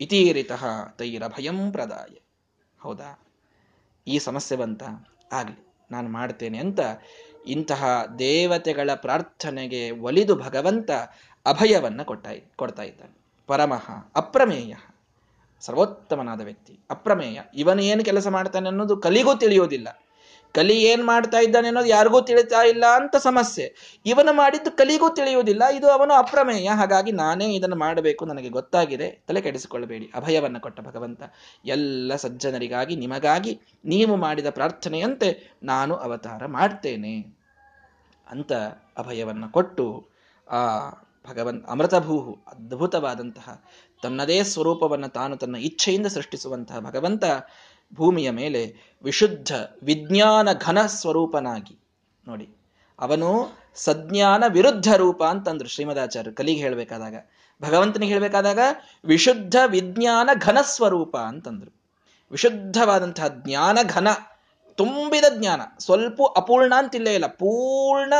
ಇತೀರಿತಃ 0.00 0.64
ತೈರ 0.98 1.26
ಭಯಂ 1.26 1.72
ಪ್ರದಾಯ. 1.72 2.14
ಹೌದಾ? 2.80 3.24
ಈ 4.06 4.18
ಸಮಸ್ಯೆ 4.18 4.58
ಬಂತ? 4.58 4.82
ಆಗಲಿ, 5.32 5.66
ನಾನು 5.90 6.08
ಮಾಡ್ತೇನೆ 6.08 6.58
ಅಂತ 6.58 6.80
ಇಂತಹ 7.46 8.04
ದೇವತೆಗಳ 8.18 8.90
ಪ್ರಾರ್ಥನೆಗೆ 8.94 9.90
ಒಲಿದು 9.90 10.36
ಭಗವಂತ 10.36 10.90
ಅಭಯವನ್ನ 11.46 12.02
ಕೊಟ್ಟ 12.02 12.26
ಕೊಡ್ತಾ 12.56 12.82
ಇದ್ದಾನೆ. 12.82 13.21
ಪರಮಃ, 13.48 13.86
ಅಪ್ರಮೇಯ, 14.16 14.74
ಸರ್ವೋತ್ತಮನಾದ 15.60 16.40
ವ್ಯಕ್ತಿ, 16.40 16.80
ಅಪ್ರಮೇಯ. 16.90 17.40
ಇವನೇನು 17.54 18.04
ಕೆಲಸ 18.04 18.28
ಮಾಡ್ತಾನೆ 18.28 18.68
ಅನ್ನೋದು 18.68 18.96
ಕಲಿಗೂ 18.96 19.34
ತಿಳಿಯೋದಿಲ್ಲ. 19.34 19.88
ಕಲಿ 20.54 20.82
ಏನ್ 20.82 21.04
ಮಾಡ್ತಾ 21.04 21.38
ಇದ್ದಾನೆ 21.38 21.66
ಅನ್ನೋದು 21.68 21.86
ಯಾರಿಗೂ 21.86 22.20
ತಿಳಿತಾ 22.20 22.62
ಇಲ್ಲ 22.62 22.84
ಅಂತ 22.96 23.16
ಸಮಸ್ಯೆ. 23.16 24.00
ಇವನು 24.06 24.32
ಮಾಡಿದ್ದು 24.32 24.70
ಕಲಿಗೂ 24.70 25.08
ತಿಳಿಯುವುದಿಲ್ಲ, 25.08 25.62
ಇದು 25.74 25.90
ಅವನು 25.90 26.14
ಅಪ್ರಮೇಯ. 26.14 26.68
ಹಾಗಾಗಿ 26.68 27.12
ನಾನೇ 27.12 27.54
ಇದನ್ನು 27.54 27.76
ಮಾಡಬೇಕು, 27.76 28.24
ನನಗೆ 28.24 28.48
ಗೊತ್ತಾಗಿದೆ, 28.48 29.08
ತಲೆ 29.28 29.40
ಕೆಡಿಸಿಕೊಳ್ಳಬೇಡಿ, 29.40 30.12
ಅಭಯವನ್ನು 30.14 30.60
ಕೊಟ್ಟ 30.60 30.80
ಭಗವಂತ. 30.80 31.22
ಎಲ್ಲ 31.64 32.16
ಸಜ್ಜನರಿಗಾಗಿ, 32.16 32.96
ನಿಮಗಾಗಿ 32.96 33.60
ನೀವು 33.84 34.16
ಮಾಡಿದ 34.16 34.50
ಪ್ರಾರ್ಥನೆಯಂತೆ 34.50 35.58
ನಾನು 35.62 35.94
ಅವತಾರ 35.94 36.46
ಮಾಡ್ತೇನೆ 36.46 37.14
ಅಂತ 38.30 38.52
ಅಭಯವನ್ನು 38.98 39.52
ಕೊಟ್ಟು 39.52 39.86
ಆ 40.50 40.60
ಭಗವನ್ 41.28 41.64
ಅಮೃತಭೂಹು 41.68 42.32
ಅದ್ಭುತವಾದಂತಹ 42.46 43.64
ತನ್ನದೇ 44.02 44.42
ಸ್ವರೂಪವನ್ನು 44.42 45.08
ತಾನು 45.08 45.36
ತನ್ನ 45.36 45.56
ಇಚ್ಛೆಯಿಂದ 45.56 46.06
ಸೃಷ್ಟಿಸುವಂತಹ 46.06 46.78
ಭಗವಂತ 46.78 47.24
ಭೂಮಿಯ 47.94 48.30
ಮೇಲೆ 48.30 48.74
ವಿಶುದ್ಧ 49.04 49.52
ವಿಜ್ಞಾನ 49.82 50.48
ಘನ 50.52 50.78
ಸ್ವರೂಪನಾಗಿ. 50.86 51.76
ನೋಡಿ, 52.28 52.48
ಅವನು 52.98 53.28
ಸಜ್ಞಾನ 53.74 54.44
ವಿರುದ್ಧ 54.48 54.94
ರೂಪ 54.94 55.22
ಅಂತಂದ್ರು 55.24 55.68
ಶ್ರೀಮದಾಚಾರ್ಯ 55.68 56.30
ಕಲಿಗೆ 56.30 56.60
ಹೇಳಬೇಕಾದಾಗ. 56.60 57.14
ಭಗವಂತನಿಗೆ 57.62 58.12
ಹೇಳಬೇಕಾದಾಗ 58.12 58.58
ವಿಶುದ್ಧ 59.04 59.56
ವಿಜ್ಞಾನ 59.66 60.30
ಘನ 60.34 60.58
ಸ್ವರೂಪ 60.62 61.16
ಅಂತಂದ್ರು. 61.16 61.72
ವಿಶುದ್ಧವಾದಂತಹ 62.30 63.28
ಜ್ಞಾನ 63.28 63.78
ಘನ, 63.86 64.08
ತುಂಬಿದ 64.78 65.24
ಜ್ಞಾನ, 65.38 65.60
ಸ್ವಲ್ಪ 65.78 66.20
ಅಪೂರ್ಣ 66.36 66.72
ಅಂತಿಲ್ಲೇ, 66.78 67.14
ಇಲ್ಲ, 67.14 67.26
ಪೂರ್ಣ 67.26 68.14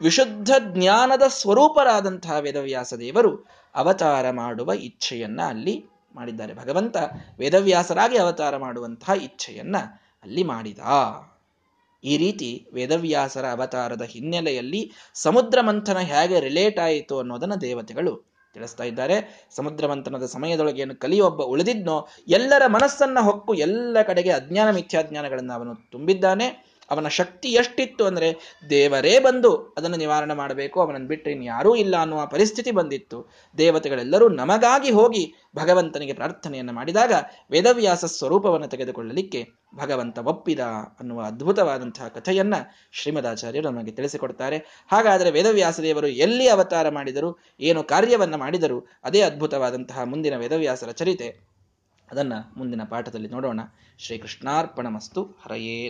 ವಿಶುದ್ಧ 0.00 0.50
ಜ್ಞಾನದ 0.58 1.22
ಸ್ವರೂಪರಾದಂತಹ 1.28 2.36
ವೇದವ್ಯಾಸ 2.40 2.94
ದೇವರು 2.94 3.46
ಅವತಾರ 3.74 4.30
ಮಾಡುವ 4.30 4.72
ಇಚ್ಛೆಯನ್ನ 4.72 5.40
ಅಲ್ಲಿ 5.42 5.86
ಮಾಡಿದ್ದಾರೆ. 6.14 6.54
ಭಗವಂತ 6.54 6.96
ವೇದವ್ಯಾಸರಾಗಿ 7.38 8.18
ಅವತಾರ 8.18 8.56
ಮಾಡುವಂತಹ 8.56 9.12
ಇಚ್ಛೆಯನ್ನ 9.22 9.76
ಅಲ್ಲಿ 10.22 10.44
ಮಾಡಿದ. 10.44 10.78
ಈ 12.04 12.16
ರೀತಿ 12.16 12.68
ವೇದವ್ಯಾಸರ 12.72 13.46
ಅವತಾರದ 13.46 14.02
ಹಿನ್ನೆಲೆಯಲ್ಲಿ 14.02 14.92
ಸಮುದ್ರ 15.14 15.60
ಮಂಥನ 15.60 15.98
ಹೇಗೆ 15.98 16.40
ರಿಲೇಟ್ 16.40 16.78
ಆಯಿತು 16.78 17.18
ಅನ್ನೋದನ್ನ 17.18 17.54
ದೇವತೆಗಳು 17.54 18.36
ತಿಳಿಸ್ತಾ 18.54 18.84
ಇದ್ದಾರೆ. 18.84 19.46
ಸಮುದ್ರ 19.50 19.86
ಮಂಥನದ 19.86 20.26
ಸಮಯದೊಳಗೆ 20.26 20.82
ಏನು 20.82 20.96
ಕಲಿಯೊಬ್ಬ 20.96 21.42
ಉಳಿದಿದ್ನೋ 21.42 22.08
ಎಲ್ಲರ 22.28 22.62
ಮನಸ್ಸನ್ನ 22.66 23.18
ಹೊಕ್ಕು 23.20 23.54
ಎಲ್ಲ 23.54 24.02
ಕಡೆಗೆ 24.02 24.30
ಅಜ್ಞಾನ 24.30 24.70
ಮಿಥ್ಯಾಜ್ಞಾನಗಳನ್ನು 24.70 25.52
ಅವನು 25.52 25.74
ತುಂಬಿದ್ದಾನೆ. 25.90 26.65
ಅವನ 26.90 27.08
ಶಕ್ತಿ 27.08 27.48
ಎಷ್ಟಿತ್ತು 27.48 28.04
ಅಂದರೆ, 28.04 28.58
ದೇವರೇ 28.70 29.18
ಬಂದು 29.18 29.74
ಅದನ್ನು 29.76 29.96
ನಿವಾರಣೆ 29.96 30.34
ಮಾಡಬೇಕು, 30.34 30.80
ಅವನನ್ನು 30.80 31.06
ಬಿಟ್ಟು 31.06 31.30
ಇನ್ಯಾರೂ 31.30 31.74
ಇಲ್ಲ 31.74 31.96
ಅನ್ನುವ 31.96 32.26
ಪರಿಸ್ಥಿತಿ 32.26 32.70
ಬಂದಿತ್ತು. 32.70 33.32
ದೇವತೆಗಳೆಲ್ಲರೂ 33.58 34.28
ನಮಗಾಗಿ 34.28 34.90
ಹೋಗಿ 34.90 35.34
ಭಗವಂತನಿಗೆ 35.56 36.12
ಪ್ರಾರ್ಥನೆಯನ್ನು 36.12 36.72
ಮಾಡಿದಾಗ 36.72 37.12
ವೇದವ್ಯಾಸ 37.50 38.04
ಸ್ವರೂಪವನ್ನು 38.04 38.68
ತೆಗೆದುಕೊಳ್ಳಲಿಕ್ಕೆ 38.68 39.46
ಭಗವಂತ 39.76 40.18
ಒಪ್ಪಿದ 40.18 40.60
ಅನ್ನುವ 41.00 41.22
ಅದ್ಭುತವಾದಂತಹ 41.22 42.08
ಕಥೆಯನ್ನ 42.08 42.54
ಶ್ರೀಮದಾಚಾರ್ಯರು 42.92 43.70
ನಮಗೆ 43.70 43.92
ತಿಳಿಸಿಕೊಡ್ತಾರೆ. 43.92 44.56
ಹಾಗಾದರೆ 44.92 45.30
ವೇದವ್ಯಾಸ 45.30 45.80
ದೇವರು 45.80 46.06
ಎಲ್ಲಿ 46.06 46.48
ಅವತಾರ 46.48 46.88
ಮಾಡಿದರು, 46.88 47.38
ಏನು 47.60 47.82
ಕಾರ್ಯವನ್ನ 47.82 48.34
ಮಾಡಿದರು, 48.34 48.86
ಅದೇ 49.04 49.20
ಅದ್ಭುತವಾದಂತಹ 49.20 50.02
ಮುಂದಿನ 50.04 50.36
ವೇದವ್ಯಾಸರ 50.36 50.90
ಚರಿತೆ. 50.90 51.56
ಅದನ್ನ 52.10 52.32
ಮುಂದಿನ 52.56 52.80
ಪಾಠದಲ್ಲಿ 52.90 53.28
ನೋಡೋಣ. 53.28 53.60
ಶ್ರೀಕೃಷ್ಣಾರ್ಪಣ 53.98 54.86
ಮಸ್ತು 54.86 55.22
ಹರಯೇ 55.22 55.84